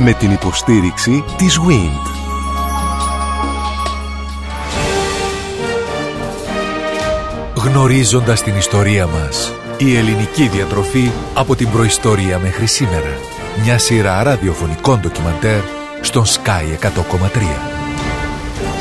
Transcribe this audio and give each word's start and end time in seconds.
Με 0.00 0.12
την 0.12 0.30
υποστήριξη 0.30 1.24
της 1.36 1.58
WIND. 1.58 2.06
Γνωρίζοντας 7.54 8.42
την 8.42 8.56
ιστορία 8.56 9.06
μας. 9.06 9.52
Η 9.78 9.96
ελληνική 9.96 10.48
διατροφή 10.48 11.10
από 11.34 11.56
την 11.56 11.70
προϊστορία 11.70 12.38
μέχρι 12.38 12.66
σήμερα. 12.66 13.18
Μια 13.62 13.78
σειρά 13.78 14.22
ραδιοφωνικών 14.22 15.00
ντοκιμαντέρ 15.00 15.60
στον 16.00 16.24
Sky 16.24 16.78
100,3. 16.80 17.60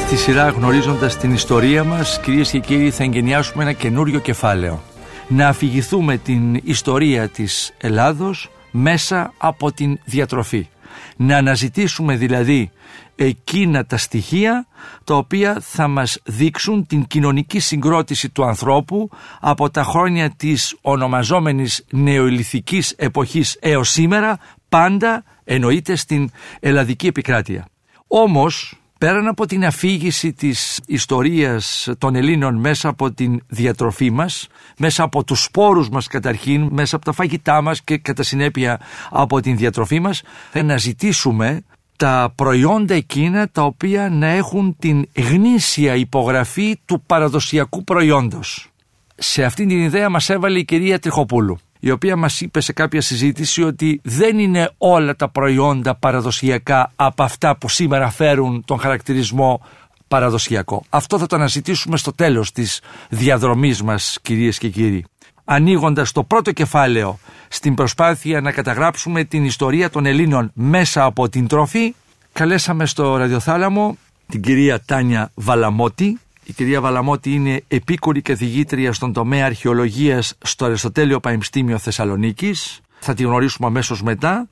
Στη 0.05 0.15
σειρά 0.15 0.49
γνωρίζοντας 0.49 1.17
την 1.17 1.33
ιστορία 1.33 1.83
μας, 1.83 2.19
κυρίες 2.19 2.49
και 2.49 2.59
κύριοι, 2.59 2.91
θα 2.91 3.03
εγκαινιάσουμε 3.03 3.63
ένα 3.63 3.73
καινούριο 3.73 4.19
κεφάλαιο. 4.19 4.83
Να 5.27 5.47
αφηγηθούμε 5.47 6.17
την 6.17 6.61
ιστορία 6.63 7.27
της 7.29 7.73
Ελλάδος 7.77 8.49
μέσα 8.71 9.33
από 9.37 9.71
την 9.71 9.99
διατροφή. 10.05 10.67
Να 11.15 11.37
αναζητήσουμε 11.37 12.15
δηλαδή 12.15 12.71
εκείνα 13.15 13.85
τα 13.85 13.97
στοιχεία 13.97 14.67
τα 15.03 15.15
οποία 15.15 15.57
θα 15.61 15.87
μας 15.87 16.19
δείξουν 16.23 16.87
την 16.87 17.05
κοινωνική 17.07 17.59
συγκρότηση 17.59 18.29
του 18.29 18.45
ανθρώπου 18.45 19.09
από 19.39 19.69
τα 19.69 19.83
χρόνια 19.83 20.29
της 20.29 20.77
ονομαζόμενης 20.81 21.85
νεοηλιθικής 21.89 22.91
εποχής 22.91 23.57
έως 23.59 23.89
σήμερα 23.89 24.39
πάντα 24.69 25.23
εννοείται 25.43 25.95
στην 25.95 26.29
ελλαδική 26.59 27.07
επικράτεια. 27.07 27.67
Όμως 28.07 28.79
πέραν 28.97 29.27
από 29.27 29.45
την 29.45 29.65
αφήγηση 29.65 30.33
της 30.33 30.79
ιστορίας 30.85 31.89
των 31.97 32.15
Ελλήνων 32.15 32.55
μέσα 32.55 32.89
από 32.89 33.11
την 33.11 33.41
διατροφή 33.47 34.11
μας, 34.11 34.47
μέσα 34.77 35.03
από 35.03 35.23
τους 35.23 35.43
σπόρους 35.43 35.89
μας 35.89 36.07
καταρχήν, 36.07 36.69
μέσα 36.71 36.95
από 36.95 37.05
τα 37.05 37.11
φαγητά 37.11 37.61
μας 37.61 37.81
και 37.81 37.97
κατά 37.97 38.23
συνέπεια 38.23 38.79
από 39.09 39.41
την 39.41 39.57
διατροφή 39.57 39.99
μας, 39.99 40.21
θα 40.51 40.59
αναζητήσουμε 40.59 41.61
τα 41.95 42.33
προϊόντα 42.35 42.93
εκείνα 42.93 43.49
τα 43.49 43.63
οποία 43.63 44.09
να 44.09 44.27
έχουν 44.27 44.75
την 44.79 45.05
γνήσια 45.15 45.95
υπογραφή 45.95 46.79
του 46.85 47.03
παραδοσιακού 47.05 47.83
προϊόντος. 47.83 48.69
Σε 49.15 49.43
αυτήν 49.43 49.67
την 49.67 49.79
ιδέα 49.79 50.09
μας 50.09 50.29
έβαλε 50.29 50.59
η 50.59 50.65
κυρία 50.65 50.99
Τριχοπούλου 50.99 51.57
η 51.79 51.91
οποία 51.91 52.15
μας 52.15 52.41
είπε 52.41 52.59
σε 52.59 52.73
κάποια 52.73 53.01
συζήτηση 53.01 53.63
ότι 53.63 53.99
δεν 54.03 54.39
είναι 54.39 54.71
όλα 54.77 55.15
τα 55.15 55.29
προϊόντα 55.29 55.95
παραδοσιακά 55.95 56.91
από 56.95 57.23
αυτά 57.23 57.57
που 57.57 57.69
σήμερα 57.69 58.09
φέρουν 58.09 58.63
τον 58.65 58.79
χαρακτηρισμό 58.79 59.61
παραδοσιακό. 60.07 60.83
Αυτό 60.89 61.17
θα 61.19 61.25
το 61.25 61.35
αναζητήσουμε 61.35 61.97
στο 61.97 62.13
τέλος 62.13 62.51
της 62.51 62.81
διαδρομής 63.09 63.81
μας 63.81 64.17
κυρίες 64.21 64.57
και 64.57 64.69
κύριοι. 64.69 65.05
Ανοίγοντας 65.45 66.11
το 66.11 66.23
πρώτο 66.23 66.51
κεφάλαιο 66.51 67.19
στην 67.47 67.73
προσπάθεια 67.73 68.41
να 68.41 68.51
καταγράψουμε 68.51 69.23
την 69.23 69.45
ιστορία 69.45 69.89
των 69.89 70.05
Ελλήνων 70.05 70.51
μέσα 70.53 71.03
από 71.03 71.29
την 71.29 71.47
τροφή, 71.47 71.95
καλέσαμε 72.33 72.85
στο 72.85 73.17
ραδιοθάλαμο 73.17 73.97
την 74.27 74.41
κυρία 74.41 74.81
Τάνια 74.85 75.31
Βαλαμότη, 75.33 76.19
η 76.47 76.53
κυρία 76.53 76.81
Βαλαμότη 76.81 77.33
είναι 77.33 77.63
επίκουρη 77.67 78.21
καθηγήτρια 78.21 78.93
στον 78.93 79.13
τομέα 79.13 79.45
αρχαιολογίας 79.45 80.33
στο 80.41 80.65
Αριστοτέλειο 80.65 81.19
Πανεπιστήμιο 81.19 81.77
Θεσσαλονίκης. 81.77 82.81
Θα 82.99 83.13
τη 83.13 83.23
γνωρίσουμε 83.23 83.67
αμέσως 83.67 84.03
μετά, 84.03 84.49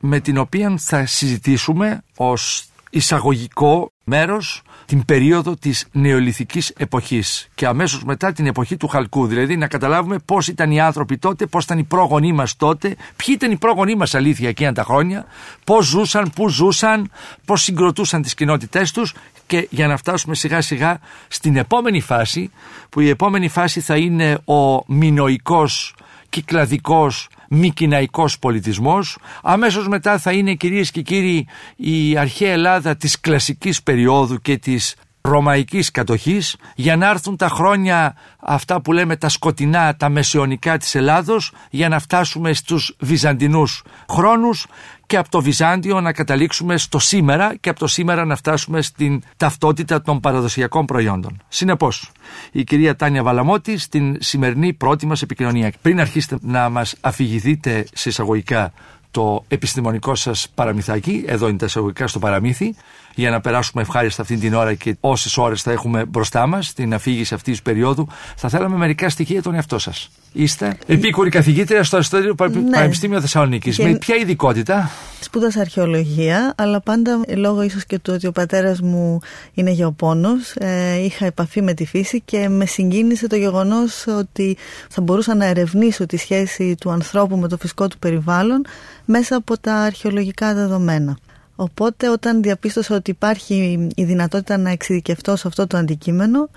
με 0.00 0.20
την 0.20 0.38
οποία 0.38 0.74
θα 0.78 1.06
συζητήσουμε 1.06 2.02
ως 2.16 2.64
εισαγωγικό 2.90 3.92
μέρος 4.04 4.62
την 4.86 5.04
περίοδο 5.04 5.56
της 5.56 5.86
νεολιθικής 5.92 6.72
εποχής 6.76 7.48
και 7.54 7.66
αμέσως 7.66 8.04
μετά 8.04 8.32
την 8.32 8.46
εποχή 8.46 8.76
του 8.76 8.88
Χαλκού. 8.88 9.26
Δηλαδή 9.26 9.56
να 9.56 9.66
καταλάβουμε 9.66 10.18
πώς 10.18 10.48
ήταν 10.48 10.70
οι 10.70 10.80
άνθρωποι 10.80 11.18
τότε, 11.18 11.46
πώς 11.46 11.64
ήταν 11.64 11.78
οι 11.78 11.84
πρόγονοί 11.84 12.32
μας 12.32 12.56
τότε, 12.56 12.88
ποιοι 13.16 13.34
ήταν 13.38 13.50
οι 13.50 13.56
πρόγονοί 13.56 13.94
μας 13.94 14.14
αλήθεια 14.14 14.48
εκείνα 14.48 14.72
τα 14.72 14.82
χρόνια, 14.82 15.26
πώς 15.64 15.86
ζούσαν, 15.86 16.30
πού 16.34 16.48
ζούσαν, 16.48 17.10
πώς 17.44 17.62
συγκροτούσαν 17.62 18.22
τις 18.22 18.34
κοινότητές 18.34 18.92
τους 18.92 19.14
και 19.50 19.66
για 19.70 19.86
να 19.86 19.96
φτάσουμε 19.96 20.34
σιγά 20.34 20.60
σιγά 20.60 20.98
στην 21.28 21.56
επόμενη 21.56 22.00
φάση 22.00 22.50
που 22.88 23.00
η 23.00 23.08
επόμενη 23.08 23.48
φάση 23.48 23.80
θα 23.80 23.96
είναι 23.96 24.38
ο 24.44 24.84
μινοϊκός 24.86 25.94
κυκλαδικός 26.28 27.28
μη 27.48 27.70
κοιναϊκός 27.70 28.38
πολιτισμός. 28.38 29.18
Αμέσως 29.42 29.88
μετά 29.88 30.18
θα 30.18 30.32
είναι 30.32 30.54
κυρίες 30.54 30.90
και 30.90 31.02
κύριοι 31.02 31.46
η 31.76 32.16
αρχαία 32.16 32.52
Ελλάδα 32.52 32.96
της 32.96 33.20
κλασικής 33.20 33.82
περίοδου 33.82 34.40
και 34.40 34.56
της 34.56 34.94
ρωμαϊκής 35.20 35.90
κατοχής 35.90 36.56
για 36.74 36.96
να 36.96 37.08
έρθουν 37.08 37.36
τα 37.36 37.48
χρόνια 37.48 38.16
αυτά 38.40 38.80
που 38.80 38.92
λέμε 38.92 39.16
τα 39.16 39.28
σκοτεινά, 39.28 39.96
τα 39.96 40.08
μεσαιωνικά 40.08 40.78
της 40.78 40.94
Ελλάδος 40.94 41.52
για 41.70 41.88
να 41.88 41.98
φτάσουμε 41.98 42.52
στους 42.52 42.96
βυζαντινούς 43.00 43.82
χρόνους 44.08 44.66
και 45.10 45.16
από 45.16 45.30
το 45.30 45.40
Βυζάντιο 45.40 46.00
να 46.00 46.12
καταλήξουμε 46.12 46.78
στο 46.78 46.98
σήμερα 46.98 47.54
και 47.60 47.68
από 47.68 47.78
το 47.78 47.86
σήμερα 47.86 48.24
να 48.24 48.36
φτάσουμε 48.36 48.82
στην 48.82 49.22
ταυτότητα 49.36 50.02
των 50.02 50.20
παραδοσιακών 50.20 50.86
προϊόντων. 50.86 51.42
Συνεπώς, 51.48 52.10
η 52.52 52.64
κυρία 52.64 52.96
Τάνια 52.96 53.22
Βαλαμότη 53.22 53.78
στην 53.78 54.16
σημερινή 54.20 54.72
πρώτη 54.72 55.06
μας 55.06 55.22
επικοινωνία. 55.22 55.72
Πριν 55.82 56.00
αρχίσετε 56.00 56.38
να 56.42 56.68
μας 56.68 56.94
αφηγηθείτε 57.00 57.86
σε 57.92 58.08
εισαγωγικά 58.08 58.72
το 59.10 59.44
επιστημονικό 59.48 60.14
σας 60.14 60.48
παραμυθάκι, 60.54 61.24
εδώ 61.26 61.48
είναι 61.48 61.58
τα 61.58 61.66
εισαγωγικά 61.66 62.06
στο 62.06 62.18
παραμύθι, 62.18 62.74
για 63.14 63.30
να 63.30 63.40
περάσουμε 63.40 63.82
ευχάριστα 63.82 64.22
αυτή 64.22 64.36
την 64.36 64.54
ώρα 64.54 64.74
και 64.74 64.96
όσες 65.00 65.36
ώρες 65.36 65.62
θα 65.62 65.72
έχουμε 65.72 66.04
μπροστά 66.04 66.46
μας, 66.46 66.72
την 66.72 66.94
αφήγηση 66.94 67.34
αυτής 67.34 67.52
της 67.52 67.62
περίοδου, 67.62 68.08
θα 68.36 68.48
θέλαμε 68.48 68.76
μερικά 68.76 69.08
στοιχεία 69.08 69.42
τον 69.42 69.54
εαυτό 69.54 69.78
σας. 69.78 70.10
Είστε 70.32 70.78
επίκουρη 70.86 71.30
καθηγήτρια 71.30 71.84
στο 71.84 71.96
Αριστοτέλειο 71.96 72.34
ναι. 72.38 72.70
Πανεπιστήμιο 72.70 73.20
Θεσσαλονίκης. 73.20 73.76
Και... 73.76 73.82
Με 73.82 73.94
ποια 73.94 74.16
ειδικότητα; 74.16 74.90
Σπούδασα 75.20 75.60
αρχαιολογία, 75.60 76.54
αλλά 76.56 76.80
πάντα 76.80 77.20
λόγω 77.36 77.62
ίσως 77.62 77.84
και 77.86 77.98
του 77.98 78.12
ότι 78.14 78.26
ο 78.26 78.32
πατέρας 78.32 78.80
μου 78.80 79.18
είναι 79.54 79.70
γεωπόνος, 79.70 80.54
ε, 80.54 81.04
είχα 81.04 81.26
επαφή 81.26 81.62
με 81.62 81.74
τη 81.74 81.86
φύση 81.86 82.20
και 82.24 82.48
με 82.48 82.66
συγκίνησε 82.66 83.26
το 83.26 83.36
γεγονός 83.36 84.06
ότι 84.06 84.56
θα 84.88 85.00
μπορούσα 85.00 85.34
να 85.34 85.44
ερευνήσω 85.44 86.06
τη 86.06 86.16
σχέση 86.16 86.74
του 86.80 86.90
ανθρώπου 86.90 87.36
με 87.36 87.48
το 87.48 87.56
φυσικό 87.56 87.88
του 87.88 87.98
περιβάλλον 87.98 88.64
μέσα 89.04 89.36
από 89.36 89.58
τα 89.58 89.74
αρχαιολογικά 89.74 90.54
δεδομένα. 90.54 91.18
Οπότε 91.60 92.08
όταν 92.08 92.42
διαπίστωσα 92.42 92.94
ότι 92.94 93.10
υπάρχει 93.10 93.88
η 93.94 94.04
δυνατότητα 94.04 94.56
να 94.56 94.70
εξειδικευτώ 94.70 95.36
σε 95.36 95.48
αυτό 95.48 95.66
το 95.66 95.76
αντικείμενο, 95.76 96.48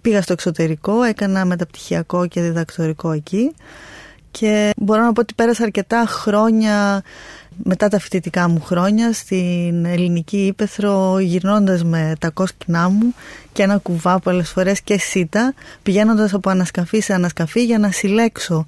πήγα 0.00 0.22
στο 0.22 0.32
εξωτερικό, 0.32 1.02
έκανα 1.02 1.44
μεταπτυχιακό 1.44 2.26
και 2.26 2.40
διδακτορικό 2.40 3.10
εκεί 3.10 3.54
και 4.30 4.70
μπορώ 4.76 5.02
να 5.02 5.12
πω 5.12 5.20
ότι 5.20 5.34
πέρασα 5.34 5.62
αρκετά 5.62 6.04
χρόνια 6.06 7.02
μετά 7.64 7.88
τα 7.88 7.98
φοιτητικά 7.98 8.48
μου 8.48 8.60
χρόνια 8.60 9.12
στην 9.12 9.84
ελληνική 9.84 10.46
ύπεθρο 10.46 11.18
γυρνώντας 11.18 11.84
με 11.84 12.12
τα 12.18 12.30
κόσκινά 12.30 12.88
μου 12.88 13.14
και 13.52 13.62
ένα 13.62 13.78
κουβά 13.78 14.18
πολλές 14.18 14.50
φορές 14.50 14.80
και 14.80 14.98
σίτα 14.98 15.54
πηγαίνοντας 15.82 16.34
από 16.34 16.50
ανασκαφή 16.50 17.00
σε 17.00 17.14
ανασκαφή 17.14 17.64
για 17.64 17.78
να 17.78 17.90
συλλέξω 17.90 18.66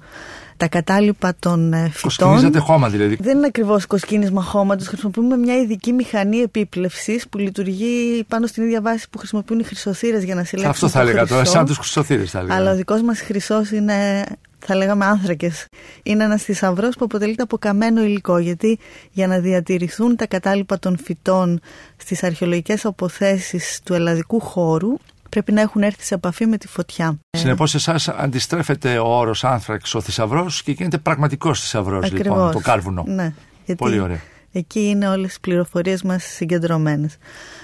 τα 0.57 0.67
κατάλοιπα 0.67 1.35
των 1.39 1.73
ε, 1.73 1.77
φυτών. 1.77 2.01
Κοσκινίζεται 2.01 2.59
χώμα 2.59 2.89
δηλαδή. 2.89 3.17
Δεν 3.21 3.37
είναι 3.37 3.45
ακριβώς 3.45 3.85
κοσκίνισμα 3.85 4.41
χώματο. 4.41 4.83
Χρησιμοποιούμε 4.83 5.37
μια 5.37 5.55
ειδική 5.57 5.93
μηχανή 5.93 6.37
επίπλευσης 6.37 7.27
που 7.29 7.37
λειτουργεί 7.37 8.23
πάνω 8.27 8.47
στην 8.47 8.63
ίδια 8.63 8.81
βάση 8.81 9.09
που 9.09 9.17
χρησιμοποιούν 9.17 9.59
οι 9.59 9.63
χρυσοθύρες 9.63 10.23
για 10.23 10.35
να 10.35 10.43
συλλέξουν. 10.43 10.71
Αυτό 10.71 10.87
θα 10.87 10.99
έλεγα 11.01 11.27
τώρα, 11.27 11.45
σαν 11.45 11.65
τους 11.65 11.77
χρυσοθύρες 11.77 12.31
θα 12.31 12.39
έλεγα. 12.39 12.55
Αλλά 12.55 12.71
ο 12.71 12.75
δικός 12.75 13.01
μας 13.01 13.19
χρυσός 13.19 13.71
είναι 13.71 14.23
θα 14.65 14.75
λέγαμε 14.75 15.05
άνθρακες. 15.05 15.67
Είναι 16.03 16.23
ένας 16.23 16.43
θησαυρός 16.43 16.95
που 16.95 17.05
αποτελείται 17.05 17.43
από 17.43 17.57
καμένο 17.57 18.03
υλικό. 18.03 18.37
Γιατί 18.37 18.79
για 19.11 19.27
να 19.27 19.39
διατηρηθούν 19.39 20.15
τα 20.15 20.27
κατάλοιπα 20.27 20.79
των 20.79 20.97
φυτών 20.97 21.59
στις 21.97 22.23
αρχαιολογικές 22.23 22.85
αποθέσεις 22.85 23.79
του 23.83 23.93
ελλαδικού 23.93 24.39
χώρου, 24.39 24.93
πρέπει 25.35 25.51
να 25.51 25.61
έχουν 25.61 25.83
έρθει 25.83 26.03
σε 26.03 26.13
επαφή 26.13 26.45
με 26.45 26.57
τη 26.57 26.67
φωτιά. 26.67 27.19
Συνεπώς, 27.29 27.75
εσάς 27.75 28.07
αντιστρέφεται 28.07 28.97
ο 28.97 29.17
όρος 29.17 29.43
άνθραξ 29.43 29.95
ο 29.95 30.01
θησαυρός 30.01 30.63
και 30.63 30.71
γίνεται 30.71 30.97
πραγματικός 30.97 31.61
θησαυρός, 31.61 32.11
λοιπόν, 32.11 32.51
το 32.51 32.59
κάρβουνο. 32.59 33.03
Ναι, 33.07 33.33
Πολύ 33.77 33.99
ωραία. 33.99 34.19
Εκεί 34.57 34.79
είναι 34.79 35.07
όλες 35.07 35.27
τις 35.27 35.39
πληροφορίες 35.39 36.03
μας 36.03 36.23
συγκεντρωμένες. 36.23 37.17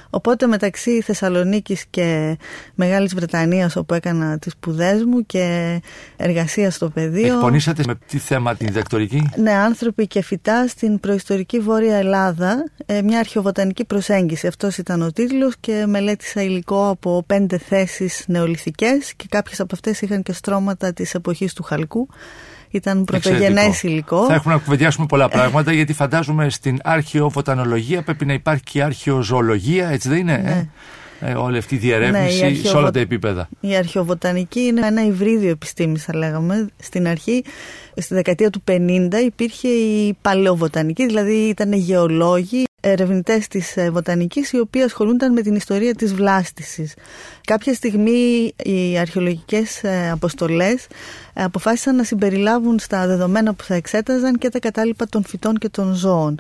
Οπότε 0.10 0.48
μεταξύ 0.48 1.02
Θεσσαλονίκης 1.02 1.86
και 1.90 2.38
Μεγάλης 2.76 3.16
Βρετανίας 3.16 3.76
όπου 3.76 3.94
έκανα 3.94 4.40
τις 4.40 4.52
σπουδές 4.52 5.04
μου 5.04 5.26
και 5.26 5.82
εργασία 6.18 6.72
στο 6.72 6.90
πεδίο. 6.90 7.34
Εκπονήσατε 7.34 7.84
με 7.88 7.96
τι 8.08 8.18
θέμα 8.18 8.56
την 8.56 8.68
διδακτορική; 8.68 9.30
Ναι, 9.36 9.52
άνθρωποι 9.52 10.08
και 10.08 10.22
φυτά 10.22 10.68
στην 10.68 11.00
προϊστορική 11.00 11.60
Βόρεια 11.60 11.96
Ελλάδα, 11.96 12.72
ε, 12.86 13.02
μια 13.02 13.20
αρχαιοβοτανική 13.20 13.86
προσέγγιση. 13.86 14.48
Αυτός 14.48 14.78
ήταν 14.78 15.02
ο 15.02 15.12
τίτλος 15.12 15.54
και 15.60 15.86
μελέτησα 15.88 16.42
υλικό 16.42 16.90
από 16.90 17.24
πέντε 17.28 17.58
θέσεις 17.58 18.24
νεολιθικές 18.28 19.14
και 19.14 19.26
κάποιες 19.30 19.60
από 19.60 19.76
αυτές 19.76 20.02
είχαν 20.02 20.24
και 20.24 20.34
στρώματα 20.34 20.94
της 20.94 21.14
εποχής 21.14 21.54
του 21.54 21.64
Χαλκού 21.64 22.08
ήταν 22.72 23.04
πρωτογενές 23.04 23.84
υλικό. 23.84 24.26
Θα 24.26 24.34
έχουμε 24.34 24.54
να 24.54 24.60
κουβεντιάσουμε 24.60 25.06
πολλά 25.06 25.30
πράγματα 25.30 25.72
γιατί 25.72 25.94
φαντάζομαι 25.94 26.50
στην 26.50 26.80
αρχαιοβοτανολογία 26.84 28.02
πρέπει 28.02 28.26
να 28.26 28.34
υπάρχει 28.34 28.64
και 28.64 28.78
η 28.78 28.82
αρχαιοζωολογία, 28.82 29.90
έτσι 29.90 30.10
δεν 30.10 30.18
είναι. 30.18 30.34
Ε; 30.34 30.38
Ναι. 30.42 30.68
ε, 31.30 31.34
όλη 31.34 31.58
αυτή 31.58 31.76
η 31.76 31.78
διερεύνηση 31.78 32.44
ναι, 32.44 32.54
σε 32.54 32.78
όλα 32.78 32.92
τα 32.92 33.00
επίπεδα. 33.00 33.50
Η 33.60 33.76
αρχαιοβοτανική 33.76 34.60
είναι 34.60 34.88
ένα 34.88 35.06
υβρίδιο 35.06 35.50
επιστήμης, 35.50 36.04
θα 36.04 36.18
λέγαμε. 36.18 36.68
Στην 36.78 37.08
αρχή, 37.08 37.44
στη 37.96 38.14
δεκαετία 38.14 38.50
του 38.50 38.64
50, 38.68 38.78
υπήρχε 39.26 39.68
η 39.68 40.18
παλαιοβοτανική, 40.22 41.06
δηλαδή 41.06 41.34
ήταν 41.34 41.74
γεωλόγοι, 41.74 42.64
ερευνητές 42.82 43.48
της 43.48 43.78
ε, 43.78 43.90
βοτανικής, 43.90 44.52
οι 44.52 44.60
οποίοι 44.60 44.82
ασχολούνταν 44.82 45.34
με 45.34 45.42
την 45.42 45.56
ιστορία 45.56 45.96
της 45.96 46.14
βλάστησης. 46.14 46.94
Κάποια 47.46 47.74
στιγμή 47.74 48.54
οι 48.64 48.98
αρχαιολογικές 48.98 49.84
ε, 49.84 50.10
αποστολές 50.10 50.88
ε, 51.34 51.44
αποφάσισαν 51.44 51.96
να 51.96 52.04
συμπεριλάβουν 52.04 52.80
στα 52.80 53.08
δεδομένα 53.08 53.54
που 53.54 53.64
θα 53.64 53.76
εξέταζαν 53.76 54.38
και 54.38 54.50
τα 54.50 54.60
κατάλοιπα 54.60 55.06
των 55.06 55.24
φυτών 55.26 55.58
και 55.58 55.70
των 55.70 55.94
ζώων. 55.94 56.40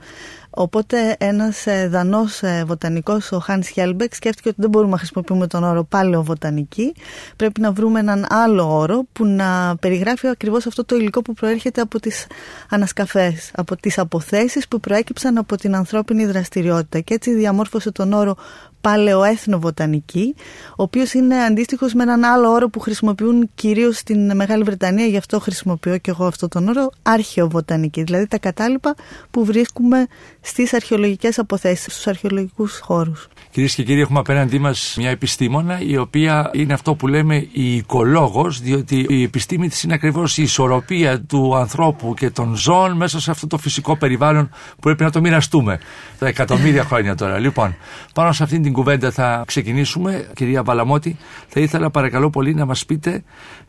Οπότε 0.53 1.15
ένας 1.19 1.68
ε, 1.68 1.88
δανός 1.88 2.42
ε, 2.42 2.63
βοτανικός, 2.68 3.31
ο 3.31 3.39
Χανς 3.40 3.68
Χέλμπεκ, 3.68 4.15
σκέφτηκε 4.15 4.50
ότι 4.50 4.57
δεν 4.62 4.69
μπορούμε 4.69 4.92
να 4.92 4.98
χρησιμοποιούμε 4.98 5.48
τον 5.48 5.63
όρο 5.63 5.83
παλαιοβοτανική. 5.83 6.94
Πρέπει 7.36 7.62
να 7.62 7.71
βρούμε 7.71 8.00
έναν 8.00 8.25
άλλο 8.30 8.77
όρο 8.77 9.03
που 9.13 9.25
να 9.25 9.75
περιγράφει 9.80 10.27
ακριβώς 10.27 10.65
αυτό 10.65 10.86
το 10.86 10.95
υλικό 10.95 11.21
που 11.21 11.33
προέρχεται 11.33 11.81
από 11.81 12.00
τις 12.00 12.27
ανασκαφές, 12.69 13.51
από 13.56 13.75
τις 13.75 13.98
αποθέσεις 13.98 14.68
που 14.68 14.80
προέκυψαν 14.80 15.38
από 15.38 15.56
την 15.56 15.75
ανθρώπινη 15.75 16.25
δραστηριότητα. 16.25 17.00
Και 17.00 17.13
έτσι 17.13 17.33
διαμόρφωσε 17.33 17.92
τον 17.92 18.13
όρο 18.13 18.36
παλαιοεθνοβοτανική, 18.81 20.36
ο 20.69 20.83
οποίος 20.83 21.13
είναι 21.13 21.36
αντίστοιχος 21.36 21.94
με 21.94 22.04
έναν 22.04 22.24
άλλο 22.24 22.50
όρο 22.50 22.69
που 22.69 22.80
χρησιμοποιούν 22.80 23.50
κυρίως 23.56 23.98
στην 23.98 24.36
Μεγάλη 24.36 24.63
Βρετανία, 24.63 25.06
γι' 25.06 25.18
αυτό 25.18 25.39
χρησιμοποιώ 25.39 25.98
και 25.98 26.12
εγώ 26.12 26.25
αυτό 26.25 26.48
τον 26.48 26.68
όρο, 26.68 26.89
αρχαιοβοτανική. 27.01 28.04
Δηλαδή 28.04 28.28
τα 28.28 28.38
κατάλοιπα 28.38 28.95
που 29.31 29.45
βρίσκουμε 29.45 30.07
στις 30.42 30.74
αρχαιολογικές 30.74 31.39
αποθέσεις, 31.39 31.94
στους 31.94 32.07
αρχαιολογικούς 32.07 32.80
χώρους. 32.80 33.28
Κυρίες 33.51 33.75
και 33.75 33.83
κύριοι, 33.83 34.01
έχουμε 34.01 34.19
απέναντί 34.19 34.60
μας 34.60 34.95
μια 34.98 35.10
επιστήμονα, 35.10 35.81
η 35.81 35.98
οποία 35.98 36.50
είναι 36.54 36.74
αυτό 36.74 36.95
που 36.95 37.07
λέμε 37.07 37.48
η 37.51 37.75
οικολόγος, 37.75 38.60
διότι 38.60 39.06
η 39.10 39.24
επιστήμη 39.24 39.69
της 39.69 39.84
είναι 39.84 39.94
ακριβώς 39.94 40.38
η 40.38 40.42
ισορροπία 40.42 41.22
του 41.22 41.56
ανθρώπου 41.56 42.13
και 42.13 42.30
των 42.30 42.56
ζώων 42.56 42.92
μέσα 42.92 43.19
σε 43.19 43.31
αυτό 43.31 43.48
το 43.48 43.57
φυσικό 43.57 43.98
περιβάλλον 43.98 44.50
που 44.50 44.80
πρέπει 44.81 45.04
να 45.04 45.12
το 45.12 45.22
μοιραστούμε. 45.22 45.80
Τα 46.19 46.27
εκατομμύρια 46.27 46.84
χρόνια 46.84 47.16
τώρα. 47.16 47.39
Λοιπόν, 47.39 47.75
πάνω 48.13 48.31
σε 48.31 48.44
αυτήν 48.44 48.62
την 48.62 48.71
κουβέντα 48.74 49.12
θα 49.12 49.44
ξεκινήσουμε. 49.48 50.30
Κυρία 50.36 50.64
Παλαμότη, 50.64 51.18
θα 51.48 51.60
ήθελα 51.60 51.90
παρακαλώ 51.90 52.30
πολύ 52.30 52.54
να 52.54 52.66
μας 52.66 52.86
πείτε, 52.86 53.24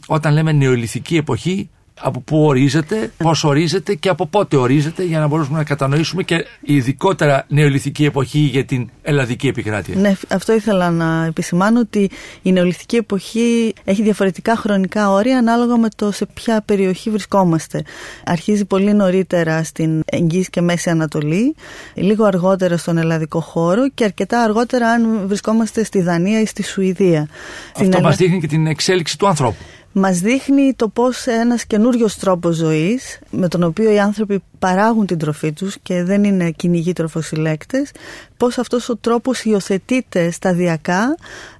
όταν 0.06 0.32
λέμε 0.32 0.52
νεολιθική 0.52 1.16
εποχή, 1.16 1.70
από 2.02 2.20
πού 2.20 2.44
ορίζεται, 2.44 3.12
πώς 3.16 3.44
ορίζεται 3.44 3.94
και 3.94 4.08
από 4.08 4.26
πότε 4.26 4.56
ορίζεται 4.56 5.04
για 5.04 5.18
να 5.18 5.26
μπορούμε 5.26 5.58
να 5.58 5.64
κατανοήσουμε 5.64 6.22
και 6.22 6.44
ειδικότερα 6.60 7.44
νεολιθική 7.48 8.04
εποχή 8.04 8.38
για 8.38 8.64
την 8.64 8.90
ελλαδική 9.02 9.48
επικράτεια. 9.48 9.94
Ναι, 9.96 10.14
αυτό 10.28 10.54
ήθελα 10.54 10.90
να 10.90 11.24
επισημάνω 11.24 11.80
ότι 11.80 12.10
η 12.42 12.52
νεολιθική 12.52 12.96
εποχή 12.96 13.72
έχει 13.84 14.02
διαφορετικά 14.02 14.56
χρονικά 14.56 15.10
όρια 15.10 15.38
ανάλογα 15.38 15.76
με 15.76 15.88
το 15.96 16.10
σε 16.10 16.26
ποια 16.26 16.62
περιοχή 16.64 17.10
βρισκόμαστε. 17.10 17.82
Αρχίζει 18.24 18.64
πολύ 18.64 18.92
νωρίτερα 18.92 19.62
στην 19.64 20.02
Εγγύη 20.04 20.46
και 20.50 20.60
Μέση 20.60 20.90
Ανατολή, 20.90 21.54
λίγο 21.94 22.24
αργότερα 22.24 22.76
στον 22.76 22.98
ελλαδικό 22.98 23.40
χώρο 23.40 23.88
και 23.88 24.04
αρκετά 24.04 24.42
αργότερα 24.42 24.88
αν 24.88 25.26
βρισκόμαστε 25.26 25.84
στη 25.84 26.02
Δανία 26.02 26.40
ή 26.40 26.46
στη 26.46 26.62
Σουηδία. 26.62 27.28
Αυτό 27.76 28.00
μας 28.00 28.16
δείχνει 28.16 28.40
και 28.40 28.46
την 28.46 28.66
εξέλιξη 28.66 29.18
του 29.18 29.26
ανθρώπου 29.26 29.64
μας 29.92 30.18
δείχνει 30.18 30.72
το 30.76 30.88
πώς 30.88 31.26
ένας 31.26 31.64
καινούριος 31.64 32.16
τρόπος 32.16 32.56
ζωής 32.56 33.18
με 33.30 33.48
τον 33.48 33.62
οποίο 33.62 33.92
οι 33.92 33.98
άνθρωποι 33.98 34.42
παράγουν 34.58 35.06
την 35.06 35.18
τροφή 35.18 35.52
τους 35.52 35.76
και 35.82 36.02
δεν 36.02 36.24
είναι 36.24 36.50
κυνηγοί 36.50 36.92
τροφοσυλλέκτες 36.92 37.90
πώς 38.36 38.58
αυτός 38.58 38.88
ο 38.88 38.96
τρόπος 38.96 39.44
υιοθετείται 39.44 40.30
σταδιακά 40.30 41.16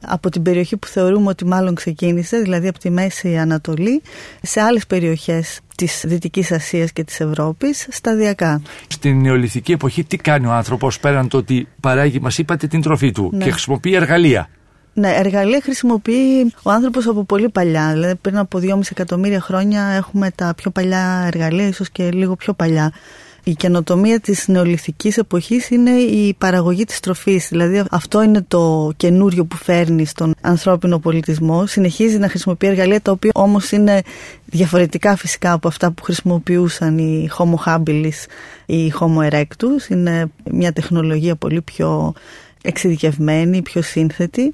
από 0.07 0.31
την 0.31 0.43
περιοχή 0.43 0.77
που 0.77 0.87
θεωρούμε 0.87 1.29
ότι 1.29 1.45
μάλλον 1.47 1.75
ξεκίνησε 1.75 2.39
δηλαδή 2.39 2.69
από 2.69 2.79
τη 2.79 2.91
Μέση 2.91 3.37
Ανατολή 3.37 4.03
σε 4.43 4.61
άλλες 4.61 4.87
περιοχές 4.87 5.61
της 5.77 6.05
Δυτικής 6.07 6.53
Ασίας 6.53 6.93
και 6.93 7.05
της 7.05 7.21
Ευρώπης 7.21 7.87
σταδιακά. 7.91 8.63
Στην 8.87 9.21
νεολιθική 9.21 9.73
εποχή 9.73 10.05
τι 10.05 10.17
κάνει 10.17 10.47
ο 10.47 10.53
άνθρωπος 10.53 11.01
πέραν 11.01 11.29
το 11.29 11.37
ότι 11.37 11.69
παράγει 11.81 12.21
μας 12.21 12.39
είπατε 12.39 12.67
την 12.67 12.81
τροφή 12.83 13.13
του 13.13 13.31
ναι. 13.33 13.45
και 13.45 13.51
χρησιμοποιεί 13.51 13.95
εργαλεία; 13.95 14.49
Ναι, 14.95 15.13
εργαλεία 15.17 15.61
χρησιμοποιεί 15.63 16.55
ο 16.63 16.71
άνθρωπος 16.71 17.07
από 17.07 17.25
πολύ 17.25 17.49
παλιά. 17.49 17.93
Δηλαδή, 17.93 18.15
πριν 18.15 18.39
από 18.39 18.59
2,5 18.59 18.81
εκατομμύρια 18.91 19.41
χρόνια 19.41 19.83
έχουμε 19.83 20.31
τα 20.35 20.55
πιο 20.57 20.71
παλιά 20.71 21.25
εργαλεία, 21.33 21.67
ίσως 21.67 21.91
και 21.91 22.11
λίγο 22.11 22.37
πιο 22.37 22.53
παλιά. 22.53 22.93
Η 23.45 23.55
καινοτομία 23.55 24.21
της 24.21 24.49
νεολιθικής 24.49 25.17
εποχής 25.17 25.71
είναι 25.71 25.91
η 25.91 26.35
παραγωγή 26.35 26.85
της 26.85 27.01
τροφής. 27.01 27.49
Δηλαδή 27.49 27.83
αυτό 27.91 28.23
είναι 28.23 28.45
το 28.49 28.93
καινούριο 28.97 29.45
που 29.45 29.57
φέρνει 29.57 30.05
στον 30.05 30.35
ανθρώπινο 30.41 30.99
πολιτισμό. 30.99 31.67
Συνεχίζει 31.67 32.19
να 32.19 32.29
χρησιμοποιεί 32.29 32.67
εργαλεία 32.67 33.01
τα 33.01 33.13
οποία 33.13 33.31
όμως 33.35 33.71
είναι 33.71 34.03
διαφορετικά 34.45 35.17
φυσικά 35.17 35.53
από 35.53 35.69
αυτά 35.69 35.91
που 35.91 36.03
χρησιμοποιούσαν 36.03 36.99
οι 36.99 37.29
Homo 37.39 37.55
habilis 37.67 38.27
ή 38.67 38.85
οι 38.85 38.93
Homo 39.01 39.31
erectus. 39.31 39.89
Είναι 39.89 40.31
μια 40.51 40.73
τεχνολογία 40.73 41.37
πολύ 41.37 41.61
πιο 41.61 42.13
εξειδικευμένη, 42.63 43.63
πιο 43.63 43.83
σύνθετη 43.83 44.53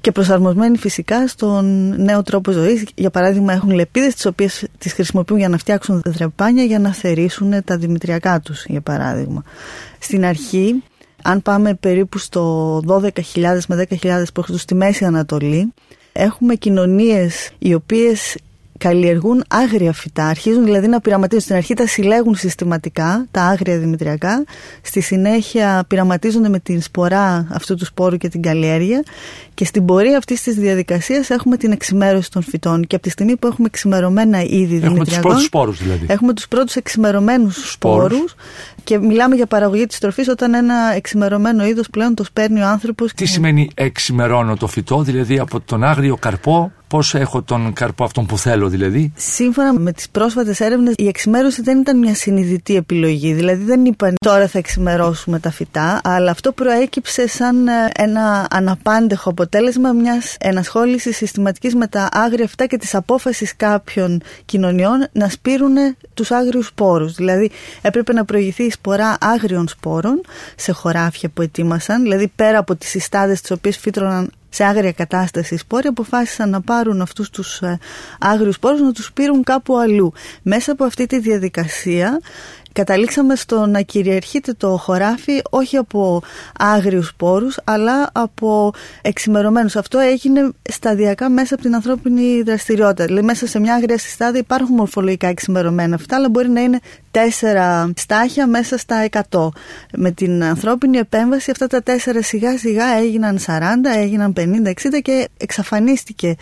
και 0.00 0.12
προσαρμοσμένη 0.12 0.78
φυσικά 0.78 1.28
στον 1.28 1.94
νέο 2.02 2.22
τρόπο 2.22 2.50
ζωής. 2.50 2.84
Για 2.94 3.10
παράδειγμα 3.10 3.52
έχουν 3.52 3.70
λεπίδες 3.70 4.14
τις 4.14 4.26
οποίες 4.26 4.66
τις 4.78 4.92
χρησιμοποιούν 4.92 5.38
για 5.38 5.48
να 5.48 5.58
φτιάξουν 5.58 6.02
δρεπάνια 6.06 6.64
για 6.64 6.78
να 6.78 6.92
θερήσουν 6.92 7.64
τα 7.64 7.76
δημητριακά 7.76 8.40
τους 8.40 8.64
για 8.64 8.80
παράδειγμα. 8.80 9.44
Στην 9.98 10.24
αρχή 10.24 10.82
αν 11.22 11.42
πάμε 11.42 11.74
περίπου 11.74 12.18
στο 12.18 12.76
12.000 12.86 13.58
με 13.68 13.86
10.000 14.00 14.22
π.Χ. 14.34 14.50
στη 14.54 14.74
Μέση 14.74 15.04
Ανατολή 15.04 15.72
έχουμε 16.12 16.54
κοινωνίες 16.54 17.50
οι 17.58 17.74
οποίες 17.74 18.36
καλλιεργούν 18.80 19.44
άγρια 19.48 19.92
φυτά. 19.92 20.26
Αρχίζουν 20.26 20.64
δηλαδή 20.64 20.86
να 20.86 21.00
πειραματίζουν. 21.00 21.44
Στην 21.44 21.56
αρχή 21.56 21.74
τα 21.74 21.86
συλλέγουν 21.86 22.34
συστηματικά, 22.34 23.26
τα 23.30 23.42
άγρια 23.42 23.78
δημητριακά. 23.78 24.44
Στη 24.82 25.00
συνέχεια 25.00 25.84
πειραματίζονται 25.88 26.48
με 26.48 26.58
την 26.58 26.82
σπορά 26.82 27.46
αυτού 27.50 27.74
του 27.74 27.84
σπόρου 27.84 28.16
και 28.16 28.28
την 28.28 28.42
καλλιέργεια. 28.42 29.02
Και 29.54 29.64
στην 29.64 29.84
πορεία 29.84 30.16
αυτής 30.16 30.42
της 30.42 30.54
διαδικασίας 30.54 31.30
έχουμε 31.30 31.56
την 31.56 31.72
εξημέρωση 31.72 32.30
των 32.30 32.42
φυτών. 32.42 32.86
Και 32.86 32.94
από 32.94 33.04
τη 33.04 33.10
στιγμή 33.10 33.36
που 33.36 33.46
έχουμε 33.46 33.66
εξημερωμένα 33.66 34.42
είδη 34.42 34.76
έχουμε 34.76 34.78
δημητριακών. 34.78 35.02
Έχουμε 35.02 35.04
του 35.04 35.20
πρώτους 35.20 35.44
σπόρους 35.44 35.78
δηλαδή. 35.82 36.06
Έχουμε 36.08 36.34
τους 36.34 36.48
πρώτους 36.48 36.74
εξημερωμένους 36.74 37.70
σπόρους. 37.70 38.34
Και 38.84 38.98
μιλάμε 38.98 39.34
για 39.34 39.46
παραγωγή 39.46 39.86
της 39.86 39.98
τροφής 39.98 40.28
όταν 40.28 40.54
ένα 40.54 40.74
εξημερωμένο 40.94 41.66
είδος 41.66 41.90
πλέον 41.90 42.14
το 42.14 42.24
σπέρνει 42.24 42.60
ο 42.60 42.66
άνθρωπος. 42.66 43.12
Τι 43.12 43.26
σημαίνει 43.26 43.70
εξημερώνω 43.74 44.56
το 44.56 44.66
φυτό, 44.66 45.02
δηλαδή 45.02 45.38
από 45.38 45.60
τον 45.60 45.84
άγριο 45.84 46.16
καρπό 46.16 46.72
Πώς 46.90 47.14
έχω 47.14 47.42
τον 47.42 47.72
καρπό 47.72 48.04
αυτόν 48.04 48.26
που 48.26 48.38
θέλω, 48.38 48.68
δηλαδή; 48.68 49.12
Σύμφωνα 49.16 49.72
με 49.72 49.92
τις 49.92 50.08
πρόσφατες 50.10 50.60
έρευνες, 50.60 50.94
η 50.96 51.06
εξημέρωση 51.06 51.62
δεν 51.62 51.78
ήταν 51.78 51.98
μια 51.98 52.14
συνειδητή 52.14 52.76
επιλογή. 52.76 53.32
Δηλαδή, 53.32 53.64
δεν 53.64 53.84
είπαν 53.84 54.14
τώρα 54.24 54.48
θα 54.48 54.58
εξημερώσουμε 54.58 55.38
τα 55.38 55.50
φυτά, 55.50 56.00
αλλά 56.04 56.30
αυτό 56.30 56.52
προέκυψε 56.52 57.28
σαν 57.28 57.68
ε, 57.68 57.72
ένα 57.96 58.46
αναπάντεχο 58.50 59.30
αποτέλεσμα 59.30 59.92
μιας 59.92 60.36
ενασχόλησης 60.40 61.16
συστηματικής 61.16 61.74
με 61.74 61.86
τα 61.86 62.08
άγρια 62.12 62.48
φυτά 62.48 62.66
και 62.66 62.76
της 62.76 62.94
απόφασης 62.94 63.56
κάποιων 63.56 64.22
κοινωνιών 64.44 65.08
να 65.12 65.28
σπείρουν 65.28 65.76
τους 66.14 66.30
άγριους 66.30 66.66
σπόρους. 66.66 67.14
Δηλαδή, 67.14 67.50
έπρεπε 67.82 68.12
να 68.12 68.24
προηγηθεί 68.24 68.62
η 68.62 68.70
σπορά 68.70 69.16
άγριων 69.20 69.68
σπόρων 69.68 70.20
σε 70.56 70.72
χωράφια 70.72 71.28
που 71.28 71.42
ετοίμασαν, 71.42 72.02
δηλαδή 72.02 72.32
πέρα 72.36 72.58
από 72.58 72.76
τις 72.76 72.88
συστάδες 72.88 73.40
τις 73.40 73.50
οποίες 73.50 73.78
φύτρωναν 73.78 74.30
σε 74.50 74.64
άγρια 74.64 74.92
κατάσταση 74.92 75.54
οι 75.54 75.56
σπόροι 75.56 75.86
αποφάσισαν 75.86 76.50
να 76.50 76.60
πάρουν 76.60 77.00
αυτούς 77.00 77.30
τους 77.30 77.60
ε, 77.60 77.78
άγριους 78.18 78.54
σπόρους 78.54 78.80
να 78.80 78.92
τους 78.92 79.12
πήρουν 79.12 79.42
κάπου 79.42 79.76
αλλού. 79.76 80.12
Μέσα 80.42 80.72
από 80.72 80.84
αυτή 80.84 81.06
τη 81.06 81.18
διαδικασία 81.18 82.20
καταλήξαμε 82.72 83.34
στο 83.36 83.66
να 83.66 83.80
κυριαρχείται 83.80 84.52
το 84.52 84.76
χωράφι 84.76 85.42
όχι 85.50 85.76
από 85.76 86.22
άγριους 86.58 87.06
σπόρους 87.06 87.58
αλλά 87.64 88.08
από 88.12 88.72
εξημερωμένους. 89.02 89.76
Αυτό 89.76 89.98
έγινε 89.98 90.50
σταδιακά 90.70 91.28
μέσα 91.30 91.54
από 91.54 91.62
την 91.62 91.74
ανθρώπινη 91.74 92.42
δραστηριότητα. 92.42 93.04
Δηλαδή 93.04 93.24
μέσα 93.24 93.46
σε 93.46 93.58
μια 93.60 93.74
άγρια 93.74 93.98
συστάδια 93.98 94.40
υπάρχουν 94.40 94.74
μορφολογικά 94.74 95.26
εξημερωμένα 95.26 95.94
αυτά 95.94 96.16
αλλά 96.16 96.28
μπορεί 96.28 96.48
να 96.48 96.60
είναι 96.60 96.78
τέσσερα 97.10 97.92
στάχια 97.96 98.46
μέσα 98.46 98.78
στα 98.78 99.08
100. 99.30 99.48
Με 99.96 100.10
την 100.10 100.44
ανθρώπινη 100.44 100.98
επέμβαση 100.98 101.50
αυτά 101.50 101.66
τα 101.66 101.82
τέσσερα 101.82 102.22
σιγά 102.22 102.58
σιγά 102.58 102.84
έγιναν 102.98 103.38
40, 103.46 103.52
έγιναν 103.96 104.32
50, 104.36 104.40
60 104.42 104.72
και 105.02 105.28
εξαφανίστηκε 105.36 106.34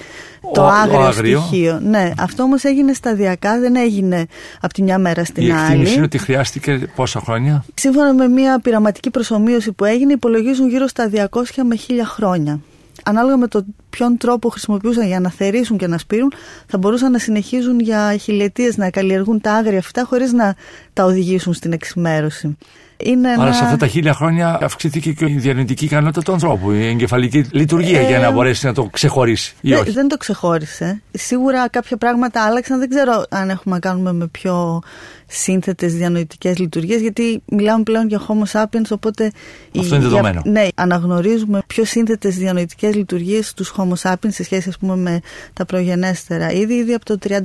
το 0.53 0.67
άγριο, 0.67 1.41
στοιχείο. 1.41 1.79
Ναι, 1.83 2.13
αυτό 2.19 2.43
όμως 2.43 2.65
έγινε 2.65 2.93
σταδιακά, 2.93 3.59
δεν 3.59 3.77
έγινε 3.77 4.27
από 4.61 4.73
τη 4.73 4.83
μια 4.83 4.99
μέρα 4.99 5.25
στην 5.25 5.47
Η 5.47 5.53
άλλη. 5.53 5.93
είναι 5.93 6.03
ότι 6.03 6.18
χρειάστηκε 6.19 6.91
πόσα 6.95 7.21
χρόνια; 7.21 7.65
Σύμφωνα 7.75 8.13
με 8.13 8.29
μια 8.29 8.61
πειραματική 8.61 9.11
προσωμείωση 9.11 9.73
που 9.73 9.85
έγινε 9.85 10.13
υπολογίζουν 10.13 10.69
γύρω 10.69 10.87
στα 10.87 11.11
200 11.15 11.43
με 11.65 11.77
1000 11.89 11.91
χρόνια. 12.05 12.61
Ανάλογα 13.05 13.37
με 13.37 13.49
το 13.49 13.65
ποιον 13.91 14.17
τρόπο 14.17 14.49
χρησιμοποιούσαν 14.49 15.07
για 15.07 15.21
να 15.21 15.31
θερήσουν 15.31 15.79
και 15.79 15.87
να 15.87 15.99
σπείρουν, 15.99 16.33
θα 16.67 16.79
μπορούσαν 16.79 17.13
να 17.13 17.19
συνεχίζουν 17.19 17.81
για 17.81 18.17
χιλιετίες 18.17 18.77
να 18.77 18.91
καλλιεργούν 18.91 19.41
τα 19.41 19.53
άγρια 19.53 19.83
φυτά 19.83 20.05
χωρίς 20.05 20.33
να 20.33 20.55
τα 20.93 21.05
οδηγήσουν 21.05 21.55
στην 21.55 21.73
εξημέρωση. 21.73 22.57
Είναι 23.03 23.29
Άρα 23.39 23.53
σε 23.53 23.65
αυτά 23.65 23.77
τα 23.77 23.87
χίλια 23.87 24.15
χρόνια 24.15 24.59
αυξήθηκε 24.63 25.13
και 25.13 25.25
η 25.25 25.37
διανοητική 25.39 25.85
ικανότητα 25.85 26.23
του 26.23 26.33
ανθρώπου, 26.33 26.71
η 26.71 26.87
εγκεφαλική 26.87 27.45
λειτουργία 27.51 28.01
για 28.01 28.19
να 28.19 28.27
ε, 28.27 28.33
μπορέσει 28.33 28.67
να 28.67 28.75
το 28.75 28.89
ξεχωρίσει. 28.93 29.55
Ή 29.61 29.73
όχι; 29.73 29.91
Δεν 29.91 30.09
το 30.09 30.17
ξεχώρισε. 30.17 31.03
Σίγουρα 31.11 31.69
κάποια 31.69 31.97
πράγματα 31.97 32.45
άλλαξαν. 32.45 32.79
Δεν 32.79 32.89
ξέρω 32.89 33.25
αν 33.29 33.51
έχουμε 33.51 33.75
να 33.75 33.81
κάνουμε 33.81 34.13
με 34.13 34.27
πιο 34.27 34.83
σύνθετες 35.27 35.95
διανοητικές 35.95 36.59
λειτουργίες, 36.59 37.01
γιατί 37.01 37.43
μιλάμε 37.47 37.83
πλέον 37.83 38.09
για 38.09 38.21
Homo 38.29 38.61
sapiens, 38.61 38.91
οπότε. 38.91 39.33
Αυτό 39.79 39.95
είναι 39.95 40.05
δεδομένο. 40.05 40.43
ναι, 40.45 40.67
αναγνωρίζουμε 40.75 41.63
πιο 41.67 41.85
σύνθετες 41.85 42.37
διανοητικές 42.37 42.95
λειτουργίες 42.95 43.49
στους 43.49 43.73
Homo 43.79 44.11
sapiens 44.11 44.29
σε 44.29 44.45
σχέση, 44.45 44.69
ας 44.69 44.79
πούμε, 44.79 44.97
με 44.97 45.21
τα 45.53 45.65
προγενέστερα. 45.65 46.51
Ήδη, 46.51 46.75
ήδη 46.75 46.93
από 46.93 47.05
το 47.05 47.19
30.000 47.29 47.41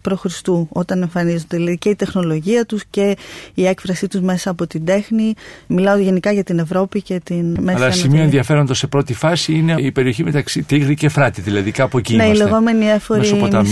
π.Χ. 0.00 0.24
όταν 0.68 1.02
εμφανίζονται. 1.02 1.56
Δηλαδή 1.56 1.78
και 1.78 1.88
η 1.88 1.94
τεχνολογία 1.94 2.66
τους 2.66 2.84
και 2.90 3.16
η 3.54 3.66
έκφρασή 3.66 4.08
τους 4.08 4.20
μέσα 4.20 4.50
από 4.50 4.66
την 4.66 4.84
τέχνη. 4.84 5.34
Μιλάω 5.66 5.96
γενικά 5.96 6.32
για 6.32 6.44
την 6.44 6.58
Ευρώπη 6.58 7.02
και 7.02 7.20
την 7.24 7.56
Μέση 7.60 7.76
Αλλά 7.76 7.90
σημείο 7.90 8.22
ενδιαφέροντο 8.22 8.74
σε 8.74 8.86
πρώτη 8.86 9.14
φάση 9.14 9.52
είναι 9.52 9.74
η 9.78 9.92
περιοχή 9.92 10.24
μεταξύ 10.24 10.62
Τίγρη 10.62 10.94
και 10.94 11.08
Φράτη, 11.08 11.40
δηλαδή 11.40 11.70
κάπου 11.70 11.98
εκεί. 11.98 12.16
Ναι, 12.16 12.24
είμαστε. 12.24 12.42
η 12.42 12.46
λεγόμενη 12.46 12.86
έφορη 12.90 13.28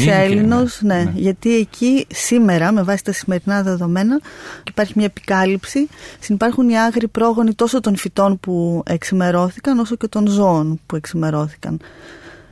Έλληνος. 0.08 0.78
Ναι. 0.82 0.94
ναι, 0.94 1.12
γιατί 1.14 1.56
εκεί 1.56 2.06
σήμερα, 2.08 2.72
με 2.72 2.82
βάση 2.82 2.98
στα 2.98 3.12
σημερινά 3.12 3.62
δεδομένα 3.62 4.20
υπάρχει 4.68 4.92
μια 4.96 5.06
επικάλυψη. 5.06 5.88
Συμπάρχουν 6.20 6.68
οι 6.68 6.78
άγριοι 6.78 7.08
πρόγονοι 7.08 7.54
τόσο 7.54 7.80
των 7.80 7.96
φυτών 7.96 8.40
που 8.40 8.82
εξημερώθηκαν 8.86 9.78
όσο 9.78 9.96
και 9.96 10.08
των 10.08 10.26
ζώων 10.26 10.80
που 10.86 10.96
εξημερώθηκαν. 10.96 11.51
kan 11.60 11.78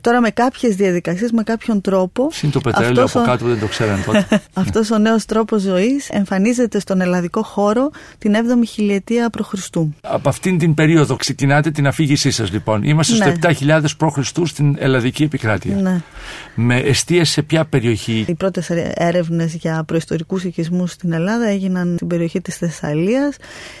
Τώρα 0.01 0.21
με 0.21 0.29
κάποιες 0.29 0.75
διαδικασίες, 0.75 1.31
με 1.31 1.43
κάποιον 1.43 1.81
τρόπο. 1.81 2.27
Συν 2.31 2.51
το 2.51 2.59
πετρέλαιο 2.59 3.05
από 3.05 3.21
κάτω 3.25 3.45
δεν 3.45 3.59
το 3.59 3.67
ξέραν 3.67 4.03
τότε. 4.05 4.27
Αυτός 4.53 4.91
ο 4.91 4.97
νέος 4.97 5.25
τρόπος 5.25 5.61
ζωής 5.61 6.09
εμφανίζεται 6.09 6.79
στον 6.79 7.01
ελλαδικό 7.01 7.43
χώρο 7.43 7.89
την 8.17 8.33
7η 8.35 8.67
χιλιετία 8.67 9.29
π.Χ. 9.29 9.53
Από 10.01 10.29
αυτήν 10.29 10.57
την 10.57 10.73
περίοδο 10.73 11.15
ξεκινάτε 11.15 11.71
την 11.71 11.87
αφήγησή 11.87 12.31
σας, 12.31 12.51
λοιπόν. 12.51 12.83
Είμαστε 12.83 13.17
ναι. 13.17 13.35
στο 13.41 13.49
7000 13.67 13.81
π.Χ. 13.97 14.47
στην 14.47 14.75
ελλαδική 14.79 15.23
επικράτεια. 15.23 15.75
Ναι. 15.75 16.01
Με 16.55 16.75
αιστεία 16.75 17.25
σε 17.25 17.41
ποια 17.41 17.65
περιοχή; 17.65 18.25
Οι 18.27 18.33
πρώτες 18.33 18.69
έρευνες 18.93 19.53
για 19.53 19.83
προϊστορικούς 19.83 20.43
οικισμούς 20.43 20.91
στην 20.91 21.13
Ελλάδα 21.13 21.47
έγιναν 21.47 21.93
στην 21.95 22.07
περιοχή 22.07 22.41
της 22.41 22.55
Θεσσαλίας. 22.57 23.35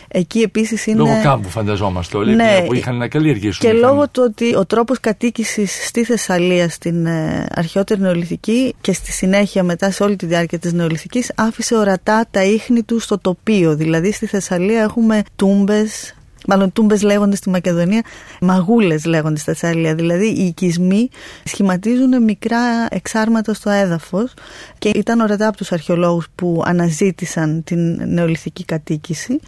Εκεί 0.07 0.39
επίσης 0.39 0.85
είναι. 0.85 0.97
Λόγω 0.97 1.19
κάμπου, 1.23 1.49
φανταζόμαστε 1.49 2.17
όλοι, 2.17 2.35
ναι. 2.35 2.63
που 2.65 2.73
είχαν 2.73 2.97
να 2.97 3.07
καλλιεργήσουν. 3.07 3.69
Και 3.69 3.73
λόγω 3.73 4.09
του 4.09 4.23
ότι 4.25 4.55
ο 4.55 4.65
τρόπος 4.65 4.99
κατοίκησης 4.99 5.87
στη 5.87 6.03
Θεσσαλία 6.11 6.69
στην 6.69 7.05
ε, 7.05 7.45
αρχαιότερη 7.55 8.01
νεολιθική 8.01 8.75
και 8.81 8.93
στη 8.93 9.11
συνέχεια 9.11 9.63
μετά 9.63 9.91
σε 9.91 10.03
όλη 10.03 10.15
τη 10.15 10.25
διάρκεια 10.25 10.59
της 10.59 10.73
νεολιθικής 10.73 11.31
άφησε 11.35 11.75
ορατά 11.75 12.25
τα 12.31 12.43
ίχνη 12.43 12.83
του 12.83 12.99
στο 12.99 13.17
τοπίο. 13.19 13.75
Δηλαδή 13.75 14.11
στη 14.11 14.25
Θεσσαλία 14.25 14.81
έχουμε 14.81 15.21
τούμπες, 15.35 16.15
Μάλλον 16.47 16.71
τούμπες 16.71 17.01
λέγονται 17.01 17.35
στη 17.35 17.49
Μακεδονία, 17.49 18.01
μαγούλες 18.41 19.05
λέγονται 19.05 19.39
στη 19.39 19.53
Θεσσαλία. 19.53 19.95
Δηλαδή 19.95 20.27
οι 20.27 20.45
οικισμοί 20.45 21.09
σχηματίζουν 21.43 22.23
μικρά 22.23 22.87
εξάρματα 22.89 23.53
στο 23.53 23.69
έδαφος 23.69 24.33
και 24.77 24.89
ήταν 24.89 25.19
ορατά 25.19 25.47
από 25.47 25.57
τους 25.57 25.71
αρχαιολόγους 25.71 26.27
που 26.35 26.61
αναζήτησαν 26.65 27.63
την 27.63 28.09
νεολιθική 28.13 28.65
κατοίκηση 28.65 29.39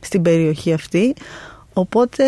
στην 0.00 0.22
περιοχή 0.22 0.72
αυτή. 0.72 1.14
Οπότε 1.72 2.24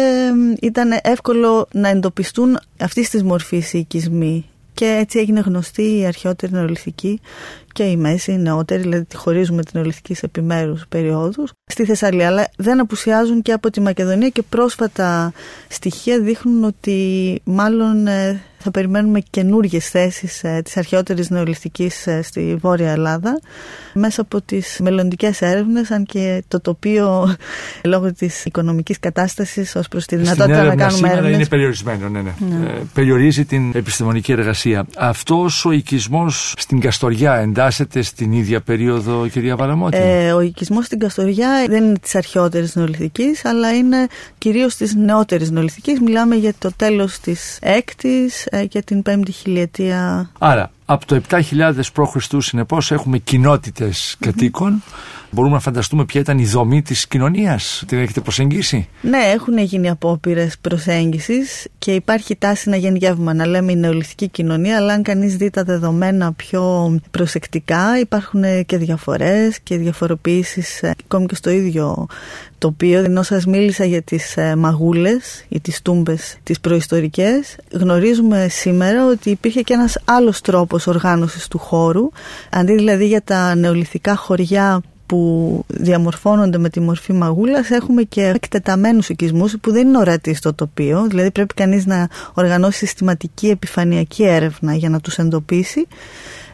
ήταν 0.60 0.98
εύκολο 1.02 1.68
να 1.72 1.88
εντοπιστούν 1.88 2.58
αυτής 2.80 3.10
της 3.10 3.22
μορφής 3.22 3.72
οι 3.72 3.78
οικισμοί. 3.78 4.46
Και 4.74 4.86
έτσι 5.00 5.18
έγινε 5.18 5.40
γνωστή 5.40 5.98
η 5.98 6.06
αρχαιότερη 6.06 6.52
νεολιθική 6.52 7.20
και 7.72 7.82
η 7.82 7.96
μέση, 7.96 8.32
η 8.32 8.38
νεότερη, 8.38 8.82
δηλαδή 8.82 9.04
τη 9.04 9.16
χωρίζουμε 9.16 9.62
την 9.62 9.72
νεολιθική 9.74 10.14
σε 10.14 10.26
επιμέρους 10.26 10.84
περιόδους 10.88 11.52
στη 11.66 11.84
Θεσσαλία. 11.84 12.26
Αλλά 12.26 12.48
δεν 12.56 12.80
απουσιάζουν 12.80 13.42
και 13.42 13.52
από 13.52 13.70
τη 13.70 13.80
Μακεδονία 13.80 14.28
και 14.28 14.42
πρόσφατα 14.42 15.32
στοιχεία 15.68 16.20
δείχνουν 16.20 16.64
ότι 16.64 17.40
μάλλον 17.44 18.06
ε, 18.06 18.40
θα 18.62 18.70
περιμένουμε 18.70 19.20
καινούργιες 19.30 19.88
θέσεις 19.88 20.44
ε, 20.44 20.60
της 20.64 20.76
αρχαιότερης 20.76 21.30
νεολιθική 21.30 21.90
ε, 22.04 22.22
στη 22.22 22.56
Βόρεια 22.60 22.90
Ελλάδα 22.90 23.40
μέσα 23.94 24.20
από 24.20 24.40
τις 24.40 24.78
μελλοντικές 24.82 25.42
έρευνες, 25.42 25.90
αν 25.90 26.04
και 26.04 26.42
το 26.48 26.60
τοπίο 26.60 27.36
λόγω 27.92 28.12
της 28.12 28.44
οικονομικής 28.44 28.98
κατάστασης 28.98 29.76
ως 29.76 29.88
προς 29.88 30.06
τη 30.06 30.16
δυνατότητα 30.16 30.64
να 30.64 30.74
κάνουμε 30.74 31.08
έρευνε. 31.10 31.30
είναι 31.30 31.46
περιορισμένο, 31.46 32.08
ναι, 32.08 32.20
ναι. 32.20 32.34
ναι. 32.38 32.66
Ε, 32.66 32.82
περιορίζει 32.94 33.44
την 33.44 33.72
επιστημονική 33.74 34.32
εργασία. 34.32 34.86
Αυτός 34.96 35.64
ο 35.64 35.70
οικισμός 35.70 36.54
στην 36.56 36.80
Καστοριά 36.80 37.40
εντάσσεται 37.62 38.02
στην 38.02 38.32
ίδια 38.32 38.60
περίοδο, 38.60 39.28
κυρία 39.28 39.56
Βαλαμότη; 39.56 39.96
Ε, 39.96 40.32
ο 40.32 40.40
οικισμός 40.40 40.86
στην 40.86 40.98
Καστοριά 40.98 41.64
δεν 41.68 41.84
είναι 41.84 41.98
της 41.98 42.14
αρχαιότερης 42.14 42.74
νεολιθική, 42.74 43.36
αλλά 43.44 43.76
είναι 43.76 44.06
κυρίως 44.38 44.76
της 44.76 44.94
νεότερης 44.94 45.50
νεολιθική. 45.50 45.98
Μιλάμε 46.02 46.34
για 46.34 46.54
το 46.58 46.70
τέλος 46.76 47.18
της 47.18 47.58
έκτης 47.60 48.46
ε, 48.46 48.66
και 48.66 48.82
την 48.82 49.02
πέμπτη 49.02 49.32
χιλιετία. 49.32 50.30
Άρα, 50.38 50.70
από 50.84 51.06
το 51.06 51.20
7000 51.30 51.72
π.Χ. 51.92 52.16
συνεπώς 52.38 52.90
έχουμε 52.90 53.18
κοινότητες 53.18 54.16
κατοίκων. 54.20 54.82
Μπορούμε 55.34 55.54
να 55.54 55.60
φανταστούμε 55.60 56.04
ποια 56.04 56.20
ήταν 56.20 56.38
η 56.38 56.44
δομή 56.44 56.82
της 56.82 57.06
κοινωνίας. 57.06 57.82
Την 57.86 57.98
έχετε 57.98 58.20
προσεγγίσει; 58.20 58.88
Ναι, 59.00 59.18
έχουν 59.34 59.58
γίνει 59.58 59.90
απόπειρες 59.90 60.58
προσέγγισης 60.60 61.66
και 61.78 61.94
υπάρχει 61.94 62.36
τάση 62.36 62.68
να 62.68 62.76
γενιεύουμε, 62.76 63.32
να 63.32 63.46
λέμε 63.46 63.72
η 63.72 63.76
νεολιθική 63.76 64.28
κοινωνία. 64.28 64.76
Αλλά 64.76 64.92
αν 64.92 65.02
κανείς 65.02 65.36
δει 65.36 65.50
τα 65.50 65.64
δεδομένα 65.64 66.32
πιο 66.32 66.94
προσεκτικά, 67.10 67.98
υπάρχουν 67.98 68.42
και 68.66 68.76
διαφορές 68.76 69.58
και 69.62 69.76
διαφοροποιήσει 69.76 70.64
ε, 70.80 70.90
ακόμη 71.04 71.26
και 71.26 71.34
στο 71.34 71.50
ίδιο 71.50 72.06
τοπίο, 72.58 72.98
ενώ 72.98 73.22
σας 73.22 73.46
μίλησα 73.46 73.84
για 73.84 74.02
τις 74.02 74.36
ε, 74.36 74.56
μαγούλες 74.56 75.44
ή 75.48 75.60
τις 75.60 75.82
τούμπες 75.82 76.36
τις 76.42 76.60
προϊστορικές, 76.60 77.56
γνωρίζουμε 77.72 78.46
σήμερα 78.50 79.06
ότι 79.06 79.30
υπήρχε 79.30 79.60
και 79.60 79.74
ένας 79.74 79.98
άλλος 80.04 80.40
τρόπος 80.40 80.86
οργάνωσης 80.86 81.48
του 81.48 81.58
χώρου, 81.58 82.08
αντί 82.50 82.74
δηλαδή 82.74 83.06
για 83.06 83.22
τα 83.22 83.54
νεολιθικά 83.54 84.16
χωριά 84.16 84.82
που 85.12 85.64
διαμορφώνονται 85.68 86.58
με 86.58 86.68
τη 86.68 86.80
μορφή 86.80 87.12
μαγούλας 87.12 87.70
έχουμε 87.70 88.02
και 88.02 88.26
εκτεταμένους 88.26 89.08
οικισμούς 89.08 89.56
που 89.60 89.72
δεν 89.72 89.88
είναι 89.88 89.98
ορατοί 89.98 90.34
στο 90.34 90.54
τοπίο. 90.54 91.06
Δηλαδή 91.08 91.30
πρέπει 91.30 91.54
κανείς 91.54 91.86
να 91.86 92.08
οργανώσει 92.34 92.78
συστηματική 92.78 93.48
επιφανειακή 93.48 94.22
έρευνα 94.22 94.74
για 94.74 94.88
να 94.88 95.00
τους 95.00 95.18
εντοπίσει 95.18 95.86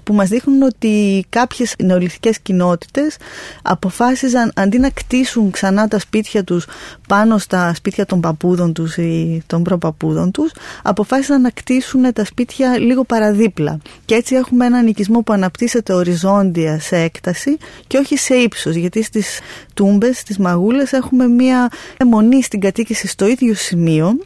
που 0.09 0.15
μας 0.15 0.29
δείχνουν 0.29 0.62
ότι 0.62 1.25
κάποιες 1.29 1.75
νεολιθικές 1.79 2.41
κοινότητες 2.41 3.17
αποφάσιζαν 3.62 4.53
αντί 4.55 4.79
να 4.79 4.91
κτίσουν 4.91 5.50
ξανά 5.50 5.88
τα 5.88 5.99
σπίτια 5.99 6.45
τους 6.45 6.67
πάνω 7.09 7.38
στα 7.38 7.75
σπίτια 7.75 8.07
των 8.07 8.21
παππούδων 8.21 8.73
τους 8.73 8.97
ή 8.97 9.43
των 9.47 9.62
προπαππούδων 9.62 10.31
τους 10.31 10.53
αποφάσισαν 10.83 11.41
να 11.41 11.50
κτίσουν 11.50 12.12
τα 12.12 12.25
σπίτια 12.25 12.79
λίγο 12.79 13.05
παραδίπλα. 13.05 13.79
Και 14.05 14.15
έτσι 14.15 14.35
έχουμε 14.35 14.67
έναν 14.67 14.87
οικισμό 14.87 15.21
που 15.21 15.33
αναπτύσσεται 15.33 15.93
οριζόντια 15.93 16.81
σε 16.81 16.97
έκταση 16.97 17.57
και 17.87 17.99
όχι 17.99 18.17
σε 18.17 18.35
ύψος 18.35 18.75
γιατί 18.75 19.03
στις 19.03 19.41
τούμπες, 19.75 20.19
στις 20.19 20.38
μαγούλες 20.38 20.93
έχουμε 20.93 21.27
μια 21.27 21.69
μονή 22.07 22.43
στην 22.43 22.61
κατοίκηση 22.61 23.07
στο 23.07 23.27
ίδιο 23.27 23.55
σημείο 23.55 24.19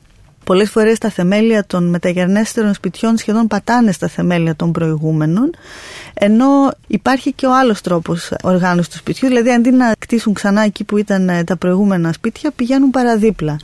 Πολλές 0.45 0.71
φορές 0.71 0.99
τα 0.99 1.11
θεμέλια 1.11 1.67
των 1.67 1.89
μεταγερνέστερων 1.89 2.75
σπιτιών 2.75 3.17
σχεδόν 3.17 3.47
πατάνε 3.47 3.93
στα 3.93 4.09
θεμέλια 4.09 4.57
των 4.57 4.73
προηγούμενων, 4.73 5.51
ενώ 6.15 6.47
υπάρχει 6.87 7.33
και 7.33 7.47
ο 7.47 7.57
άλλος 7.57 7.81
τρόπος 7.81 8.33
οργάνωσης 8.43 8.93
του 8.93 8.97
σπιτιού, 8.97 9.29
δηλαδή 9.29 9.51
αντί 9.51 9.71
να 9.71 9.93
κτίσουν 9.99 10.33
ξανά 10.35 10.63
εκεί 10.63 10.85
που 10.85 10.97
ήταν 10.97 11.29
ε, 11.29 11.45
τα 11.45 11.57
προηγούμενα 11.57 12.13
σπίτια, 12.13 12.51
πηγαίνουν 12.57 12.91
παραδίπλα. 12.91 13.57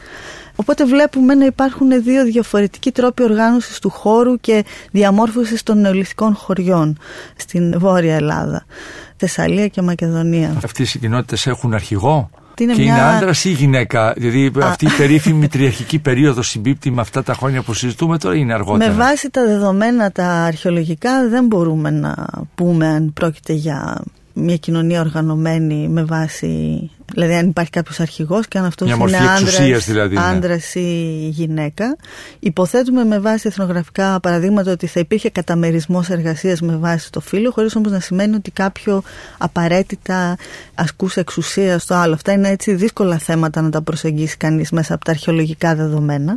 Οπότε 0.57 0.85
βλέπουμε 0.85 1.35
να 1.35 1.45
υπάρχουν 1.45 2.03
δύο 2.03 2.25
διαφορετικοί 2.25 2.91
τρόποι 2.93 3.23
οργάνωσης 3.23 3.79
του 3.79 3.91
χώρου 3.91 4.41
και 4.41 4.65
διαμόρφωσης 4.91 5.63
των 5.63 5.81
νεολιθικών 5.81 6.35
χωριών 6.35 6.99
στην 7.37 7.79
Βόρεια 7.79 8.15
Ελλάδα, 8.15 8.65
Θεσσαλία 9.17 9.69
και 9.69 9.83
Μακεδονία. 9.83 10.57
Αυτές 10.65 10.95
οι 10.95 10.99
κοινότητες 10.99 11.47
έχουν 11.47 11.75
αρχηγό; 11.75 12.31
Είναι 12.63 12.73
και 12.73 12.83
μια... 12.83 12.93
είναι 12.93 13.03
άντρας 13.03 13.45
ή 13.45 13.51
γυναίκα; 13.51 14.13
Δηλαδή 14.17 14.53
αυτή 14.63 14.85
η 14.85 14.91
περίφημη 14.97 15.49
τριαρχική 15.49 15.99
περίοδος 15.99 16.49
συμπίπτει 16.49 16.91
με 16.91 17.01
αυτά 17.01 17.23
τα 17.23 17.35
χρόνια 17.35 17.63
που 17.63 17.75
συζητούμε 17.75 18.19
τώρα 18.19 18.37
ή 18.37 18.39
είναι 18.43 18.55
αργότερα. 18.55 18.91
Με 18.91 18.97
βάση 18.97 19.31
τα 19.31 19.45
δεδομένα 19.45 20.13
τα 20.13 20.27
αρχαιολογικά 20.27 21.29
δεν 21.29 21.47
μπορούμε 21.47 21.91
να 21.91 22.15
πούμε 22.55 22.87
αν 22.87 23.13
πρόκειται 23.13 23.53
για 23.53 24.03
μια 24.39 24.57
κοινωνία 24.57 25.01
οργανωμένη 25.01 25.89
με 25.89 26.05
βάση. 26.05 26.91
Δηλαδή, 27.13 27.35
αν 27.35 27.49
υπάρχει 27.49 27.71
κάποιος 27.71 28.01
αρχηγός 28.01 28.49
και 28.49 28.59
αν 28.59 28.65
αυτός 28.65 28.91
είναι 28.91 29.17
άντρα 29.17 29.79
δηλαδή, 29.79 30.17
ναι. 30.17 30.81
ή 30.81 31.29
γυναίκα. 31.29 31.97
Υποθέτουμε 32.39 33.05
με 33.05 33.19
βάση 33.19 33.49
εθνογραφικά 33.49 34.21
παραδείγματα 34.21 34.73
ότι 34.73 34.87
θα 34.87 35.01
υπήρχε 35.01 35.31
καταμερισμός 35.31 36.09
εργασίας 36.09 36.61
με 36.61 36.77
βάση 36.77 37.13
το 37.13 37.21
φύλλο, 37.21 37.51
χωρίς 37.51 37.77
όμως 37.77 37.93
να 37.93 38.01
σημαίνει 38.01 38.35
ότι 38.35 38.51
κάποιο 38.51 39.03
απαραίτητα 39.39 40.37
ασκούσε 40.75 41.21
εξουσία 41.21 41.79
στο 41.79 41.95
άλλο. 41.95 42.15
Αυτά 42.15 42.33
είναι 42.33 42.49
έτσι 42.49 42.75
δύσκολα 42.75 43.19
θέματα 43.19 43.63
να 43.63 43.71
τα 43.71 43.83
προσεγγίσει 43.83 44.37
κανείς 44.37 44.71
μέσα 44.71 44.95
από 44.95 45.05
τα 45.05 45.11
αρχαιολογικά 45.11 45.75
δεδομένα. 45.75 46.37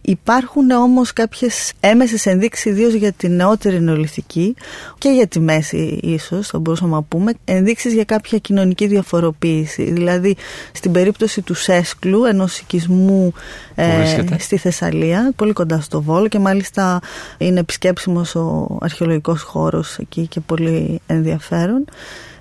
Υπάρχουν 0.00 0.70
όμως 0.70 1.12
κάποιες 1.12 1.72
έμεσες 1.80 2.26
ενδείξεις 2.26 2.64
ιδίως 2.64 2.92
για 2.92 3.12
τη 3.12 3.28
νεότερη 3.28 3.80
νεολιθική 3.80 4.54
και 4.98 5.08
για 5.08 5.26
τη 5.26 5.40
μέση 5.40 5.98
ίσως 6.02 6.46
θα 6.46 6.58
μπορούσαμε 6.58 6.94
να 6.94 7.02
πούμε 7.02 7.32
ενδείξεις 7.44 7.92
για 7.92 8.04
κάποια 8.04 8.38
κοινωνική 8.38 8.86
διαφοροποίηση. 8.86 9.92
Δηλαδή 9.92 10.36
στην 10.72 10.92
περίπτωση 10.92 11.42
του 11.42 11.54
Σέσκλου 11.54 12.24
ενός 12.24 12.58
οικισμού 12.58 13.32
ε, 13.74 14.24
στη 14.38 14.56
Θεσσαλία 14.56 15.32
πολύ 15.36 15.52
κοντά 15.52 15.80
στο 15.80 16.02
Βόλο 16.02 16.28
και 16.28 16.38
μάλιστα 16.38 17.00
είναι 17.38 17.60
επισκέψιμος 17.60 18.34
ο 18.34 18.78
αρχαιολογικός 18.80 19.42
χώρος 19.42 19.98
εκεί 19.98 20.26
και 20.26 20.40
πολύ 20.40 21.00
ενδιαφέρον 21.06 21.84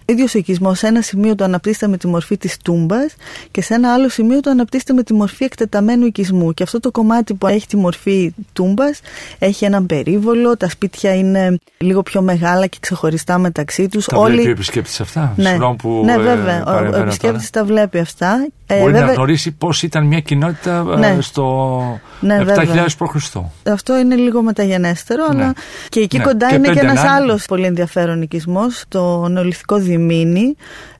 ίδιος 0.05 0.33
οικισμός 0.33 0.79
σε 0.79 0.87
ένα 0.87 1.01
σημείο 1.01 1.35
το 1.35 1.43
αναπτύσσεται 1.43 1.87
με 1.87 1.97
τη 1.97 2.07
μορφή 2.07 2.37
της 2.37 2.57
τούμπας 2.57 3.15
και 3.51 3.61
σε 3.61 3.73
ένα 3.73 3.93
άλλο 3.93 4.09
σημείο 4.09 4.39
το 4.39 4.49
αναπτύσσεται 4.49 4.93
με 4.93 5.03
τη 5.03 5.13
μορφή 5.13 5.43
εκτεταμένου 5.43 6.05
οικισμού. 6.05 6.53
Και 6.53 6.63
αυτό 6.63 6.79
το 6.79 6.91
κομμάτι 6.91 7.33
που 7.33 7.47
έχει 7.47 7.67
τη 7.67 7.77
μορφή 7.77 8.33
τούμπας 8.53 8.99
έχει 9.39 9.65
έναν 9.65 9.85
περίβολο, 9.85 10.57
τα 10.57 10.69
σπίτια 10.69 11.15
είναι 11.15 11.57
λίγο 11.77 12.03
πιο 12.03 12.21
μεγάλα 12.21 12.67
και 12.67 12.77
ξεχωριστά 12.79 13.37
μεταξύ 13.37 13.87
τους. 13.87 14.05
Τα 14.05 14.17
Όλοι... 14.17 14.33
βλέπει 14.33 14.47
ο 14.47 14.51
επισκέπτης 14.51 15.01
αυτά, 15.01 15.33
ναι. 15.35 15.57
που. 15.77 16.01
Ναι, 16.05 16.17
βέβαια. 16.17 16.63
ο, 16.65 16.95
ο 16.95 16.95
επισκέπτης 16.95 17.49
τα 17.49 17.65
βλέπει 17.65 17.99
αυτά. 17.99 18.47
Ε, 18.67 18.79
Μπορεί 18.79 18.91
βέβαια... 18.91 19.07
να 19.07 19.13
γνωρίσει 19.13 19.51
πώς 19.51 19.83
ήταν 19.83 20.05
μια 20.07 20.19
κοινότητα 20.19 20.85
ε, 20.93 20.97
ναι. 20.97 21.17
στο 21.21 21.81
ναι, 22.25 22.43
7.000 22.47 22.85
π.Χ. 22.97 23.35
Αυτό 23.63 23.97
είναι 23.97 24.15
λίγο 24.15 24.41
μεταγενέστερο, 24.41 25.27
ναι. 25.33 25.43
αλλά 25.43 25.53
και 25.89 25.99
εκεί 25.99 26.17
ναι. 26.17 26.23
κοντά 26.23 26.49
και 26.49 26.55
είναι 26.55 26.69
και 26.69 26.79
ένας 26.79 27.03
άλλος 27.03 27.45
πολύ 27.45 27.65
ενδιαφέρον 27.65 28.21
οικισμός, 28.21 28.83
το 28.87 29.27
νεολιθικό 29.27 29.77
Διμήνι, 29.77 30.55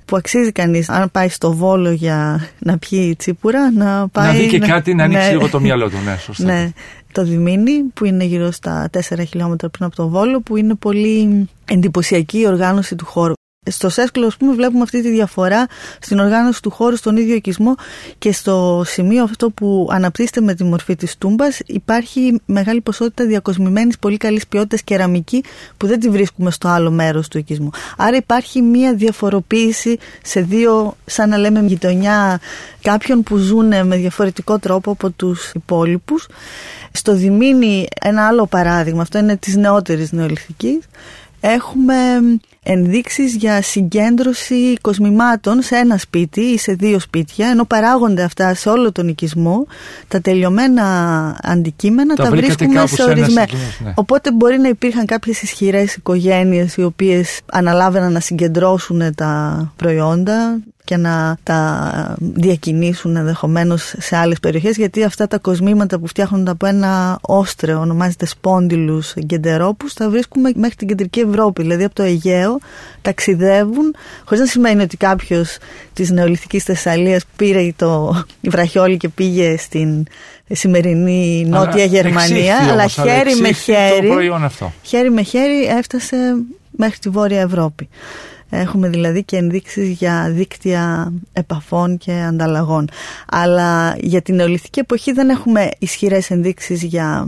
που 0.05 0.15
αξίζει 0.15 0.51
κανείς, 0.51 0.89
αν 0.89 1.11
πάει 1.11 1.29
στο 1.29 1.53
Βόλο 1.53 1.91
για 1.91 2.47
να 2.59 2.77
πιει 2.77 3.15
τσίπουρα, 3.15 3.71
να 3.71 4.07
πάει. 4.07 4.27
Να 4.27 4.33
δει 4.33 4.47
και 4.47 4.59
κάτι 4.59 4.93
να 4.93 5.03
ανοίξει 5.03 5.25
ναι. 5.25 5.31
λίγο 5.31 5.49
το 5.49 5.59
μυαλό 5.59 5.89
του. 5.89 5.97
Ναι, 6.05 6.17
σωστά. 6.25 6.43
ναι. 6.43 6.71
Το 7.11 7.23
Διμήνι, 7.23 7.83
που 7.93 8.05
είναι 8.05 8.23
γύρω 8.23 8.51
στα 8.51 8.89
4 8.97 8.99
χιλιόμετρα 9.27 9.69
πριν 9.69 9.85
από 9.85 9.95
το 9.95 10.07
Βόλο, 10.07 10.41
που 10.41 10.57
είναι 10.57 10.75
πολύ 10.75 11.47
εντυπωσιακή 11.65 12.39
η 12.39 12.47
οργάνωση 12.47 12.95
του 12.95 13.05
χώρου 13.05 13.33
στο 13.69 13.89
Σέσκλο, 13.89 14.27
ας 14.27 14.37
πούμε, 14.37 14.53
βλέπουμε 14.53 14.81
αυτή 14.81 15.01
τη 15.01 15.09
διαφορά 15.09 15.67
στην 15.99 16.19
οργάνωση 16.19 16.61
του 16.61 16.69
χώρου, 16.69 16.95
στον 16.95 17.17
ίδιο 17.17 17.35
οικισμό 17.35 17.75
και 18.17 18.31
στο 18.31 18.83
σημείο 18.85 19.23
αυτό 19.23 19.49
που 19.49 19.89
αναπτύσσεται 19.91 20.41
με 20.41 20.53
τη 20.53 20.63
μορφή 20.63 20.95
της 20.95 21.17
τούμπας 21.17 21.59
υπάρχει 21.65 22.41
μεγάλη 22.45 22.81
ποσότητα 22.81 23.25
διακοσμημένης 23.25 23.99
πολύ 23.99 24.17
καλής 24.17 24.47
ποιότητας 24.47 24.81
κεραμική 24.81 25.43
που 25.77 25.87
δεν 25.87 25.99
τη 25.99 26.09
βρίσκουμε 26.09 26.51
στο 26.51 26.67
άλλο 26.67 26.91
μέρος 26.91 27.27
του 27.27 27.37
οικισμού. 27.37 27.69
Άρα 27.97 28.17
υπάρχει 28.17 28.61
μία 28.61 28.93
διαφοροποίηση 28.93 29.97
σε 30.23 30.41
δύο, 30.41 30.95
σαν 31.05 31.29
να 31.29 31.37
λέμε, 31.37 31.59
γειτονιά 31.59 32.39
κάποιων 32.81 33.23
που 33.23 33.37
ζουν 33.37 33.87
με 33.87 33.95
διαφορετικό 33.95 34.59
τρόπο 34.59 34.91
από 34.91 35.09
τους 35.09 35.51
υπόλοιπους. 35.53 36.27
Στο 36.91 37.15
Διμήνι, 37.15 37.87
ένα 38.01 38.27
άλλο 38.27 38.45
παράδειγμα, 38.45 39.01
αυτό 39.01 39.17
είναι 39.17 39.37
της 39.37 39.55
νεότερης 39.55 40.11
νεολιθική 40.11 40.79
έχουμε 41.45 41.95
ενδείξεις 42.67 43.35
για 43.35 43.61
συγκέντρωση 43.61 44.77
κοσμημάτων 44.81 45.61
σε 45.61 45.75
ένα 45.75 45.97
σπίτι 45.97 46.41
ή 46.41 46.57
σε 46.57 46.73
δύο 46.73 46.99
σπίτια, 46.99 47.47
ενώ 47.47 47.65
παράγονται 47.65 48.23
αυτά 48.23 48.53
σε 48.53 48.69
όλο 48.69 48.91
τον 48.91 49.07
οικισμό, 49.07 49.67
τα 50.07 50.21
τελειωμένα 50.21 50.83
αντικείμενα 51.43 52.15
τα, 52.15 52.29
βρίσκουμε 52.29 52.87
σε 52.87 53.03
ορισμένα. 53.03 53.47
Ναι. 53.83 53.93
Οπότε 53.95 54.31
μπορεί 54.31 54.57
να 54.57 54.67
υπήρχαν 54.67 55.05
κάποιες 55.05 55.41
ισχυρές 55.41 55.95
οικογένειες 55.95 56.75
οι 56.75 56.83
οποίες 56.83 57.39
αναλάβαιναν 57.45 58.11
να 58.11 58.19
συγκεντρώσουν 58.19 59.15
τα 59.15 59.73
προϊόντα 59.75 60.59
και 60.85 60.97
να 60.97 61.37
τα 61.43 62.15
διακινήσουν 62.19 63.15
ενδεχομένως 63.15 63.93
σε 63.97 64.15
άλλες 64.15 64.39
περιοχές 64.39 64.77
γιατί 64.77 65.03
αυτά 65.03 65.27
τα 65.27 65.37
κοσμήματα 65.37 65.99
που 65.99 66.07
φτιάχνονται 66.07 66.51
από 66.51 66.65
ένα 66.65 67.17
όστρεο 67.21 67.79
ονομάζεται 67.79 68.25
σπόντιλους 68.25 69.13
γκεντερόπους 69.25 69.93
τα 69.93 70.09
βρίσκουμε 70.09 70.51
μέχρι 70.55 70.75
την 70.75 70.87
κεντρική 70.87 71.19
Ευρώπη 71.19 71.61
δηλαδή 71.61 71.83
από 71.83 71.95
το 71.95 72.03
Αιγαίο 72.03 72.59
ταξιδεύουν 73.01 73.95
χωρίς 74.25 74.39
να 74.39 74.45
σημαίνει 74.49 74.81
ότι 74.81 74.97
κάποιος 74.97 75.57
της 75.93 76.11
νεολιθικής 76.11 76.63
Θεσσαλίας 76.63 77.23
πήρε 77.35 77.71
το 77.75 78.15
βραχιόλι 78.53 78.97
και 78.97 79.09
πήγε 79.09 79.57
στην 79.57 80.05
σημερινή 80.51 81.45
Νότια 81.47 81.85
Γερμανία 81.85 82.57
αλλά 82.71 82.87
χέρι 82.87 83.35
με 83.35 83.51
χέρι, 83.51 84.11
χέρι 84.81 85.11
με 85.11 85.21
χέρι 85.21 85.65
έφτασε 85.65 86.17
μέχρι 86.77 86.97
τη 86.97 87.09
Βόρεια 87.09 87.41
Ευρώπη. 87.41 87.89
Έχουμε 88.49 88.89
δηλαδή 88.89 89.23
και 89.23 89.37
ενδείξεις 89.37 89.89
για 89.89 90.29
δίκτυα 90.31 91.13
επαφών 91.33 91.97
και 91.97 92.11
ανταλλαγών. 92.11 92.89
Αλλά 93.29 93.95
για 93.99 94.21
την 94.21 94.35
νεολιθική 94.35 94.79
εποχή 94.79 95.11
δεν 95.11 95.29
έχουμε 95.29 95.69
ισχυρές 95.79 96.29
ενδείξεις 96.29 96.83
για 96.83 97.27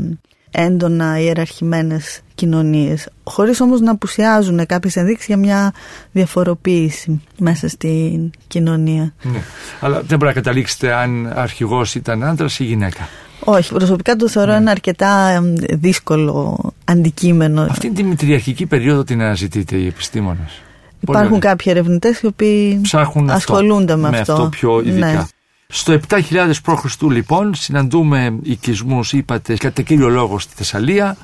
έντονα 0.51 1.19
ιεραρχημένες 1.19 2.21
κοινωνίες 2.36 3.08
χωρίς 3.23 3.62
όμως 3.62 3.82
να 3.82 3.91
απουσιάζουν 3.91 4.65
κάποιες 4.65 4.95
ενδείξεις 4.95 5.27
για 5.27 5.38
μια 5.38 5.73
διαφοροποίηση 6.12 7.21
μέσα 7.38 7.67
στην 7.67 8.32
κοινωνία. 8.47 9.13
Ναι. 9.23 9.41
Αλλά 9.80 10.01
δεν 10.01 10.17
μπορεί 10.17 10.25
να 10.25 10.41
καταλήξετε 10.41 10.93
αν 10.93 11.32
αρχηγός 11.36 11.95
ήταν 11.95 12.23
άντρας 12.23 12.60
ή 12.60 12.63
γυναίκα. 12.63 13.10
Όχι, 13.39 13.73
προσωπικά 13.73 14.15
το 14.15 14.30
θεωρώ 14.30 14.51
ναι. 14.51 14.58
ένα 14.58 14.71
αρκετά 14.71 15.41
δύσκολο 15.69 16.60
αντικείμενο. 16.86 17.62
Αυτή 17.62 17.91
τη 17.91 18.03
μητριαρχική 18.03 18.65
περίοδο 18.65 19.03
την 19.03 19.21
αναζητείτε 19.21 19.75
οι 19.75 19.88
επιστήμονες. 19.88 20.62
Υπάρχουν 20.99 21.39
κάποιοι 21.39 21.65
ερευνητές 21.75 22.19
οι 22.19 22.25
οποίοι 22.25 22.79
Ψάχνουν 22.81 23.29
ασχολούνται 23.29 23.95
με, 23.95 24.10
με 24.10 24.17
αυτό. 24.19 24.47
πιο 24.51 24.81
ειδικά. 24.86 25.12
Ναι. 25.12 25.23
Στο 25.67 25.99
7.000 26.10 26.51
π.Χ. 26.63 27.01
λοιπόν 27.01 27.55
συναντούμε 27.55 28.39
οικισμούς, 28.43 29.13
είπατε, 29.13 29.55
κατά 29.55 29.81
κύριο 29.81 30.10
λόγο 30.10 30.39
στη 30.39 30.53
Θεσσαλία 30.55 31.17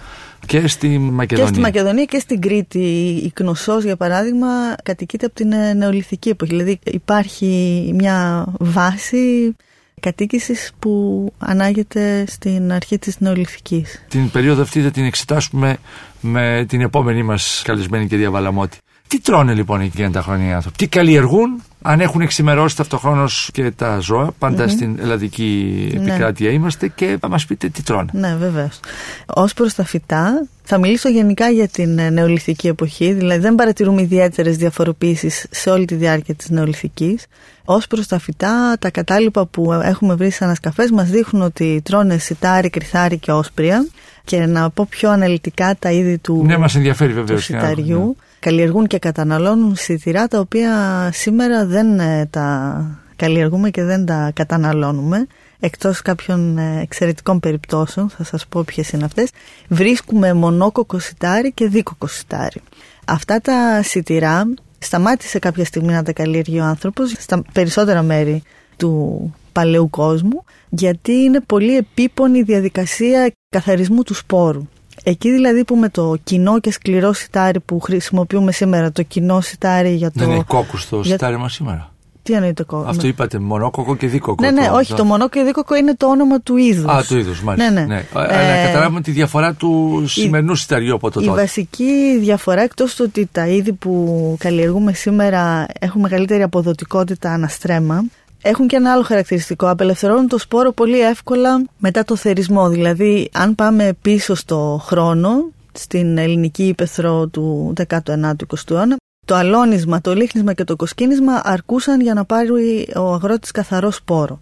και 0.46 0.68
στη 0.68 0.98
Μακεδονία. 0.98 1.50
Και 1.50 1.54
στη 1.56 1.60
Μακεδονία 1.60 2.06
και 2.06 2.20
στην 2.20 2.42
Κρήτη. 2.42 2.80
Η 3.24 3.32
Κνωσός 3.32 3.84
για 3.84 3.96
παράδειγμα 3.96 4.48
κατοικείται 4.84 5.26
από 5.26 5.36
την 5.36 5.52
ε, 5.52 5.74
νεολιθική 5.74 6.30
εποχή. 6.30 6.52
Δηλαδή 6.52 6.80
υπάρχει 6.84 7.92
μια 7.96 8.46
βάση 8.60 9.56
κατοίκησης 10.00 10.72
που 10.80 11.34
ανάγεται 11.38 12.26
στην 12.28 12.72
αρχή 12.72 13.00
της 13.00 13.20
νεολιθικής. 13.20 14.06
Την 14.08 14.32
περίοδο 14.32 14.62
αυτή 14.62 14.82
θα 14.82 14.92
την 14.92 15.06
εξετάσουμε 15.06 15.78
με 16.22 16.66
την 16.68 16.82
επόμενη 16.82 17.24
μας 17.24 17.62
καλεσμένη 17.66 18.08
κυρία 18.08 18.32
Βαλαμότη. 18.32 18.78
Τι 19.14 19.22
τρώνε 19.22 19.54
λοιπόν 19.54 19.82
εκείνα 19.82 20.12
τα 20.12 20.22
χρόνια 20.22 20.50
οι 20.50 20.54
άνθρωποι, 20.54 20.78
τι 20.78 20.88
καλλιεργούν, 20.88 21.62
αν 21.82 22.02
έχουν 22.02 22.22
εξημερώσει 22.22 22.76
ταυτοχρόνως 22.76 23.50
και 23.54 23.72
τα 23.72 24.00
ζώα, 24.00 24.34
στην 24.68 25.00
ελλαδική 25.00 25.90
ναι. 25.94 26.02
επικράτεια 26.02 26.52
είμαστε 26.52 26.88
και 26.88 27.18
θα 27.20 27.30
μας 27.30 27.46
πείτε 27.46 27.70
τι 27.70 27.84
τρώνε. 27.84 28.10
Ναι, 28.12 28.36
βεβαίως. 28.36 28.80
Ω 29.26 29.44
προς 29.56 29.74
τα 29.74 29.86
φυτά, 29.86 30.48
θα 30.64 30.78
μιλήσω 30.78 31.10
γενικά 31.10 31.50
για 31.50 31.68
την 31.68 31.98
ε, 32.00 32.10
νεολιθική 32.10 32.68
εποχή, 32.68 33.14
δηλαδή 33.14 33.40
δεν 33.40 33.56
παρατηρούμε 33.56 34.02
ιδιαίτερες 34.02 34.58
διαφοροποιήσει 34.58 35.30
σε 35.50 35.70
όλη 35.70 35.86
τη 35.86 35.96
διάρκεια 35.96 36.36
της 36.36 36.50
νεολιθική. 36.50 37.20
Ω 37.66 37.78
προς 37.78 38.08
τα 38.08 38.20
φυτά, 38.20 38.76
τα 38.80 38.92
κατάλοιπα 38.92 39.46
που 39.46 39.74
έχουμε 39.74 40.16
βρει 40.16 40.30
στι 40.30 40.44
ανασκαφές 40.44 40.92
μας 40.92 41.10
δείχνουν 41.10 41.42
ότι 41.42 41.82
τρώνε 41.84 42.18
σιτάρι, 42.18 42.70
κρυθάρι 42.70 43.18
και 43.18 43.32
όσπρια. 43.32 43.88
Και 44.26 44.46
να 44.46 44.70
πω 44.70 44.88
πιο 44.90 45.10
αναλυτικά 45.10 45.76
τα 45.80 45.92
είδη 45.92 46.18
του, 46.18 46.44
ναι, 46.46 46.58
μας 46.58 46.76
ενδιαφέρει, 46.76 47.14
του 47.14 47.40
σιταριού. 47.40 48.06
Ναι 48.06 48.32
καλλιεργούν 48.44 48.88
και 48.88 49.00
καταναλώνουν 49.00 49.76
σιτηρά 49.76 50.28
τα 50.28 50.40
οποία 50.40 50.72
σήμερα 51.14 51.66
δεν 51.66 52.00
ε, 52.00 52.26
τα 52.30 52.86
καλλιεργούμε 53.16 53.70
και 53.70 53.84
δεν 53.84 54.06
τα 54.06 54.32
καταναλώνουμε 54.34 55.28
εκτός 55.60 56.02
κάποιων 56.02 56.58
ε, 56.58 56.82
εξαιρετικών 56.82 57.40
περιπτώσεων, 57.40 58.10
θα 58.10 58.24
σας 58.24 58.48
πω 58.48 58.64
ποιες 58.64 58.90
είναι 58.90 59.06
αυτές, 59.06 59.30
βρίσκουμε 59.68 60.34
μονόκοκο 60.34 61.00
σιτάρι 61.00 61.52
και 61.52 61.68
δίκοκο 61.68 62.08
σιτάρι. 62.08 62.62
Αυτά 63.06 63.40
τα 63.40 63.82
σιτηρά 63.84 64.54
σταμάτησε 64.80 65.40
κάποια 65.40 65.66
στιγμή 65.66 65.94
να 65.94 66.04
τα 66.04 66.14
καλλιεργεί 66.14 66.60
ο 66.60 66.64
άνθρωπος 66.64 67.12
στα 67.18 67.44
περισσότερα 67.54 68.02
μέρη 68.02 68.44
του 68.78 69.34
παλαιού 69.52 69.90
κόσμου 69.90 70.44
γιατί 70.70 71.12
είναι 71.12 71.40
πολύ 71.40 71.78
επίπονη 71.78 72.38
η 72.38 72.44
διαδικασία 72.44 73.34
καθαρισμού 73.50 74.04
του 74.04 74.14
σπόρου. 74.14 74.68
Εκεί 75.04 75.32
δηλαδή 75.32 75.64
που 75.64 75.76
με 75.76 75.90
το 75.90 76.16
κοινό 76.24 76.60
και 76.60 76.72
σκληρό 76.72 77.14
σιτάρι 77.14 77.60
που 77.60 77.80
χρησιμοποιούμε 77.80 78.52
σήμερα, 78.52 78.92
το 78.92 79.04
κοινό 79.04 79.42
σιτάρι 79.42 79.96
για 79.96 80.12
το. 80.12 80.20
Δεν 80.20 80.30
είναι 80.30 80.44
κόκκους 80.48 80.90
το 80.90 81.00
για... 81.00 81.12
σιτάρι 81.12 81.38
μας 81.38 81.54
σήμερα. 81.54 81.92
Τι 82.24 82.34
εννοείται 82.34 82.64
κόκκο. 82.64 82.90
Αυτό 82.90 83.08
είπατε, 83.08 83.40
μονόκοκο 83.40 83.96
και 83.96 84.08
δίκοκο. 84.08 84.44
Ναι, 84.44 84.52
ναι, 84.52 84.68
το, 84.68 84.76
όχι, 84.76 84.90
το, 84.90 84.96
το 84.96 85.04
μονόκοκο 85.04 85.40
και 85.40 85.44
δίκοκο 85.46 85.76
είναι 85.76 85.96
το 85.96 86.08
όνομα 86.08 86.40
του 86.40 86.58
είδους. 86.58 86.92
Α, 86.92 87.04
του 87.08 87.18
είδους, 87.18 87.42
μάλιστα. 87.42 87.72
Ναι, 87.72 87.80
ναι. 87.80 87.86
ναι. 87.86 88.06
Ε, 88.14 88.62
να 88.62 88.66
καταλάβουμε 88.66 89.02
τη 89.02 89.12
διαφορά 89.12 89.54
του 89.54 90.04
σημερινού 90.08 90.56
σιταριού 90.56 90.96
από 90.96 91.12
το 91.12 91.20
τότε. 91.20 91.32
Η 91.32 91.36
βασική 91.36 92.18
διαφορά, 92.20 92.62
εκτός 92.62 92.96
του 92.96 93.06
ότι 93.08 93.30
τα 93.32 93.48
είδη 93.48 93.74
που 93.74 94.36
καλλιεργούμε 94.40 94.94
σήμερα 94.94 95.66
έχουν 95.80 96.02
μεγαλύτερη 96.02 96.44
αποδοτικότητα 96.44 97.32
αναστρέμα, 97.32 98.04
έχουν 98.44 98.68
και 98.68 98.76
ένα 98.76 98.92
άλλο 98.92 99.04
χαρακτηριστικό. 99.04 99.70
Απελευθερώνουν 99.70 100.28
το 100.28 100.38
σπόρο 100.38 100.72
πολύ 100.72 101.00
εύκολα 101.00 101.64
μετά 101.78 102.04
το 102.04 102.16
θερισμό. 102.16 102.70
Δηλαδή, 102.70 103.30
αν 103.34 103.56
πάμε 103.56 103.94
πίσω 104.02 104.36
στο 104.36 104.82
χρόνο, 104.84 105.30
στην 105.72 106.18
ελληνική 106.18 106.68
ύπεθρο 106.68 107.28
του 107.28 107.74
19ου-20ου 107.78 108.72
αιώνα, 108.72 108.96
το 109.26 109.36
αλώνισμα, 109.36 110.02
το 110.02 110.14
λίχνισμα 110.14 110.54
και 110.54 110.64
το 110.64 110.76
κοσκίνισμα 110.76 111.42
αρκούσαν 111.44 112.02
για 112.02 112.14
να 112.14 112.26
πάρει 112.26 112.88
ο 112.96 113.14
αγρότης 113.14 113.52
καθαρό 113.52 113.92
σπόρο. 113.92 114.40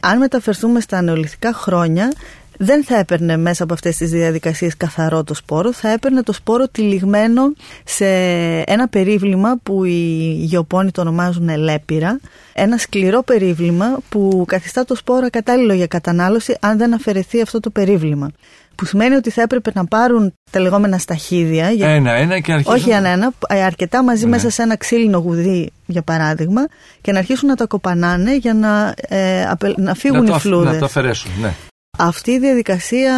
Αν 0.00 0.18
μεταφερθούμε 0.18 0.80
στα 0.80 1.02
νεολιθικά 1.02 1.52
χρόνια, 1.52 2.12
δεν 2.58 2.84
θα 2.84 2.98
έπαιρνε 2.98 3.36
μέσα 3.36 3.62
από 3.62 3.72
αυτές 3.72 3.96
τις 3.96 4.10
διαδικασίες 4.10 4.76
καθαρό 4.76 5.24
το 5.24 5.34
σπόρο, 5.34 5.72
θα 5.72 5.88
έπαιρνε 5.88 6.22
το 6.22 6.32
σπόρο 6.32 6.68
τυλιγμένο 6.68 7.52
σε 7.84 8.06
ένα 8.66 8.88
περίβλημα 8.88 9.58
που 9.62 9.84
οι 9.84 10.36
γεωπόνοι 10.40 10.90
το 10.90 11.00
ονομάζουν 11.00 11.56
λέπυρα, 11.56 12.20
ένα 12.52 12.76
σκληρό 12.76 13.22
περίβλημα 13.22 13.98
που 14.08 14.44
καθιστά 14.48 14.84
το 14.84 14.94
σπόρο 14.94 15.30
κατάλληλο 15.30 15.72
για 15.72 15.86
κατανάλωση 15.86 16.56
αν 16.60 16.78
δεν 16.78 16.94
αφαιρεθεί 16.94 17.40
αυτό 17.40 17.60
το 17.60 17.70
περίβλημα. 17.70 18.30
Που 18.74 18.84
σημαίνει 18.84 19.14
ότι 19.14 19.30
θα 19.30 19.42
έπρεπε 19.42 19.70
να 19.74 19.84
πάρουν 19.84 20.32
τα 20.50 20.60
λεγόμενα 20.60 20.98
σταχίδια. 20.98 21.74
Ένα-ένα 21.78 22.40
και 22.40 22.52
αρχίσουν. 22.52 22.74
Όχι 22.74 22.90
ένα-ένα, 22.90 23.32
αρκετά 23.48 24.02
μαζί 24.02 24.24
ναι. 24.24 24.30
μέσα 24.30 24.50
σε 24.50 24.62
ένα 24.62 24.76
ξύλινο 24.76 25.18
γουδί, 25.18 25.72
για 25.86 26.02
παράδειγμα, 26.02 26.66
και 27.00 27.12
να 27.12 27.18
αρχίσουν 27.18 27.48
να 27.48 27.54
τα 27.54 27.66
κοπανάνε 27.66 28.36
για 28.36 28.54
να, 28.54 28.94
ε, 29.08 29.44
να 29.76 29.94
φύγουν 29.94 30.24
να 30.24 30.36
οι 30.36 30.38
φλούδες. 30.38 30.72
Να 30.72 30.78
το 30.78 30.84
αφαιρέσουν, 30.84 31.30
ναι. 31.40 31.54
Αυτή 31.96 32.30
η 32.30 32.38
διαδικασία 32.38 33.12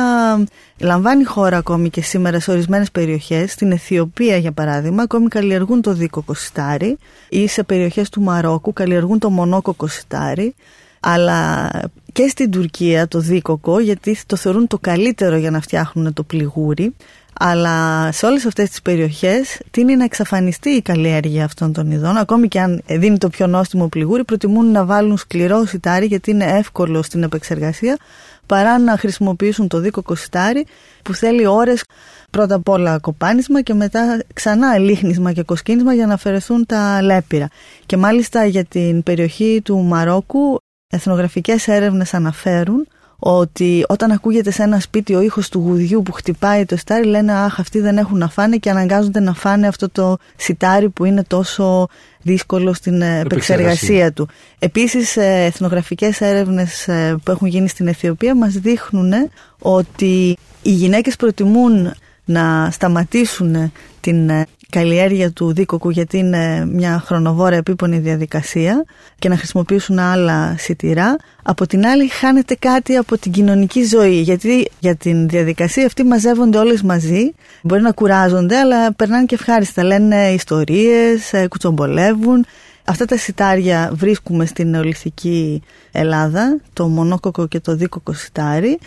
λαμβάνει 0.78 1.24
χώρα 1.24 1.56
ακόμη 1.56 1.90
και 1.90 2.02
σήμερα 2.02 2.40
σε 2.40 2.50
ορισμένες 2.50 2.90
περιοχές. 2.90 3.52
Στην 3.52 3.72
Αιθιοπία, 3.72 4.36
για 4.36 4.52
παράδειγμα, 4.52 5.02
ακόμη 5.02 5.28
καλλιεργούν 5.28 5.82
το 5.82 5.92
δίκο 5.92 6.22
κοσιτάρι 6.22 6.98
ή 7.28 7.46
σε 7.46 7.62
περιοχές 7.62 8.08
του 8.08 8.20
Μαρόκου 8.20 8.72
καλλιεργούν 8.72 9.18
το 9.18 9.30
μονόκο 9.30 9.74
κοσιτάρι. 9.74 10.54
Αλλά 11.00 11.70
και 12.12 12.28
στην 12.28 12.50
Τουρκία 12.50 13.08
το 13.08 13.18
δίκοκο, 13.18 13.78
γιατί 13.78 14.18
το 14.26 14.36
θεωρούν 14.36 14.66
το 14.66 14.78
καλύτερο 14.78 15.36
για 15.36 15.50
να 15.50 15.60
φτιάχνουν 15.60 16.12
το 16.12 16.22
πληγούρι. 16.22 16.94
Αλλά 17.42 18.08
σε 18.12 18.26
όλες 18.26 18.46
αυτές 18.46 18.68
τις 18.68 18.82
περιοχές 18.82 19.60
τίνει 19.70 19.96
να 19.96 20.04
εξαφανιστεί 20.04 20.70
η 20.70 20.82
καλλιέργεια 20.82 21.44
αυτών 21.44 21.72
των 21.72 21.90
ειδών. 21.90 22.16
Ακόμη 22.16 22.48
και 22.48 22.60
αν 22.60 22.82
δίνει 22.86 23.18
το 23.18 23.28
πιο 23.28 23.46
νόστιμο 23.46 23.88
πληγούρι, 23.88 24.24
προτιμούν 24.24 24.70
να 24.70 24.84
βάλουν 24.84 25.16
σκληρό 25.16 25.64
σιτάρι 25.64 26.06
γιατί 26.06 26.30
είναι 26.30 26.44
εύκολο 26.44 27.02
στην 27.02 27.22
επεξεργασία 27.22 27.98
παρά 28.46 28.78
να 28.78 28.96
χρησιμοποιήσουν 28.96 29.68
το 29.68 29.78
δίκο 29.78 30.02
κοσιτάρι 30.02 30.66
που 31.02 31.14
θέλει 31.14 31.46
ώρες 31.46 31.82
πρώτα 32.30 32.54
απ' 32.54 32.68
όλα 32.68 32.98
κοπάνισμα 32.98 33.62
και 33.62 33.74
μετά 33.74 34.22
ξανά 34.34 34.78
λίχνισμα 34.78 35.32
και 35.32 35.42
κοσκίνισμα 35.42 35.94
για 35.94 36.06
να 36.06 36.14
αφαιρεθούν 36.14 36.66
τα 36.66 37.02
λέπυρα. 37.02 37.48
Και 37.86 37.96
μάλιστα 37.96 38.44
για 38.44 38.64
την 38.64 39.02
περιοχή 39.02 39.60
του 39.64 39.78
Μαρόκου 39.78 40.56
εθνογραφικές 40.92 41.68
έρευνες 41.68 42.14
αναφέρουν 42.14 42.86
ότι 43.20 43.84
όταν 43.88 44.10
ακούγεται 44.10 44.50
σε 44.50 44.62
ένα 44.62 44.80
σπίτι 44.80 45.14
ο 45.14 45.20
ήχος 45.20 45.48
του 45.48 45.58
γουδιού 45.58 46.02
που 46.02 46.12
χτυπάει 46.12 46.64
το 46.64 46.76
σιτάρι 46.76 47.04
λένε 47.04 47.32
αχ 47.32 47.60
αυτοί 47.60 47.80
δεν 47.80 47.98
έχουν 47.98 48.18
να 48.18 48.28
φάνε 48.28 48.56
και 48.56 48.70
αναγκάζονται 48.70 49.20
να 49.20 49.34
φάνε 49.34 49.66
αυτό 49.66 49.88
το 49.88 50.16
σιτάρι 50.36 50.88
που 50.88 51.04
είναι 51.04 51.24
τόσο 51.24 51.88
δύσκολο 52.22 52.72
στην 52.72 53.02
ε, 53.02 53.18
επεξεργασία 53.18 54.12
του. 54.12 54.28
Επίσης 54.58 55.16
ε, 55.16 55.44
εθνογραφικές 55.44 56.20
έρευνες 56.20 56.88
ε, 56.88 57.16
που 57.24 57.30
έχουν 57.30 57.46
γίνει 57.48 57.68
στην 57.68 57.88
Αιθιοπία 57.88 58.34
μας 58.34 58.52
δείχνουν 58.52 59.12
ότι 59.58 60.36
οι 60.62 60.70
γυναίκες 60.70 61.16
προτιμούν 61.16 61.92
να 62.24 62.68
σταματήσουν 62.70 63.72
την 64.00 64.30
καλλιέργεια 64.70 65.30
του 65.30 65.52
δίκοκου 65.52 65.90
γιατί 65.90 66.18
είναι 66.18 66.66
μια 66.66 67.02
χρονοβόρα 67.06 67.56
επίπονη 67.56 67.98
διαδικασία 67.98 68.84
και 69.18 69.28
να 69.28 69.36
χρησιμοποιήσουν 69.36 69.98
άλλα 69.98 70.54
σιτηρά. 70.58 71.16
Από 71.42 71.66
την 71.66 71.86
άλλη 71.86 72.08
χάνεται 72.08 72.54
κάτι 72.54 72.96
από 72.96 73.18
την 73.18 73.32
κοινωνική 73.32 73.84
ζωή 73.84 74.20
γιατί 74.20 74.70
για 74.78 74.96
την 74.96 75.28
διαδικασία 75.28 75.86
αυτή 75.86 76.02
μαζεύονται 76.02 76.58
όλες 76.58 76.82
μαζί. 76.82 77.34
Μπορεί 77.62 77.82
να 77.82 77.92
κουράζονται 77.92 78.56
αλλά 78.56 78.92
περνάνε 78.94 79.24
και 79.24 79.34
ευχάριστα. 79.34 79.84
Λένε 79.84 80.30
ιστορίες, 80.30 81.32
ε, 81.32 81.46
κουτσομπολεύουν. 81.48 82.46
Αυτά 82.84 83.04
τα 83.04 83.16
σιτάρια 83.16 83.90
βρίσκουμε 83.94 84.46
στην 84.46 84.70
νεολυθική 84.70 85.62
Ελλάδα, 85.92 86.60
το 86.72 86.88
μονόκοκο 86.88 87.46
και 87.46 87.60
το 87.60 87.76
δίκοκο 87.76 88.12
σιτάρι 88.12 88.78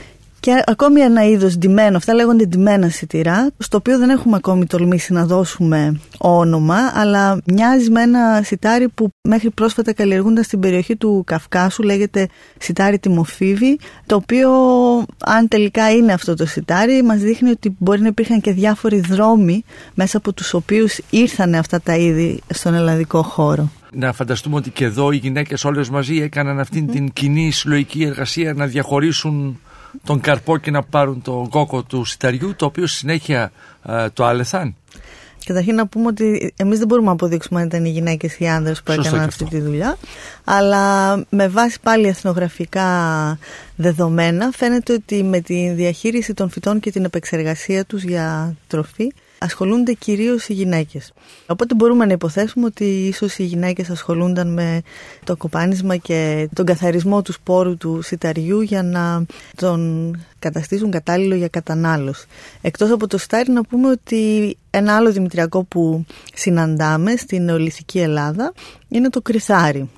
και 0.43 0.63
ακόμη 0.65 1.01
ένα 1.01 1.25
είδος 1.25 1.58
ντυμένο, 1.58 1.97
αυτά 1.97 2.13
λέγονται 2.13 2.45
ντυμένα 2.45 2.89
σιτηρά, 2.89 3.51
στο 3.58 3.77
οποίο 3.77 3.97
δεν 3.97 4.10
έχουμε 4.10 4.36
ακόμη 4.36 4.65
τολμήσει 4.65 5.13
να 5.13 5.25
δώσουμε 5.25 5.99
όνομα, 6.17 6.77
αλλά 6.93 7.41
μοιάζει 7.45 7.89
με 7.89 8.01
ένα 8.01 8.41
σιτάρι 8.43 8.89
που 8.89 9.10
μέχρι 9.21 9.49
πρόσφατα 9.49 9.93
καλλιεργούνταν 9.93 10.43
στην 10.43 10.60
περιοχή 10.60 10.95
του 10.95 11.23
Καυκάσου, 11.25 11.84
λέγεται 11.84 12.27
σιτάρι 12.58 12.99
τιμοφίβη, 12.99 13.79
το 14.06 14.15
οποίο 14.15 14.49
αν 15.25 15.47
τελικά 15.47 15.91
είναι 15.91 16.13
αυτό 16.13 16.36
το 16.36 16.45
σιτάρι, 16.45 17.03
μας 17.03 17.19
δείχνει 17.19 17.49
ότι 17.49 17.75
μπορεί 17.77 18.01
να 18.01 18.08
υπήρχαν 18.08 18.41
και 18.41 18.51
διάφοροι 18.51 18.99
δρόμοι 18.99 19.63
μέσα 19.93 20.17
από 20.17 20.34
τους 20.34 20.53
οποίους 20.53 20.99
ήρθαν 21.10 21.56
αυτά 21.56 21.82
τα 21.82 21.95
είδη 21.95 22.41
στον 22.53 22.73
ελλαδικό 22.73 23.21
χώρο. 23.21 23.71
Να 23.91 24.13
φανταστούμε 24.13 24.56
ότι 24.56 24.69
και 24.69 24.86
εδώ 24.86 25.12
οι 25.12 25.17
γυναίκες 25.17 25.65
όλες 25.65 25.89
μαζί 25.89 26.21
έκαναν 26.21 26.60
αυτήν 26.60 26.88
την 26.88 27.13
κοινή 27.13 27.51
συλλογική 27.51 28.03
εργασία 28.03 28.53
να 28.53 28.65
διαχωρίσουν 28.65 29.60
τον 30.03 30.19
καρπό 30.19 30.58
και 30.58 30.71
να 30.71 30.84
πάρουν 30.84 31.21
τον 31.21 31.49
κόκο 31.49 31.84
του 31.84 32.03
σιταριού, 32.03 32.56
το 32.56 32.65
οποίο 32.65 32.88
συνέχεια 32.88 33.51
ε, 33.86 34.10
το 34.10 34.25
άλεθαν. 34.25 34.75
Καταρχήν 35.45 35.75
να 35.75 35.88
πούμε 35.88 36.08
ότι 36.08 36.53
εμείς 36.56 36.77
δεν 36.77 36.88
μπορούμε 36.88 37.08
να 37.08 37.13
αποδείξουμε 37.13 37.60
αν 37.60 37.65
ήταν 37.65 37.86
οι 37.86 37.89
γυναίκες 37.89 38.34
ή 38.34 38.43
οι 38.43 38.47
άνδρες 38.47 38.84
που 38.84 38.91
έκαναν 38.91 39.21
αυτή 39.21 39.45
τη 39.45 39.60
δουλειά. 39.60 39.97
Αλλά 40.43 41.15
με 41.29 41.47
βάση 41.47 41.79
πάλι 41.84 42.08
εθνογραφικά 42.08 42.88
δεδομένα 43.75 44.49
φαίνεται 44.51 44.93
ότι 44.93 45.23
με 45.23 45.39
τη 45.39 45.69
διαχείριση 45.69 46.34
των 46.34 46.49
φυτών 46.49 46.79
και 46.79 46.91
την 46.91 47.03
επεξεργασία 47.03 47.86
τους 47.86 48.03
για 48.03 48.56
τροφή 48.67 49.13
ασχολούνται 49.43 49.93
κυρίως 49.93 50.47
οι 50.47 50.53
γυναίκες. 50.53 51.13
Οπότε 51.47 51.75
μπορούμε 51.75 52.06
να 52.06 52.13
υποθέσουμε 52.13 52.65
ότι 52.65 52.86
ίσως 52.86 53.38
οι 53.38 53.43
γυναίκες 53.43 53.89
ασχολούνταν 53.89 54.53
με 54.53 54.82
το 55.23 55.36
κοπάνισμα 55.36 55.95
και 55.97 56.49
τον 56.53 56.65
καθαρισμό 56.65 57.21
τους 57.21 57.36
σπόρου 57.36 57.77
του 57.77 58.01
σιταριού 58.01 58.62
για 58.62 58.84
να 58.84 59.25
τον 59.56 60.12
καταστήσουν 60.39 60.91
κατάλληλο 60.91 61.36
για 61.36 61.47
κατανάλωση. 61.47 62.25
Εκτός 62.62 62.91
από 62.91 63.08
το 63.08 63.17
σιτάρι 63.17 63.51
να 63.51 63.63
πούμε 63.63 63.89
ότι 63.89 64.58
ένα 64.69 64.95
άλλο 64.95 65.12
δημητριακό 65.12 65.63
που 65.63 66.06
συναντάμε 66.34 67.15
στην 67.15 67.43
νεολυθική 67.43 67.99
Ελλάδα 67.99 68.53
είναι 68.88 69.10
το 69.10 69.21
κρυθάρι. 69.21 69.89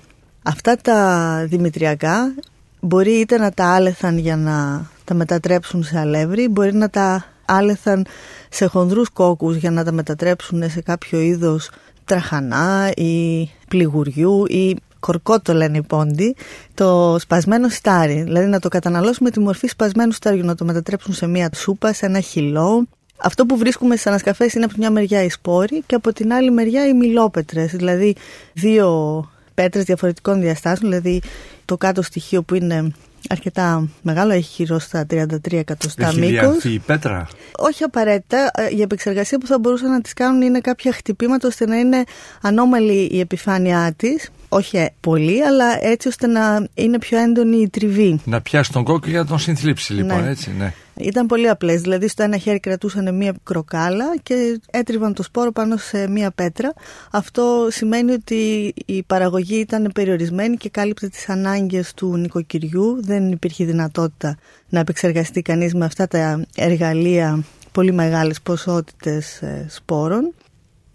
Αυτά 0.44 0.76
τα 0.76 1.46
δημητριακά 1.50 2.34
μπορεί 2.80 3.12
είτε 3.12 3.38
να 3.38 3.52
τα 3.52 3.74
άλεθαν 3.74 4.18
για 4.18 4.36
να 4.36 4.86
τα 5.04 5.14
μετατρέψουν 5.14 5.84
σε 5.84 6.00
αλεύρι, 6.00 6.48
μπορεί 6.48 6.74
να 6.74 6.90
τα 6.90 7.35
άλεθαν 7.46 8.06
σε 8.50 8.66
χονδρούς 8.66 9.10
κόκκους 9.10 9.56
για 9.56 9.72
να 9.72 9.84
τα 9.84 9.92
μετατρέψουν 9.92 10.70
σε 10.70 10.82
κάποιο 10.82 11.20
είδος 11.20 11.70
τραχανά 12.06 12.92
ή 12.96 13.50
πληγουριού 13.68 14.46
ή 14.46 14.76
κορκότο 15.00 15.54
λένε 15.54 15.78
οι 15.78 15.82
πόντι, 15.82 16.36
το 16.74 17.16
σπασμένο 17.20 17.70
στάρι. 17.70 18.22
Δηλαδή 18.22 18.48
να 18.48 18.60
το 18.60 18.68
καταναλώσουμε 18.68 19.30
τη 19.30 19.40
μορφή 19.40 19.68
σπασμένου 19.68 20.12
στάριου, 20.12 20.46
να 20.46 20.56
το 20.56 20.66
μετατρέψουν 20.66 21.14
σε 21.14 21.28
μία 21.28 21.50
σούπα, 21.56 21.94
σε 21.94 22.06
ένα 22.06 22.20
χυλό. 22.20 22.88
Αυτό 23.18 23.46
που 23.46 23.58
βρίσκουμε 23.58 23.94
στις 23.94 24.08
ανασκαφές 24.08 24.54
είναι 24.54 24.66
από 24.66 24.74
τη 24.74 24.80
μια 24.80 24.92
μεριά 24.92 25.24
οι 25.24 25.30
σπόροι 25.30 25.84
και 25.86 25.96
από 25.96 26.14
την 26.14 26.34
άλλη 26.34 26.52
μεριά 26.52 26.88
οι 26.88 26.94
μιλόπετρες, 26.94 27.72
δηλαδή 27.72 28.16
δύο 28.54 29.30
πέτρες 29.54 29.84
διαφορετικών 29.84 30.42
διαστάσεων, 30.42 30.92
δηλαδή 30.92 31.22
το 31.66 31.78
κάτω 31.78 32.02
στοιχείο 32.02 32.44
που 32.44 32.56
είναι 32.56 32.92
αρκετά 33.30 33.90
μεγάλο, 34.02 34.34
έχει 34.34 34.64
γύρω 34.64 34.80
στα 34.80 35.06
33 35.12 35.54
εκατοστά 35.54 36.14
μήκος. 36.14 36.58
Έχει 36.58 36.74
η 36.74 36.80
πέτρα; 36.80 37.28
Όχι 37.58 37.84
απαραίτητα. 37.84 38.52
Ε, 38.54 38.76
η 38.76 38.82
επεξεργασία 38.82 39.38
που 39.38 39.48
θα 39.48 39.60
μπορούσαν 39.60 39.92
να 39.92 40.02
τη 40.02 40.14
κάνουν 40.14 40.42
είναι 40.42 40.60
κάποια 40.60 40.92
χτυπήματα 40.94 41.48
ώστε 41.48 41.66
να 41.66 41.76
είναι 41.76 42.04
ανώμαλη 42.42 43.10
η 43.12 43.20
επιφάνειά 43.20 43.94
της. 43.98 44.30
Όχι 44.50 44.90
πολύ, 45.00 45.44
αλλά 45.44 45.86
έτσι 45.86 46.08
ώστε 46.08 46.28
να 46.28 46.68
είναι 46.74 47.00
πιο 47.00 47.18
έντονη 47.20 47.58
η 47.58 47.70
τριβή. 47.70 48.20
Να 48.26 48.42
πιάσει 48.42 48.72
τον 48.72 48.84
κόκκι 48.84 49.10
για 49.10 49.20
να 49.20 49.26
τον 49.26 49.40
συνθλίψει, 49.40 49.94
λοιπόν, 49.94 50.24
ναι. 50.24 50.30
έτσι, 50.30 50.52
ναι. 50.58 50.74
Ήταν 50.98 51.26
πολύ 51.26 51.50
απλές. 51.50 51.82
Δηλαδή, 51.82 52.08
στο 52.08 52.24
ένα 52.24 52.38
χέρι 52.38 52.60
κρατούσαν 52.60 53.16
μία 53.16 53.36
κροκάλα 53.44 54.18
και 54.24 54.60
έτριβαν 54.72 55.14
το 55.14 55.24
σπόρο 55.24 55.52
πάνω 55.52 55.78
σε 55.78 56.08
μία 56.08 56.32
πέτρα. 56.32 56.74
Αυτό 57.12 57.68
σημαίνει 57.70 58.12
ότι 58.12 58.74
η 58.86 59.04
παραγωγή 59.04 59.60
ήταν 59.60 59.92
περιορισμένη 59.94 60.58
και 60.58 60.70
κάλυψε 60.70 61.10
τις 61.10 61.30
ανάγκες 61.30 61.94
του 61.94 62.18
νοικοκυριού. 62.18 62.98
Δεν 63.04 63.32
υπήρχε 63.32 63.66
δυνατότητα 63.66 64.38
να 64.70 64.80
επεξεργαστεί 64.80 65.42
κανείς 65.42 65.74
με 65.74 65.86
αυτά 65.86 66.08
τα 66.08 66.46
εργαλεία 66.56 67.44
πολύ 67.72 67.92
μεγάλες 67.92 68.42
ποσότητες 68.42 69.42
ε, 69.42 69.66
σπόρων. 69.70 70.34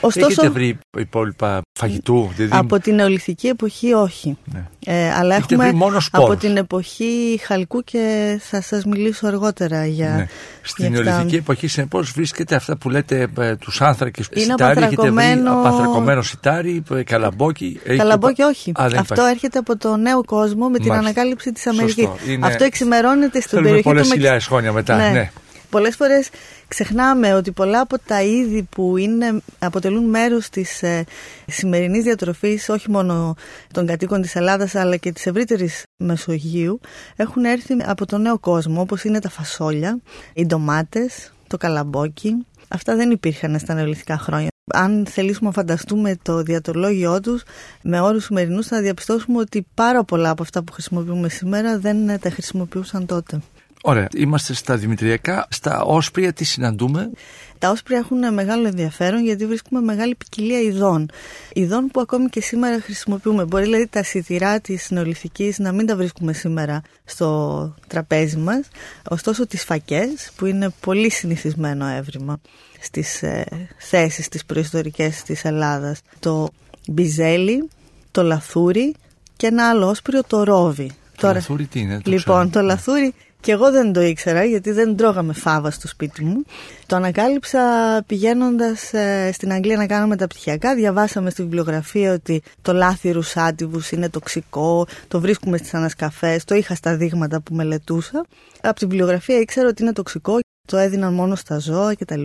Ωστόσο, 0.01 0.27
Έχετε 0.27 0.49
βρει 0.49 0.79
υπόλοιπα 0.99 1.63
φαγητού, 1.79 2.31
δηλαδή... 2.37 2.57
Από 2.57 2.79
την 2.79 2.95
νεολιθική 2.95 3.47
εποχή 3.47 3.93
όχι. 3.93 4.37
Ναι. 4.45 4.65
Ε, 4.85 5.13
αλλά 5.13 5.37
Έχετε 5.37 5.55
έχουμε 5.55 5.73
μόνο 5.73 5.99
από 6.11 6.37
την 6.37 6.57
εποχή 6.57 7.41
χαλκού 7.43 7.83
και 7.83 8.37
θα 8.43 8.61
σας 8.61 8.85
μιλήσω 8.85 9.27
αργότερα 9.27 9.87
για 9.87 10.15
ναι. 10.17 10.27
Στην 10.63 10.93
νεολιθική 10.93 11.37
εποχή 11.37 11.67
συνεπώς 11.67 12.11
βρίσκεται 12.11 12.55
αυτά 12.55 12.77
που 12.77 12.91
λέτε 12.91 13.29
ε, 13.39 13.57
τους 13.57 13.81
άνθρακες; 13.81 14.29
Είναι 14.33 14.45
σιτάρι. 14.45 14.83
Έχετε 14.83 15.11
βρει 15.11 15.43
απαθρακωμένο 15.47 16.23
σιτάρι, 16.23 16.83
ε, 16.95 17.03
καλαμπόκι. 17.03 17.81
Καλαμπόκι 17.97 18.43
όχι. 18.43 18.73
Α, 18.75 18.87
Αυτό 18.99 19.23
έρχεται 19.23 19.59
από 19.59 19.77
το 19.77 19.97
νέο 19.97 20.25
κόσμο 20.25 20.69
με 20.69 20.79
την 20.79 20.93
ανακάλυψη 20.93 21.53
της 21.53 21.67
Αμερικής. 21.67 22.09
Είναι... 22.29 22.47
Αυτό 22.47 22.65
εξημερώνεται 22.65 23.41
στην 23.41 23.63
περιοχή 23.63 23.83
του 23.83 23.95
Μεξικού. 23.95 24.41
χρόνια 24.41 24.73
μετά. 24.73 24.97
Ναι. 24.97 25.11
ναι. 25.11 25.31
Πολλές 25.71 25.97
φορές 25.97 26.29
ξεχνάμε 26.69 27.35
ότι 27.35 27.53
πολλά 27.53 27.81
από 27.81 27.99
τα 27.99 28.23
είδη 28.23 28.63
που 28.63 28.97
είναι, 28.97 29.43
αποτελούν 29.59 30.05
μέρος 30.05 30.49
της 30.49 30.83
ε, 30.83 31.05
σημερινής 31.47 32.05
διατροφής 32.05 32.69
όχι 32.69 32.91
μόνο 32.91 33.35
των 33.73 33.87
κατοίκων 33.87 34.23
της 34.23 34.35
Ελλάδας 34.37 34.75
αλλά 34.75 34.97
και 34.97 35.13
της 35.13 35.27
ευρύτερης 35.27 35.83
Μεσογείου 35.97 36.81
έχουν 37.17 37.45
έρθει 37.45 37.77
από 37.85 38.07
τον 38.07 38.23
νέο 38.23 38.39
κόσμο 38.39 38.81
όπως 38.81 39.05
είναι 39.05 39.19
τα 39.19 39.29
φασόλια, 39.29 39.99
οι 40.33 40.47
ντομάτες, 40.47 41.33
το 41.47 41.57
καλαμπόκι. 41.57 42.47
Αυτά 42.69 42.97
δεν 42.97 43.11
υπήρχαν 43.11 43.59
στα 43.59 43.75
νεολιθικά 43.75 44.19
χρόνια. 44.19 44.49
Αν 44.73 45.07
θελήσουμε 45.07 45.49
να 45.49 45.55
φανταστούμε 45.55 46.17
το 46.23 46.43
διατολόγιο 46.43 47.21
τους 47.21 47.43
με 47.83 48.01
όρους 48.01 48.25
σημερινούς 48.25 48.67
θα 48.67 48.81
διαπιστώσουμε 48.81 49.39
ότι 49.39 49.67
πάρα 49.75 50.05
πολλά 50.05 50.31
από 50.31 50.43
αυτά 50.43 50.63
που 50.63 50.73
χρησιμοποιούμε 50.73 51.29
σήμερα 51.29 51.79
δεν 51.79 52.21
τα 52.21 52.31
χρησιμοποιούσαν 52.31 53.07
τότε. 53.07 53.41
Ωραία. 53.83 54.09
Είμαστε 54.17 54.55
στα 54.55 54.77
Δημητριακά. 54.77 55.47
Στα 55.51 55.83
όσπρια 55.83 56.33
τι 56.33 56.45
συναντούμε; 56.45 57.11
Τα 57.59 57.71
όσπρια 57.71 57.99
έχουν 57.99 58.35
μεγάλο 58.35 58.67
ενδιαφέρον 58.67 59.25
γιατί 59.25 59.47
βρίσκουμε 59.47 59.81
μεγάλη 59.81 60.15
ποικιλία 60.15 60.61
ειδών. 60.61 61.09
Ειδών 61.53 61.87
που 61.87 62.01
ακόμη 62.01 62.29
και 62.29 62.41
σήμερα 62.41 62.81
χρησιμοποιούμε. 62.81 63.45
Μπορεί 63.45 63.65
δηλαδή 63.65 63.87
τα 63.87 64.03
σιτηρά 64.03 64.61
της 64.61 64.91
νεολιθική 64.91 65.55
να 65.59 65.73
μην 65.73 65.87
τα 65.87 65.97
βρίσκουμε 65.97 66.33
σήμερα 66.33 66.83
στο 67.05 67.75
τραπέζι 67.87 68.37
μας. 68.37 68.69
Ωστόσο 69.09 69.47
τις 69.47 69.65
φακές, 69.65 70.31
που 70.37 70.47
είναι 70.47 70.73
πολύ 70.81 71.11
συνηθισμένο 71.11 71.87
έβριμα 71.87 72.41
στις 72.81 73.23
ε, 73.23 73.45
θέσεις 73.79 74.29
τι 74.29 74.39
προϊστορικές 74.47 75.23
της 75.23 75.45
Ελλάδας. 75.45 76.01
Το 76.19 76.49
μπιζέλι, 76.89 77.69
το 78.11 78.23
λαθούρι 78.23 78.95
και 79.37 79.47
ένα 79.47 79.69
άλλο 79.69 79.89
όσπριο, 79.89 80.25
το 80.27 80.43
ρόβι. 80.43 80.91
Το 81.17 81.33
λαθούρι 81.33 81.67
τι 81.67 81.81
είναι, 81.81 82.01
το 82.01 82.11
Λοιπόν, 82.11 82.51
το 82.51 82.61
λαθούρι 82.61 83.15
και 83.41 83.53
εγώ 83.53 83.71
δεν 83.71 83.93
το 83.93 84.01
ήξερα 84.01 84.45
γιατί 84.45 84.71
δεν 84.71 84.97
τρώγαμε 84.97 85.33
φάβα 85.33 85.71
στο 85.71 85.89
σπίτι 85.89 86.25
μου. 86.25 86.45
Το 86.87 86.97
ανακάλυψα 86.97 87.61
πηγαίνοντας 88.07 88.93
ε, 88.93 89.31
στην 89.33 89.53
Αγγλία 89.53 89.77
να 89.77 89.87
κάνω 89.87 90.07
μεταπτυχιακά. 90.07 90.75
Διαβάσαμε 90.75 91.31
στη 91.31 91.43
βιβλιογραφία 91.43 92.13
ότι 92.13 92.43
το 92.63 92.73
λάθη 92.73 93.11
ρουσάτιβους 93.11 93.91
είναι 93.91 94.09
τοξικό, 94.09 94.87
το 95.09 95.21
βρίσκουμε 95.21 95.57
στις 95.57 95.75
ανασκαφές, 95.75 96.45
το 96.45 96.55
είχα 96.55 96.75
στα 96.75 96.97
δείγματα 96.97 97.41
που 97.41 97.55
μελετούσα. 97.55 98.27
Από 98.63 98.79
τη 98.79 98.87
βιβλιογραφία 98.87 99.39
ήξερα 99.39 99.69
ότι 99.69 99.83
είναι 99.83 99.93
τοξικό, 99.93 100.39
το 100.71 100.77
έδιναν 100.77 101.13
μόνο 101.13 101.35
στα 101.35 101.59
ζώα 101.59 101.95
κτλ. 101.95 102.25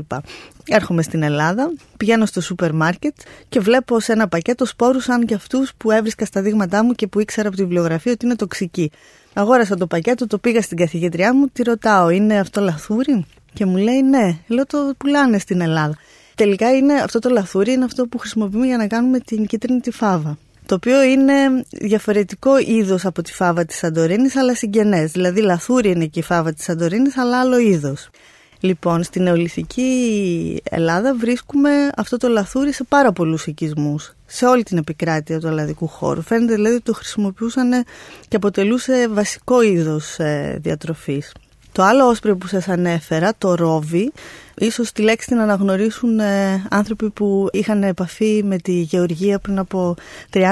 Έρχομαι 0.67 1.01
στην 1.01 1.23
Ελλάδα, 1.23 1.73
πηγαίνω 1.97 2.25
στο 2.25 2.41
σούπερ 2.41 2.73
μάρκετ 2.73 3.15
και 3.49 3.59
βλέπω 3.59 3.99
σε 3.99 4.11
ένα 4.11 4.27
πακέτο 4.27 4.65
σπόρους 4.65 5.03
σαν 5.03 5.25
και 5.25 5.33
αυτούς 5.33 5.71
που 5.77 5.91
έβρισκα 5.91 6.25
στα 6.25 6.41
δείγματά 6.41 6.83
μου 6.83 6.91
και 6.91 7.07
που 7.07 7.19
ήξερα 7.19 7.47
από 7.47 7.57
τη 7.57 7.63
βιβλιογραφία 7.63 8.11
ότι 8.11 8.25
είναι 8.25 8.35
τοξικοί. 8.35 8.91
Αγόρασα 9.33 9.75
το 9.75 9.87
πακέτο, 9.87 10.27
το 10.27 10.37
πήγα 10.37 10.61
στην 10.61 10.77
καθηγήτριά 10.77 11.33
μου, 11.33 11.47
τη 11.47 11.63
ρωτάω, 11.63 12.09
είναι 12.09 12.39
αυτό 12.39 12.61
λαθούρι; 12.61 13.25
Και 13.53 13.65
μου 13.65 13.77
λέει 13.77 14.01
ναι, 14.01 14.37
λέω 14.47 14.65
το 14.65 14.93
πουλάνε 14.97 15.39
στην 15.39 15.61
Ελλάδα. 15.61 15.97
Τελικά 16.35 16.71
είναι 16.71 16.93
αυτό 16.93 17.19
το 17.19 17.29
λαθούρι 17.29 17.71
είναι 17.71 17.85
αυτό 17.85 18.07
που 18.07 18.17
χρησιμοποιούμε 18.17 18.65
για 18.65 18.77
να 18.77 18.87
κάνουμε 18.87 19.19
την 19.19 19.45
κίτρινη 19.45 19.79
τη 19.79 19.91
φάβα. 19.91 20.37
Το 20.65 20.75
οποίο 20.75 21.03
είναι 21.03 21.33
διαφορετικό 21.69 22.59
είδος 22.59 23.05
από 23.05 23.21
τη 23.21 23.33
φάβα 23.33 23.65
της 23.65 23.77
Σαντορίνης 23.77 24.35
αλλά 24.35 24.55
συγγενές. 24.55 25.11
Δηλαδή 25.11 25.41
λαθούρι 25.41 25.89
είναι 25.89 26.05
και 26.05 26.19
η 26.19 26.23
φάβα 26.23 26.53
της 26.53 26.63
Σαντορίνης 26.63 27.17
αλλά 27.17 27.39
άλλο 27.39 27.57
είδος. 27.57 28.09
Λοιπόν, 28.65 29.03
στην 29.03 29.23
νεολιθική 29.23 30.61
Ελλάδα 30.63 31.15
βρίσκουμε 31.15 31.69
αυτό 31.95 32.17
το 32.17 32.27
λαθούρι 32.27 32.73
σε 32.73 32.83
πάρα 32.83 33.11
πολλούς 33.11 33.47
οικισμούς, 33.47 34.13
σε 34.25 34.45
όλη 34.45 34.63
την 34.63 34.77
επικράτεια 34.77 35.39
του 35.39 35.47
ελλαδικού 35.47 35.87
χώρου. 35.87 36.21
Φαίνεται 36.21 36.53
δηλαδή 36.53 36.75
ότι 36.75 36.83
το 36.83 36.93
χρησιμοποιούσαν 36.93 37.85
και 38.27 38.35
αποτελούσε 38.35 39.07
βασικό 39.09 39.61
είδος 39.61 40.19
ε, 40.19 40.57
διατροφής. 40.61 41.31
Το 41.71 41.83
άλλο 41.83 42.07
όσπριο 42.07 42.37
που 42.37 42.47
σας 42.47 42.67
ανέφερα, 42.67 43.33
το 43.37 43.55
ρόβι, 43.55 44.11
ίσως 44.57 44.91
τη 44.91 45.01
λέξη 45.01 45.27
την 45.27 45.39
αναγνωρίσουν 45.39 46.19
ε, 46.19 46.67
άνθρωποι 46.69 47.09
που 47.09 47.47
είχαν 47.51 47.83
επαφή 47.83 48.43
με 48.45 48.57
τη 48.57 48.71
γεωργία 48.71 49.39
πριν 49.39 49.59
από 49.59 49.95
30-40 50.33 50.43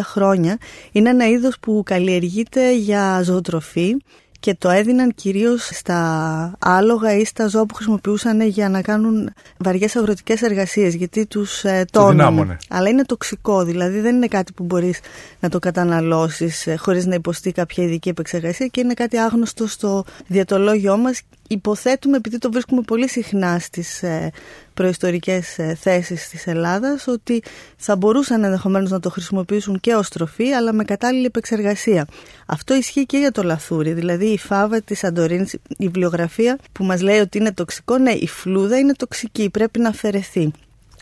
χρόνια. 0.00 0.58
Είναι 0.92 1.10
ένα 1.10 1.28
είδος 1.28 1.58
που 1.60 1.82
καλλιεργείται 1.84 2.74
για 2.74 3.22
ζωοτροφή 3.22 3.96
και 4.44 4.54
το 4.58 4.70
έδιναν 4.70 5.14
κυρίως 5.14 5.68
στα 5.72 6.52
άλογα 6.58 7.16
ή 7.16 7.24
στα 7.24 7.46
ζώα 7.46 7.66
που 7.66 7.74
χρησιμοποιούσαν 7.74 8.40
για 8.40 8.68
να 8.68 8.82
κάνουν 8.82 9.32
βαριές 9.58 9.96
αγροτικές 9.96 10.42
εργασίες 10.42 10.94
γιατί 10.94 11.26
τους 11.26 11.64
ε, 11.64 11.84
τόνουν. 11.92 12.56
Αλλά 12.68 12.88
είναι 12.88 13.04
τοξικό, 13.04 13.64
δηλαδή 13.64 14.00
δεν 14.00 14.16
είναι 14.16 14.26
κάτι 14.26 14.52
που 14.52 14.64
μπορείς 14.64 15.00
να 15.40 15.48
το 15.48 15.58
καταναλώσεις 15.58 16.66
ε, 16.66 16.76
χωρίς 16.76 17.06
να 17.06 17.14
υποστεί 17.14 17.52
κάποια 17.52 17.84
ειδική 17.84 18.08
επεξεργασία 18.08 18.66
και 18.66 18.80
είναι 18.80 18.94
κάτι 18.94 19.16
άγνωστο 19.16 19.66
στο 19.66 20.04
διατολόγιό 20.26 20.96
μας 20.96 21.20
υποθέτουμε, 21.48 22.16
επειδή 22.16 22.38
το 22.38 22.50
βρίσκουμε 22.50 22.80
πολύ 22.80 23.08
συχνά 23.08 23.58
στις 23.58 24.02
ε, 24.02 24.30
προϊστορικές 24.74 25.58
ε, 25.58 25.76
θέσεις 25.80 26.28
της 26.28 26.46
Ελλάδας, 26.46 27.06
ότι 27.06 27.42
θα 27.76 27.96
μπορούσαν 27.96 28.44
ενδεχομένως 28.44 28.90
να 28.90 29.00
το 29.00 29.10
χρησιμοποιήσουν 29.10 29.80
και 29.80 29.94
ως 29.94 30.08
τροφή, 30.08 30.52
αλλά 30.52 30.72
με 30.72 30.84
κατάλληλη 30.84 31.24
επεξεργασία. 31.24 32.06
Αυτό 32.46 32.74
ισχύει 32.74 33.06
και 33.06 33.18
για 33.18 33.30
το 33.30 33.42
λαθούρι, 33.42 33.92
δηλαδή 33.92 34.26
η 34.26 34.38
φάβα 34.38 34.80
της 34.80 34.98
Σαντορίνης, 34.98 35.52
η 35.52 35.60
βιβλιογραφία 35.78 36.58
που 36.72 36.84
μας 36.84 37.00
λέει 37.00 37.18
ότι 37.18 37.38
είναι 37.38 37.52
τοξικό, 37.52 37.98
ναι, 37.98 38.10
η 38.10 38.26
φλούδα 38.26 38.78
είναι 38.78 38.92
τοξική, 38.92 39.50
πρέπει 39.50 39.78
να 39.78 39.88
αφαιρεθεί. 39.88 40.52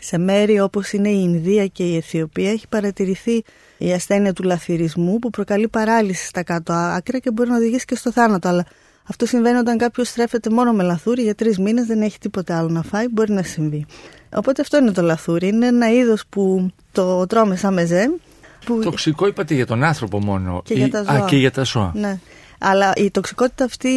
Σε 0.01 0.17
μέρη 0.17 0.59
όπως 0.59 0.91
είναι 0.91 1.09
η 1.09 1.19
Ινδία 1.23 1.67
και 1.67 1.83
η 1.83 1.95
Αιθιοπία 1.95 2.51
έχει 2.51 2.67
παρατηρηθεί 2.67 3.43
η 3.77 3.93
ασθένεια 3.93 4.33
του 4.33 4.43
λαθυρισμού 4.43 5.19
που 5.19 5.29
προκαλεί 5.29 5.67
παράλυση 5.67 6.25
στα 6.25 6.43
κάτω 6.43 6.73
άκρα 6.73 7.19
και 7.19 7.31
μπορεί 7.31 7.49
να 7.49 7.55
οδηγήσει 7.55 7.85
και 7.85 7.95
στο 7.95 8.11
θάνατο. 8.11 8.47
Αλλά 8.47 8.65
αυτό 9.03 9.25
συμβαίνει 9.25 9.57
όταν 9.57 9.77
κάποιος 9.77 10.07
στρέφεται 10.07 10.49
μόνο 10.49 10.71
με 10.71 10.83
λαθούρι 10.83 11.21
για 11.21 11.35
τρεις 11.35 11.57
μήνες, 11.57 11.85
δεν 11.85 12.01
έχει 12.01 12.19
τίποτα 12.19 12.57
άλλο 12.57 12.69
να 12.69 12.81
φάει, 12.81 13.07
μπορεί 13.11 13.31
να 13.31 13.43
συμβεί. 13.43 13.85
Οπότε 14.35 14.61
αυτό 14.61 14.77
είναι 14.77 14.91
το 14.91 15.01
λαθούρι. 15.01 15.47
Είναι 15.47 15.67
ένα 15.67 15.91
είδος 15.91 16.23
που 16.29 16.71
το 16.91 17.27
τρώμε 17.27 17.55
σαν 17.55 17.73
μεζέ. 17.73 18.11
Που... 18.65 18.79
Τοξικό 18.79 19.27
είπατε 19.27 19.53
για 19.53 19.65
τον 19.65 19.83
άνθρωπο 19.83 20.19
μόνο. 20.19 20.61
Και 20.65 20.73
για 20.73 20.89
τα 20.89 21.03
ζώα. 21.03 21.23
Α, 21.23 21.25
και 21.27 21.35
για 21.35 21.51
τα 21.51 21.63
ζώα. 21.63 21.91
Ναι. 21.95 22.19
Αλλά 22.59 22.93
η 22.95 23.11
τοξικότητα 23.11 23.63
αυτή 23.63 23.89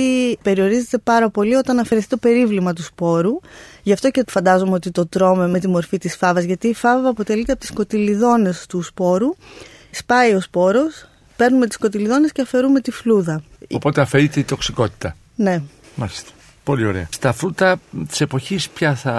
περιορίζεται 0.42 0.98
πάρα 0.98 1.30
πολύ 1.30 1.54
όταν 1.54 1.78
αφαιρεθεί 1.78 2.08
το 2.08 2.16
περίβλημα 2.16 2.72
του 2.72 2.82
σπόρου. 2.82 3.40
Γι' 3.82 3.92
αυτό 3.92 4.10
και 4.10 4.24
φαντάζομαι 4.26 4.72
ότι 4.72 4.90
το 4.90 5.06
τρώμε 5.06 5.48
με 5.48 5.58
τη 5.58 5.68
μορφή 5.68 5.98
της 5.98 6.16
φάβας, 6.16 6.44
γιατί 6.44 6.68
η 6.68 6.74
φάβα 6.74 7.08
αποτελείται 7.08 7.52
από 7.52 7.60
τις 7.60 7.72
κοτυλιδόνε 7.72 8.52
του 8.68 8.82
σπόρου. 8.82 9.34
Σπάει 9.90 10.34
ο 10.34 10.40
σπόρος, 10.40 11.08
παίρνουμε 11.37 11.66
τις 11.66 11.77
κοτυλιδόνες 11.77 12.33
και 12.33 12.40
αφαιρούμε 12.42 12.81
τη 12.81 12.90
φλούδα. 12.90 13.42
Οπότε 13.72 14.01
αφαιρείται 14.01 14.40
η 14.40 14.44
τοξικότητα. 14.44 15.16
Ναι. 15.37 15.62
Μάλιστα. 15.94 16.31
Πολύ 16.64 16.87
ωραία. 16.87 17.09
Στα 17.12 17.33
φρούτα 17.33 17.81
της 18.09 18.20
εποχής, 18.20 18.68
ποια 18.68 18.94
θα, 18.94 19.12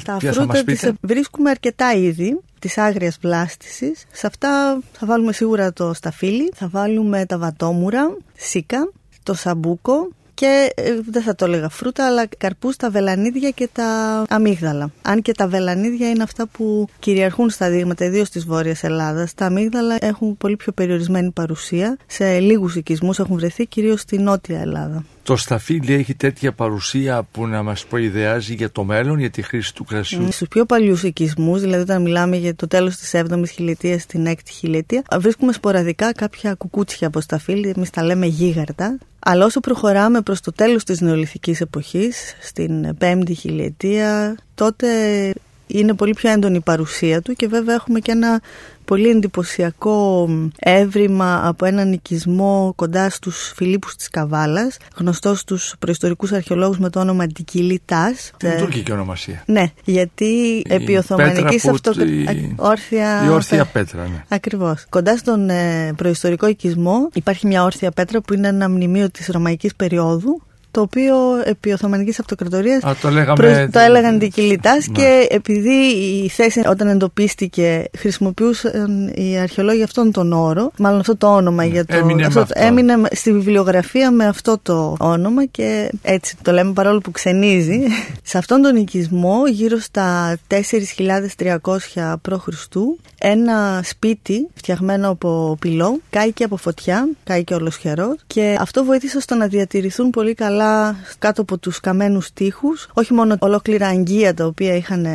Στα 0.00 0.16
ποια 0.16 0.32
φρούτα 0.32 0.46
θα 0.46 0.52
μας 0.52 0.64
πείτε; 0.64 0.90
Της, 0.90 0.98
βρίσκουμε 1.00 1.50
αρκετά 1.50 1.92
είδη 1.92 2.40
της 2.58 2.78
άγριας 2.78 3.18
βλάστησης. 3.20 4.06
Σε 4.12 4.26
αυτά 4.26 4.80
θα 4.92 5.06
βάλουμε 5.06 5.32
σίγουρα 5.32 5.72
το 5.72 5.94
σταφύλι, 5.94 6.52
θα 6.54 6.68
βάλουμε 6.68 7.26
τα 7.26 7.38
βατόμουρα, 7.38 8.16
σίκα, 8.36 8.92
το 9.22 9.34
σαμπούκο, 9.34 10.08
και 10.40 10.72
ε, 10.74 10.92
δεν 11.10 11.22
θα 11.22 11.34
το 11.34 11.44
έλεγα 11.44 11.68
φρούτα, 11.68 12.06
αλλά 12.06 12.26
καρπούς, 12.38 12.76
τα 12.76 12.90
βελανίδια 12.90 13.50
και 13.50 13.68
τα 13.72 14.22
αμύγδαλα. 14.28 14.92
Αν 15.02 15.22
και 15.22 15.32
τα 15.32 15.48
βελανίδια 15.48 16.10
είναι 16.10 16.22
αυτά 16.22 16.46
που 16.46 16.88
κυριαρχούν 16.98 17.50
στα 17.50 17.70
δείγματα, 17.70 18.04
ιδίως 18.04 18.28
της 18.28 18.44
Βόρειας 18.44 18.82
Ελλάδας. 18.82 19.34
Τα 19.34 19.46
αμύγδαλα 19.46 19.96
έχουν 20.00 20.36
πολύ 20.36 20.56
πιο 20.56 20.72
περιορισμένη 20.72 21.30
παρουσία. 21.30 21.96
Σε 22.06 22.38
λίγους 22.38 22.76
οικισμούς 22.76 23.18
έχουν 23.18 23.36
βρεθεί, 23.36 23.66
κυρίως 23.66 24.00
στη 24.00 24.18
Νότια 24.18 24.60
Ελλάδα. 24.60 25.04
Το 25.22 25.36
σταφύλι 25.36 25.94
έχει 25.94 26.14
τέτοια 26.14 26.52
παρουσία 26.52 27.22
που 27.32 27.46
να 27.46 27.62
μας 27.62 27.84
προειδεάζει 27.84 28.54
για 28.54 28.70
το 28.70 28.84
μέλλον, 28.84 29.18
για 29.18 29.30
τη 29.30 29.42
χρήση 29.42 29.74
του 29.74 29.84
κρασιού. 29.84 30.32
Στους 30.32 30.48
πιο 30.48 30.64
παλιούς 30.64 31.02
οικισμούς, 31.02 31.60
δηλαδή 31.60 31.82
όταν 31.82 32.02
μιλάμε 32.02 32.36
για 32.36 32.54
το 32.54 32.66
τέλος 32.66 32.96
της 32.96 33.14
7η 33.14 33.48
χιλιετίας 33.50 34.02
στην 34.02 34.26
6η 34.26 34.50
χιλιετία, 34.50 35.02
βρίσκουμε 35.18 35.52
σποραδικά 35.52 36.12
κάποια 36.12 36.54
κουκούτσια 36.54 37.06
από 37.06 37.20
σταφύλι, 37.20 37.72
εμείς 37.76 37.90
τα 37.90 38.04
λέμε 38.04 38.26
γίγαρτα. 38.26 38.98
Αλλά 39.20 39.44
όσο 39.44 39.60
προχωράμε 39.60 40.20
προς 40.20 40.40
το 40.40 40.52
τέλος 40.52 40.84
της 40.84 41.00
νεολιθικής 41.00 41.60
εποχής, 41.60 42.36
στην 42.40 42.96
5η 43.00 43.32
χιλιετία, 43.36 44.36
τότε 44.54 44.88
είναι 45.66 45.94
πολύ 45.94 46.14
πιο 46.14 46.30
έντονη 46.30 46.56
η 46.56 46.60
παρουσία 46.60 47.22
του 47.22 47.32
και 47.32 47.48
βέβαια 47.48 47.74
έχουμε 47.74 48.00
και 48.00 48.12
ένα 48.12 48.40
πολύ 48.90 49.08
εντυπωσιακό 49.08 50.28
έβριμα 50.58 51.40
από 51.48 51.64
έναν 51.64 51.92
οικισμό 51.92 52.72
κοντά 52.76 53.10
στους 53.10 53.52
Φιλίππους 53.56 53.94
της 53.94 54.08
Καβάλας, 54.08 54.76
γνωστός 54.96 55.40
στους 55.40 55.74
προϊστορικούς 55.78 56.32
αρχαιολόγους 56.32 56.78
με 56.78 56.90
το 56.90 57.00
όνομα 57.00 57.24
Αντικυλή 57.24 57.80
Τάς. 57.84 58.30
Είναι 58.44 58.56
τουρκική 58.58 58.92
ονομασία. 58.92 59.42
Ναι, 59.46 59.72
γιατί 59.84 60.24
η 60.24 60.64
επί 60.68 60.96
Οθωμανικής 60.96 61.68
αυτο... 61.68 61.92
Η... 62.02 62.54
Όρθια... 62.56 63.24
η 63.26 63.28
όρθια 63.28 63.64
πέτρα. 63.64 64.02
Ναι. 64.02 64.24
Ακριβώς. 64.28 64.86
Κοντά 64.88 65.16
στον 65.16 65.50
ε, 65.50 65.92
προϊστορικό 65.96 66.46
οικισμό 66.46 67.08
υπάρχει 67.12 67.46
μια 67.46 67.64
όρθια 67.64 67.90
πέτρα 67.90 68.20
που 68.20 68.34
είναι 68.34 68.48
ένα 68.48 68.68
μνημείο 68.68 69.10
της 69.10 69.26
ρωμαϊκής 69.26 69.74
περίοδου 69.74 70.42
το 70.70 70.80
οποίο 70.80 71.16
επί 71.44 71.72
Οθωμανικής 71.72 72.20
Αυτοκρατορίας 72.20 72.82
το, 73.00 73.10
λέγαμε... 73.10 73.68
το 73.72 73.78
έλεγαν 73.78 74.18
δικηλητάς 74.18 74.86
ναι. 74.86 74.92
και 74.92 75.26
επειδή 75.30 75.74
η 76.24 76.28
θέση 76.28 76.62
όταν 76.66 76.88
εντοπίστηκε 76.88 77.84
χρησιμοποιούσαν 77.98 79.12
οι 79.14 79.38
αρχαιολόγοι 79.38 79.82
αυτόν 79.82 80.12
τον 80.12 80.32
όρο, 80.32 80.70
μάλλον 80.78 81.00
αυτό 81.00 81.16
το 81.16 81.34
όνομα 81.34 81.64
για 81.64 81.84
το... 81.84 81.96
Έμεινε, 81.96 82.26
αυτό, 82.26 82.40
αυτό. 82.40 82.60
έμεινε 82.64 82.94
στη 83.12 83.32
βιβλιογραφία 83.32 84.10
με 84.10 84.26
αυτό 84.26 84.58
το 84.62 84.96
όνομα 84.98 85.44
και 85.44 85.90
έτσι 86.02 86.36
το 86.42 86.52
λέμε 86.52 86.72
παρόλο 86.72 86.98
που 87.00 87.10
ξενίζει. 87.10 87.82
Σε 88.30 88.38
αυτόν 88.38 88.62
τον 88.62 88.76
οικισμό 88.76 89.46
γύρω 89.46 89.78
στα 89.78 90.38
4.300 90.96 91.58
π.Χ. 92.22 92.46
ένα 93.18 93.80
σπίτι 93.84 94.48
φτιαγμένο 94.54 95.08
από 95.08 95.56
πυλό 95.60 96.00
κάηκε 96.10 96.44
από 96.44 96.56
φωτιά, 96.56 97.08
κάηκε 97.24 97.54
ολοσχερό 97.54 98.16
και 98.26 98.56
αυτό 98.60 98.84
βοήθησε 98.84 99.20
στο 99.20 99.34
να 99.34 99.46
διατηρηθούν 99.46 100.10
πολύ 100.10 100.34
καλά 100.34 100.59
κάτω 101.18 101.42
από 101.42 101.58
τους 101.58 101.80
καμένους 101.80 102.32
τείχους 102.32 102.88
όχι 102.92 103.12
μόνο 103.14 103.36
ολόκληρα 103.40 103.86
αγγεία 103.86 104.34
τα 104.34 104.46
οποία 104.46 104.74
είχαν 104.76 105.06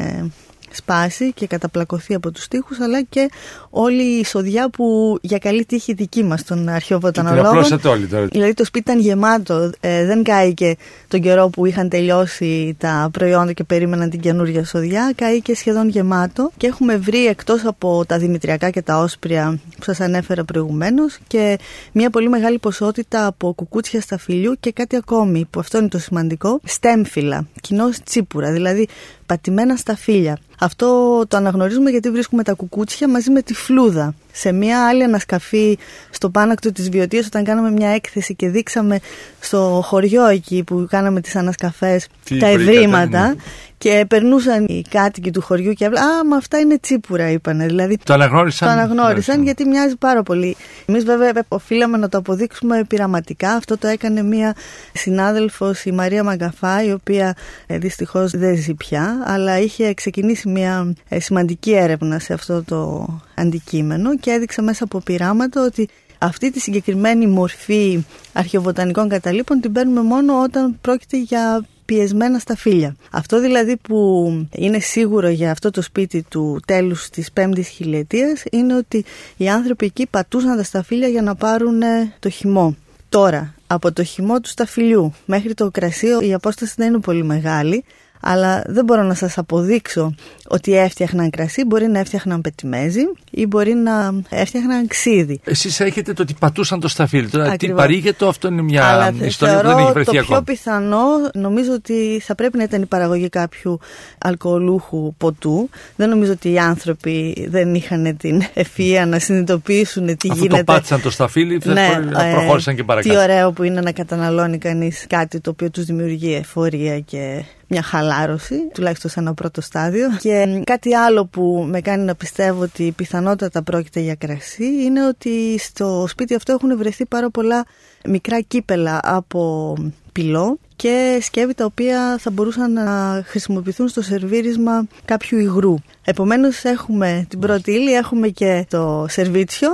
σπάσει 0.76 1.34
και 1.34 1.48
καταπλακωθεί 1.48 2.14
από 2.14 2.32
τους 2.32 2.48
τοίχους 2.48 2.80
αλλά 2.80 3.02
και 3.02 3.30
όλη 3.70 4.04
η 4.04 4.20
εισοδιά 4.20 4.70
που 4.70 5.18
για 5.22 5.38
καλή 5.38 5.66
τύχη 5.66 5.94
δική 5.94 6.24
μας 6.24 6.44
των 6.44 6.70
αρχαίων 6.70 7.00
βοτανολόγων. 7.00 7.80
όλοι 7.86 8.08
τώρα. 8.08 8.26
Δηλαδή 8.26 8.54
το 8.54 8.66
σπίτι 8.66 8.92
ήταν 8.92 9.02
γεμάτο, 9.02 9.72
ε, 9.80 10.06
δεν 10.06 10.24
κάηκε 10.24 10.76
τον 11.08 11.22
καιρό 11.22 11.50
που 11.50 11.66
είχαν 11.66 11.90
τελειώσει 11.90 12.76
τα 12.80 13.10
προϊόντα 13.12 13.54
και 13.54 13.64
περίμεναν 13.64 14.10
την 14.10 14.20
καινούργια 14.20 14.60
εισοδιά, 14.60 15.12
κάηκε 15.16 15.56
σχεδόν 15.56 15.90
γεμάτο 15.90 16.52
και 16.58 16.68
έχουμε 16.68 16.98
βρει 16.98 17.26
εκτός 17.26 17.66
από 17.66 18.06
τα 18.08 18.18
δημητριακά 18.18 18.70
και 18.70 18.82
τα 18.82 18.98
όσπρια 19.00 19.60
που 19.78 19.84
σας 19.84 20.00
ανέφερα 20.00 20.44
προηγουμένως 20.44 21.18
και 21.28 21.58
μια 21.92 22.10
πολύ 22.10 22.30
μεγάλη 22.30 22.60
ποσότητα 22.60 23.26
από 23.26 23.54
κουκούτσια 23.54 24.02
σταφυλιού 24.02 24.56
και 24.60 24.72
κάτι 24.72 24.96
ακόμη 24.96 25.46
που 25.50 25.60
αυτό 25.60 25.78
είναι 25.78 25.88
το 25.88 26.00
σημαντικό, 26.00 26.60
στέμφυλα, 26.64 27.48
κοινό 27.62 27.90
τσίπουρα, 28.04 28.52
δηλαδή 28.52 28.88
πατημένα 29.26 29.76
στα 29.76 29.96
φύλλα. 29.96 30.38
Αυτό 30.60 31.22
το 31.28 31.38
αναγνωρίζουμε 31.38 31.90
γιατί 31.90 32.10
βρίσκουμε 32.12 32.44
τα 32.44 32.54
κουκούτσια 32.54 33.08
μαζί 33.08 33.32
με 33.32 33.42
τη 33.42 33.54
φλούδα. 33.54 34.14
Σε 34.38 34.52
μια 34.52 34.88
άλλη 34.88 35.04
ανασκαφή 35.04 35.78
στο 36.10 36.30
πάνακτο 36.30 36.72
της 36.72 36.90
Βιωτίας 36.90 37.26
όταν 37.26 37.44
κάναμε 37.44 37.72
μια 37.72 37.90
έκθεση 37.90 38.36
και 38.36 38.50
δείξαμε 38.50 39.00
στο 39.40 39.82
χωριό 39.86 40.26
εκεί 40.26 40.64
που 40.64 40.88
κάναμε 40.90 41.22
τις 41.22 41.36
ανασκαφές 41.36 42.08
τα 42.40 42.48
ευρήματα 42.48 43.36
και 43.78 44.06
περνούσαν 44.08 44.66
οι 44.66 44.82
κάτοικοι 44.90 45.32
του 45.32 45.42
χωριού 45.42 45.74
και 45.74 45.86
έβλεπαν 45.86 46.08
Α, 46.08 46.26
μα 46.26 46.36
αυτά 46.36 46.60
είναι 46.60 46.80
τσίπουρα, 46.80 47.30
είπαν. 47.30 47.60
Δηλαδή, 47.60 47.98
το 48.04 48.14
αναγνώρισαν. 48.14 48.68
Το 48.68 48.74
αναγνώρισαν 48.74 49.44
γιατί 49.44 49.66
μοιάζει 49.66 49.96
πάρα 49.96 50.24
πολύ. 50.24 50.56
Εμείς 50.86 51.04
βέβαια 51.04 51.32
οφείλαμε 51.48 51.98
να 51.98 52.10
το 52.10 52.18
αποδείξουμε 52.18 52.84
πειραματικά. 52.88 53.52
Αυτό 53.52 53.78
το 53.78 53.88
έκανε 53.88 54.24
μία 54.24 54.56
συνάδελφος, 54.94 55.86
η 55.86 55.92
Μαρία 55.92 56.24
Μαγκαφά, 56.24 56.84
η 56.84 56.92
οποία 56.92 57.36
ε, 57.68 57.78
δυστυχώς 57.78 58.32
δεν 58.32 58.56
ζει 58.56 58.74
πια, 58.74 59.24
αλλά 59.26 59.60
είχε 59.60 59.94
ξεκινήσει 59.94 60.50
μία 60.50 60.94
ε, 61.10 61.20
σημαντική 61.20 61.72
έρευνα 61.72 62.20
σε 62.20 62.34
αυτό 62.34 62.64
το 62.64 63.08
αντικείμενο 63.36 64.18
και 64.18 64.32
έδειξε 64.32 64.62
μέσα 64.62 64.84
από 64.84 65.00
πειράματα 65.00 65.66
ότι 65.66 65.90
αυτή 66.18 66.52
τη 66.52 66.60
συγκεκριμένη 66.60 67.28
μορφή 67.28 68.04
αρχαιοβοτανικών 68.34 69.10
καταλήπων 69.10 69.60
την 69.60 69.72
παίρνουμε 69.72 70.02
μόνο 70.02 70.42
όταν 70.42 70.78
πρόκειται 70.82 71.18
για 71.18 71.66
πιεσμένα 71.86 72.40
στα 72.40 72.56
φύλλα. 72.56 72.96
Αυτό 73.12 73.40
δηλαδή 73.40 73.78
που 73.78 74.30
είναι 74.52 74.80
σίγουρο 74.80 75.30
για 75.30 75.52
αυτό 75.52 75.72
το 75.72 75.82
σπίτι 75.82 76.26
του 76.30 76.60
τέλους 76.66 77.10
της 77.10 77.32
πέμπτης 77.32 77.68
χιλιετίας 77.68 78.44
είναι 78.52 78.76
ότι 78.76 79.06
οι 79.38 79.50
άνθρωποι 79.50 79.86
εκεί 79.86 80.08
πατούσαν 80.08 80.58
τα 80.58 80.64
σταφύλια 80.64 81.08
για 81.08 81.22
να 81.22 81.36
πάρουν 81.36 81.82
το 82.20 82.30
χυμό. 82.30 82.76
Τώρα, 83.10 83.54
από 83.68 83.92
το 83.92 84.04
χυμό 84.04 84.40
του 84.40 84.50
σταφυλιού 84.50 85.14
μέχρι 85.26 85.54
το 85.54 85.72
κρασί 85.72 86.08
η 86.22 86.34
απόσταση 86.34 86.74
δεν 86.78 86.88
είναι 86.88 87.00
πολύ 87.00 87.24
μεγάλη 87.24 87.84
αλλά 88.20 88.64
δεν 88.68 88.86
μπορώ 88.86 89.04
να 89.04 89.14
σας 89.14 89.38
αποδείξω 89.38 90.14
ότι 90.48 90.78
έφτιαχναν 90.78 91.30
κρασί, 91.30 91.66
μπορεί 91.66 91.88
να 91.88 92.00
έφτιαχναν 92.00 92.42
πετιμέζι 92.42 93.02
ή 93.32 93.46
μπορεί 93.46 93.74
να 93.74 94.14
έφτιαχναν 94.30 94.88
ξύδι. 94.88 95.40
Εσείς 95.44 95.80
έχετε 95.80 96.14
το 96.14 96.22
ότι 96.22 96.36
πατούσαν 96.40 96.80
το 96.80 96.88
σταφύλι, 96.88 97.30
τώρα 97.30 97.56
τι 97.56 97.70
παρήγεται, 97.70 98.28
αυτό 98.28 98.48
είναι 98.48 98.62
μια 98.62 98.86
αλλά 98.86 99.14
ιστορία 99.22 99.62
που 99.62 99.68
δεν 99.68 99.78
έχει 99.78 99.92
βρεθεί 99.92 100.12
το 100.12 100.20
ακόμα. 100.20 100.42
πιο 100.44 100.54
πιθανό 100.54 101.06
νομίζω 101.34 101.74
ότι 101.74 102.22
θα 102.24 102.36
πρέπει 102.36 102.58
να 102.58 102.64
ήταν 102.64 102.82
η 102.82 102.86
παραγωγή 102.86 103.30
κάποιου 103.30 103.80
αλκοολούχου 104.18 105.14
ποτού. 105.18 105.70
Δεν 105.96 106.10
νομίζω 106.10 106.32
ότι 106.32 106.52
οι 106.52 106.60
άνθρωποι 106.60 107.48
δεν 107.50 107.76
είχαν 107.76 108.18
την 108.18 108.42
ευφυΐα 108.54 109.08
να 109.08 109.20
συνειδητοποιήσουν 109.20 110.06
τι 110.06 110.30
Αφού 110.30 110.42
γίνεται. 110.42 110.58
το 110.58 110.64
πάτησαν 110.64 111.02
το 111.02 111.10
σταφύλι, 111.10 111.62
ναι, 111.64 111.90
προχώρησαν 112.32 112.76
και 112.76 112.84
παρακάτω. 112.84 113.16
Τι 113.16 113.22
ωραίο 113.22 113.52
που 113.52 113.64
είναι 113.64 113.82
να 113.82 113.92
καταναλώνει 113.92 114.58
κανείς 114.58 115.06
κάτι 115.10 115.40
το 115.40 115.50
οποίο 115.50 115.70
τους 115.70 115.86
δημιουργεί 115.86 116.34
εφορία 116.34 117.00
και 117.00 117.44
μια 117.68 117.82
χαλάρωση, 117.82 118.68
τουλάχιστον 118.74 119.12
σε 119.12 119.20
ένα 119.20 119.34
πρώτο 119.34 119.62
στάδιο. 119.62 120.08
Και 120.20 120.62
κάτι 120.64 120.96
άλλο 120.96 121.26
που 121.26 121.66
με 121.70 121.82
κάνει 121.82 122.04
να 122.04 122.16
πιστεύω 122.16 122.62
ότι 122.62 122.94
πιθανότατα 122.96 123.64
πρόκειται 123.64 124.00
για 124.00 124.16
κρασί 124.16 124.84
είναι 124.84 125.08
ότι 125.08 125.58
στο 125.60 126.06
σπίτι 126.08 126.36
αυτό 126.36 126.52
έχουν 126.54 126.78
βρεθεί 126.78 127.06
πάρα 127.06 127.30
πολλά 127.30 127.66
μικρά 128.08 128.42
κύπελα 128.42 129.00
από 129.04 129.74
πυλό 130.12 130.58
και 130.76 131.20
σκεύη 131.22 131.54
τα 131.54 131.66
οποία 131.66 132.18
θα 132.20 132.32
μπορούσαν 132.32 132.74
να 132.74 133.22
χρησιμοποιηθούν 133.26 133.88
στο 133.88 134.02
σερβίρισμα 134.02 134.88
κάποιου 135.06 135.40
υγρού. 135.40 135.76
Επομένως 136.04 136.64
έχουμε 136.64 137.26
την 137.30 137.40
πρώτη 137.40 137.72
ύλη, 137.72 137.94
έχουμε 137.94 138.28
και 138.28 138.66
το 138.70 139.06
σερβίτσιο 139.10 139.70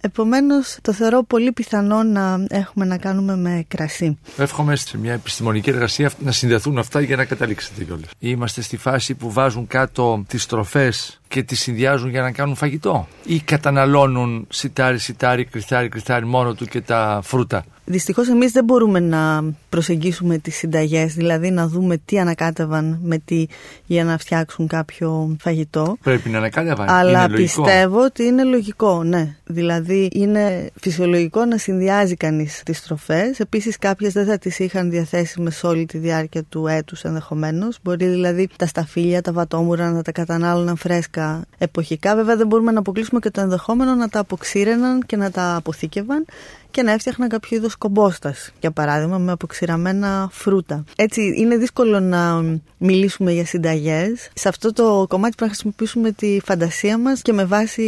Επομένως, 0.00 0.76
το 0.82 0.92
θεωρώ 0.92 1.22
πολύ 1.22 1.52
πιθανό 1.52 2.02
να 2.02 2.44
έχουμε 2.48 2.84
να 2.84 2.96
κάνουμε 2.98 3.36
με 3.36 3.64
κρασί. 3.68 4.18
Εύχομαι 4.36 4.76
σε 4.76 4.98
μια 4.98 5.12
επιστημονική 5.12 5.70
εργασία 5.70 6.10
να 6.18 6.32
συνδεθούν 6.32 6.78
αυτά 6.78 7.00
για 7.00 7.16
να 7.16 7.24
καταλήξετε 7.24 7.84
κιόλας. 7.84 8.08
Είμαστε 8.18 8.62
στη 8.62 8.76
φάση 8.76 9.14
που 9.14 9.32
βάζουν 9.32 9.66
κάτω 9.66 10.24
τις 10.28 10.46
τροφέ 10.46 10.92
και 11.28 11.42
τις 11.42 11.60
συνδυάζουν 11.60 12.10
για 12.10 12.22
να 12.22 12.32
κάνουν 12.32 12.54
φαγητό; 12.54 13.08
Ή 13.24 13.40
καταναλώνουν 13.40 14.46
σιτάρι, 14.48 14.98
σιτάρι, 14.98 15.44
κρυθάρι, 15.44 15.88
κρυθάρι 15.88 16.26
μόνο 16.26 16.54
του 16.54 16.64
και 16.64 16.80
τα 16.80 17.20
φρούτα; 17.22 17.64
Δυστυχώς 17.90 18.28
εμείς 18.28 18.52
δεν 18.52 18.64
μπορούμε 18.64 19.00
να 19.00 19.44
προσεγγίσουμε 19.68 20.38
τις 20.38 20.56
συνταγές, 20.56 21.14
δηλαδή 21.14 21.50
να 21.50 21.68
δούμε 21.68 21.96
τι 22.04 22.18
ανακάτευαν 22.18 22.98
με 23.02 23.18
τι 23.18 23.46
για 23.86 24.04
να 24.04 24.18
φτιάξουν 24.18 24.66
κάποιο 24.66 25.36
φαγητό. 25.40 25.96
Πρέπει 26.02 26.28
να 26.28 26.38
ανακάτευαν. 26.38 26.88
Αλλά 26.88 27.24
είναι 27.24 27.28
λογικό. 27.28 27.62
πιστεύω 27.62 28.04
ότι 28.04 28.24
είναι 28.24 28.44
λογικό, 28.44 29.02
ναι. 29.02 29.36
Δηλαδή 29.44 30.08
είναι 30.12 30.70
φυσιολογικό 30.80 31.44
να 31.44 31.58
συνδυάζει 31.58 32.16
κανείς 32.16 32.62
τις 32.64 32.82
τροφές. 32.82 33.40
Επίσης 33.40 33.78
κάποιες 33.78 34.12
δεν 34.12 34.26
θα 34.26 34.38
τις 34.38 34.58
είχαν 34.58 34.90
διαθέσιμες 34.90 35.56
σε 35.56 35.66
όλη 35.66 35.86
τη 35.86 35.98
διάρκεια 35.98 36.42
του 36.42 36.66
έτους 36.66 37.02
ενδεχομένως. 37.02 37.78
Μπορεί 37.82 38.06
δηλαδή 38.06 38.48
τα 38.56 38.66
σταφύλια, 38.66 39.22
τα 39.22 39.32
βατόμουρα 39.32 39.90
να 39.90 40.02
τα 40.02 40.12
κατανάλωναν 40.12 40.76
φρέσκα 40.76 41.17
εποχικά. 41.58 42.14
Βέβαια 42.14 42.36
δεν 42.36 42.46
μπορούμε 42.46 42.72
να 42.72 42.78
αποκλείσουμε 42.78 43.20
και 43.20 43.30
το 43.30 43.40
ενδεχόμενο 43.40 43.94
να 43.94 44.08
τα 44.08 44.18
αποξήρεναν 44.18 45.02
και 45.06 45.16
να 45.16 45.30
τα 45.30 45.56
αποθήκευαν 45.56 46.24
και 46.70 46.82
να 46.82 46.92
έφτιαχναν 46.92 47.28
κάποιο 47.28 47.56
είδος 47.56 47.76
κομπόστας, 47.76 48.50
για 48.60 48.70
παράδειγμα, 48.70 49.18
με 49.18 49.32
αποξηραμένα 49.32 50.28
φρούτα. 50.32 50.84
Έτσι, 50.96 51.34
είναι 51.36 51.56
δύσκολο 51.56 52.00
να 52.00 52.42
μιλήσουμε 52.78 53.32
για 53.32 53.46
συνταγές. 53.46 54.30
Σε 54.34 54.48
αυτό 54.48 54.72
το 54.72 55.06
κομμάτι 55.08 55.34
πρέπει 55.34 55.40
να 55.40 55.46
χρησιμοποιήσουμε 55.46 56.12
τη 56.12 56.40
φαντασία 56.44 56.98
μας 56.98 57.22
και 57.22 57.32
με 57.32 57.44
βάση 57.44 57.84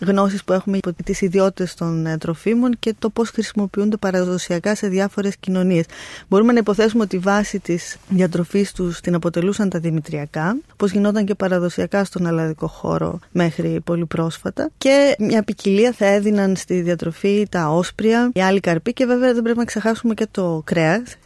γνώσεις 0.00 0.44
που 0.44 0.52
έχουμε 0.52 0.78
από 0.82 1.02
τις 1.04 1.20
ιδιότητες 1.20 1.74
των 1.74 2.06
ε, 2.06 2.18
τροφίμων 2.18 2.76
και 2.78 2.94
το 2.98 3.10
πώς 3.10 3.30
χρησιμοποιούνται 3.30 3.96
παραδοσιακά 3.96 4.74
σε 4.74 4.88
διάφορες 4.88 5.36
κοινωνίες. 5.36 5.84
Μπορούμε 6.28 6.52
να 6.52 6.58
υποθέσουμε 6.58 7.02
ότι 7.02 7.16
η 7.16 7.18
βάση 7.18 7.58
της 7.58 7.96
διατροφής 8.08 8.72
τους 8.72 9.00
την 9.00 9.14
αποτελούσαν 9.14 9.68
τα 9.68 9.78
δημητριακά, 9.78 10.56
όπω 10.72 10.86
γινόταν 10.86 11.24
και 11.24 11.34
παραδοσιακά 11.34 12.04
στον 12.04 12.26
ελλαδικό 12.26 12.66
χώρο 12.66 13.18
μέχρι 13.30 13.80
πολύ 13.84 14.06
πρόσφατα. 14.06 14.70
Και 14.78 15.16
μια 15.18 15.42
ποικιλία 15.42 15.92
θα 15.92 16.06
έδιναν 16.06 16.56
στη 16.56 16.80
διατροφή 16.80 17.46
τα 17.50 17.68
όσπρια, 17.68 18.09
οι 18.32 18.42
άλλοι 18.42 18.60
καρποί 18.60 18.92
και 18.92 19.06
βέβαια 19.06 19.32
δεν 19.34 19.42
πρέπει 19.42 19.58
να 19.58 19.64
ξεχάσουμε 19.64 20.14
και 20.14 20.26
το 20.30 20.62
κρέας. 20.64 21.16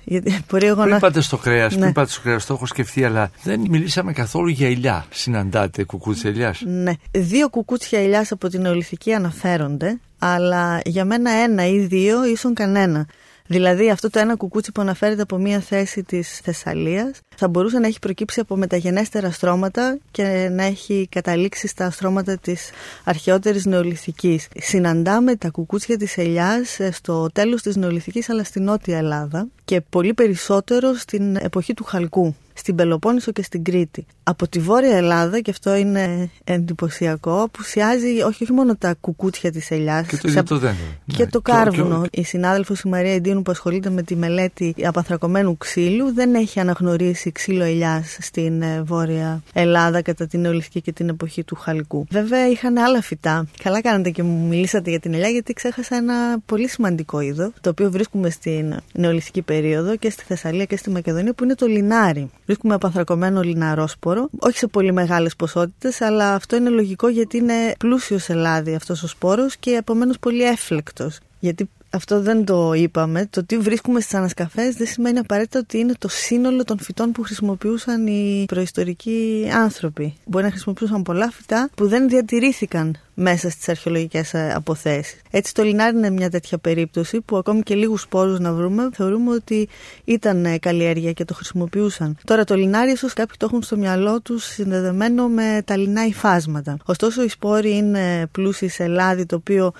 πριν 0.46 0.74
να... 0.74 0.98
πάτε 0.98 1.20
στο 1.20 1.36
κρέας, 1.36 1.74
ναι. 1.74 1.80
πριν 1.80 1.92
πάτε 1.92 2.10
στο 2.10 2.20
κρέας, 2.20 2.46
το 2.46 2.54
έχω 2.54 2.66
σκεφτεί, 2.66 3.04
αλλά 3.04 3.30
δεν 3.42 3.60
μιλήσαμε 3.68 4.12
καθόλου 4.12 4.48
για 4.48 4.68
ηλιά. 4.68 5.04
Συναντάτε 5.10 5.84
κουκούτσια 5.84 6.30
ηλιάς. 6.30 6.62
Ναι. 6.66 6.92
Δύο 7.10 7.48
κουκούτσια 7.48 8.02
ηλιάς 8.02 8.32
από 8.32 8.48
την 8.48 8.66
Ολυθική 8.66 9.12
αναφέρονται, 9.12 10.00
αλλά 10.18 10.80
για 10.84 11.04
μένα 11.04 11.30
ένα 11.30 11.66
ή 11.66 11.78
δύο 11.78 12.24
ίσον 12.24 12.54
κανένα. 12.54 13.06
Δηλαδή 13.48 13.90
αυτό 13.90 14.10
το 14.10 14.18
ένα 14.18 14.36
κουκούτσι 14.36 14.72
που 14.72 14.80
αναφέρεται 14.80 15.22
από 15.22 15.36
μία 15.36 15.60
θέση 15.60 16.02
της 16.02 16.38
Θεσσαλίας 16.38 17.20
θα 17.36 17.48
μπορούσε 17.48 17.78
να 17.78 17.86
έχει 17.86 17.98
προκύψει 17.98 18.40
από 18.40 18.56
μεταγενέστερα 18.56 19.30
στρώματα 19.30 19.98
και 20.10 20.48
να 20.52 20.64
έχει 20.64 21.08
καταλήξει 21.10 21.66
στα 21.66 21.90
στρώματα 21.90 22.38
της 22.38 22.70
αρχαιότερης 23.04 23.64
νεολιθικής. 23.64 24.48
Συναντάμε 24.56 25.36
τα 25.36 25.50
κουκούτσια 25.50 25.96
της 25.96 26.18
ελιάς 26.18 26.78
στο 26.90 27.28
τέλος 27.32 27.62
της 27.62 27.76
νεολιθικής 27.76 28.28
αλλά 28.30 28.44
στη 28.44 28.60
Νότια 28.60 28.98
Ελλάδα 28.98 29.46
και 29.64 29.80
πολύ 29.80 30.14
περισσότερο 30.14 30.94
στην 30.94 31.36
εποχή 31.36 31.74
του 31.74 31.84
Χαλκού. 31.84 32.34
Στην 32.54 32.74
Πελοπόννησο 32.74 33.32
και 33.32 33.42
στην 33.42 33.64
Κρήτη. 33.64 34.06
Από 34.22 34.48
τη 34.48 34.58
Βόρεια 34.58 34.96
Ελλάδα, 34.96 35.40
και 35.40 35.50
αυτό 35.50 35.74
είναι 35.74 36.30
εντυπωσιακό, 36.44 37.42
απουσιάζει 37.42 38.06
όχι, 38.06 38.42
όχι 38.42 38.52
μόνο 38.52 38.76
τα 38.76 38.94
κουκούτια 39.00 39.52
της 39.52 39.70
ελιάς. 39.70 40.06
Και 40.06 40.16
το, 40.16 40.42
το 40.42 40.58
δέντρο. 40.58 40.84
Και 41.06 41.22
ναι. 41.22 41.30
το 41.30 41.40
κάρβουνο. 41.40 42.02
Και, 42.10 42.20
Η 42.20 42.24
συνάδελφος 42.24 42.80
η 42.80 42.88
Μαρία 42.88 43.14
Εντίνου 43.14 43.42
που 43.42 43.50
ασχολείται 43.50 43.90
με 43.90 44.02
τη 44.02 44.16
μελέτη 44.16 44.74
απανθρακωμένου 44.82 45.56
ξύλου 45.56 46.14
δεν 46.14 46.34
έχει 46.34 46.60
αναγνωρίσει 46.60 47.32
ξύλο 47.32 47.64
ελιάς 47.64 48.16
στην 48.20 48.62
ε, 48.62 48.82
Βόρεια 48.82 49.42
Ελλάδα 49.52 50.02
κατά 50.02 50.26
την 50.26 50.40
νεολιθική 50.40 50.80
και 50.80 50.92
την 50.92 51.08
εποχή 51.08 51.44
του 51.44 51.54
Χαλκού. 51.54 52.06
Βέβαια 52.10 52.48
είχαν 52.48 52.78
άλλα 52.78 53.02
φυτά. 53.02 53.46
Καλά 53.62 53.80
κάνατε 53.80 54.10
και 54.10 54.22
μου 54.22 54.46
μιλήσατε 54.46 54.90
για 54.90 55.00
την 55.00 55.14
ελιά 55.14 55.28
γιατί 55.28 55.52
ξέχασα 55.52 55.96
ένα 55.96 56.14
πολύ 56.46 56.68
σημαντικό 56.68 57.20
είδο 57.20 57.52
το 57.60 57.70
οποίο 57.70 57.90
βρίσκουμε 57.90 58.30
στην 58.30 58.76
νεολιθική 58.92 59.42
περίοδο 59.42 59.96
και 59.96 60.10
στη 60.10 60.24
Θεσσαλία 60.24 60.64
και 60.64 60.76
στη 60.76 60.90
Μακεδονία 60.90 61.32
που 61.32 61.44
είναι 61.44 61.54
το 61.54 61.66
λινάρι. 61.66 62.30
Βρίσκουμε 62.46 62.74
απανθρακωμένο 62.74 63.40
λιναρόσπορο, 63.40 64.28
όχι 64.38 64.58
σε 64.58 64.66
πολύ 64.66 64.92
μεγάλες 64.92 65.36
ποσότητες, 65.36 66.00
αλλά 66.00 66.34
αυτό 66.34 66.56
είναι 66.56 66.68
λογικό 66.68 67.08
γιατί 67.08 67.36
είναι 67.36 67.74
πλούσιος 67.78 68.22
σε 68.22 68.34
λάδι 68.34 68.74
αυτός 68.74 69.02
ο 69.02 69.06
σπόρος 69.06 69.56
και 69.56 69.70
επομένως 69.70 70.18
πολύ 70.18 70.42
έφλεκτος. 70.42 71.18
Γιατί 71.40 71.70
αυτό 71.94 72.20
δεν 72.20 72.44
το 72.44 72.72
είπαμε. 72.72 73.26
Το 73.30 73.44
τι 73.44 73.58
βρίσκουμε 73.58 74.00
στις 74.00 74.14
ανασκαφές 74.14 74.74
δεν 74.74 74.86
σημαίνει 74.86 75.18
απαραίτητα 75.18 75.58
ότι 75.58 75.78
είναι 75.78 75.94
το 75.98 76.08
σύνολο 76.08 76.64
των 76.64 76.78
φυτών 76.78 77.12
που 77.12 77.22
χρησιμοποιούσαν 77.22 78.06
οι 78.06 78.44
προϊστορικοί 78.46 79.48
άνθρωποι. 79.54 80.14
Μπορεί 80.24 80.44
να 80.44 80.50
χρησιμοποιούσαν 80.50 81.02
πολλά 81.02 81.30
φυτά 81.30 81.70
που 81.74 81.88
δεν 81.88 82.08
διατηρήθηκαν 82.08 82.96
μέσα 83.14 83.50
στις 83.50 83.68
αρχαιολογικές 83.68 84.34
ε, 84.34 84.52
αποθέσεις. 84.54 85.20
Έτσι, 85.30 85.54
το 85.54 85.62
λινάρι 85.62 85.96
είναι 85.96 86.10
μια 86.10 86.30
τέτοια 86.30 86.58
περίπτωση 86.58 87.20
που 87.20 87.36
ακόμη 87.36 87.62
και 87.62 87.74
λίγους 87.74 88.00
σπόρους 88.00 88.38
να 88.38 88.52
βρούμε, 88.52 88.88
θεωρούμε 88.92 89.34
ότι 89.34 89.68
ήταν 90.04 90.44
ε, 90.44 90.58
καλλιέργεια 90.58 91.12
και 91.12 91.24
το 91.24 91.34
χρησιμοποιούσαν. 91.34 92.16
Τώρα, 92.24 92.44
το 92.44 92.54
λινάρι, 92.54 92.90
ίσως 92.90 93.12
κάποιοι 93.12 93.36
το 93.38 93.46
έχουν 93.46 93.62
στο 93.62 93.76
μυαλό 93.76 94.20
τους 94.20 94.44
συνδεδεμένο 94.44 95.28
με 95.28 95.62
τα 95.64 95.76
λινά 95.76 96.06
υφάσματα. 96.06 96.76
Ωστόσο, 96.84 97.22
οι 97.22 97.28
σπόροι 97.28 97.76
είναι 97.76 98.26
πλούσιοι 98.32 98.68
σε 98.68 98.86
λάδι, 98.86 99.26
το 99.26 99.36
οποίο 99.36 99.72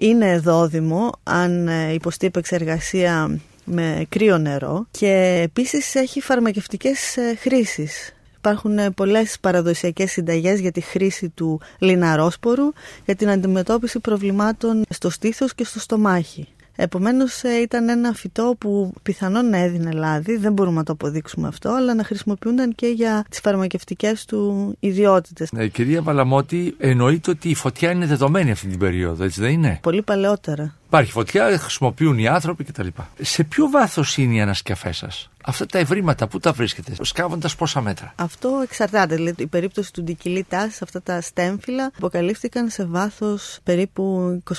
είναι 0.00 0.38
δόδιμο 0.38 1.10
αν 1.22 1.68
ε, 1.68 1.92
υποστεί 1.92 2.26
επεξεργασία 2.26 3.40
με 3.64 4.06
κρύο 4.08 4.38
νερό 4.38 4.86
και 4.90 5.40
επίσης 5.42 5.94
έχει 5.94 6.20
φαρμακευτικές 6.20 7.16
ε, 7.16 7.36
χρήσεις. 7.40 8.14
Υπάρχουν 8.36 8.78
ε, 8.78 8.90
πολλές 8.90 9.36
παραδοσιακές 9.40 10.10
συνταγές 10.10 10.60
για 10.60 10.72
τη 10.72 10.80
χρήση 10.80 11.28
του 11.28 11.60
λιναρόσπορου 11.78 12.72
για 13.04 13.14
την 13.14 13.30
αντιμετώπιση 13.30 13.98
προβλημάτων 13.98 14.82
στο 14.88 15.10
στήθος 15.10 15.54
και 15.54 15.64
στο 15.64 15.80
στομάχι. 15.80 16.48
Επομένως, 16.76 17.42
ε, 17.42 17.60
ήταν 17.62 17.88
ένα 17.88 18.12
φυτό 18.12 18.54
που 18.58 18.92
πιθανόν 19.02 19.48
να 19.48 19.56
έδινε 19.56 19.90
λάδι, 19.90 20.36
δεν 20.36 20.52
μπορούμε 20.52 20.76
να 20.76 20.82
το 20.84 20.92
αποδείξουμε 20.92 21.48
αυτό, 21.48 21.70
αλλά 21.70 21.94
να 21.94 22.04
χρησιμοποιούνταν 22.04 22.74
και 22.74 22.86
για 22.86 23.24
τις 23.30 23.40
φαρμακευτικές 23.40 24.24
του 24.24 24.74
ιδιότητες. 24.80 25.52
Ναι, 25.52 25.66
κυρία 25.66 26.02
Παλαμότη, 26.02 26.74
εννοείται 26.78 27.30
ότι 27.30 27.48
η 27.48 27.54
φωτιά 27.54 27.90
είναι 27.90 28.06
δεδομένη 28.06 28.50
αυτή 28.50 28.66
την 28.66 28.78
περίοδο, 28.78 29.24
έτσι 29.24 29.40
δεν 29.40 29.50
είναι; 29.50 29.78
Πολύ 29.82 30.02
παλαιότερα. 30.02 30.74
Υπάρχει 30.90 31.10
φωτιά, 31.10 31.58
χρησιμοποιούν 31.58 32.18
οι 32.18 32.28
άνθρωποι 32.28 32.64
κτλ. 32.64 32.86
Σε 33.20 33.44
ποιο 33.44 33.68
βάθος 33.70 34.16
είναι 34.16 34.34
οι 34.34 34.40
ανασκαφές 34.40 34.96
σας, 34.96 35.30
Αυτά 35.44 35.66
τα 35.66 35.78
ευρήματα, 35.78 36.28
πού 36.28 36.38
τα 36.38 36.52
βρίσκετε, 36.52 36.92
σκάβοντας 37.00 37.56
πόσα 37.56 37.80
μέτρα; 37.80 38.12
Αυτό 38.16 38.60
εξαρτάται. 38.62 39.14
Δηλαδή, 39.14 39.42
η 39.42 39.46
περίπτωση 39.46 39.92
του 39.92 40.02
Ντικυλί 40.02 40.46
αυτά 40.80 41.02
τα 41.02 41.20
στέμφυλλα, 41.20 41.90
αποκαλύφθηκαν 41.96 42.68
σε 42.70 42.84
βάθος 42.84 43.58
περίπου 43.62 44.02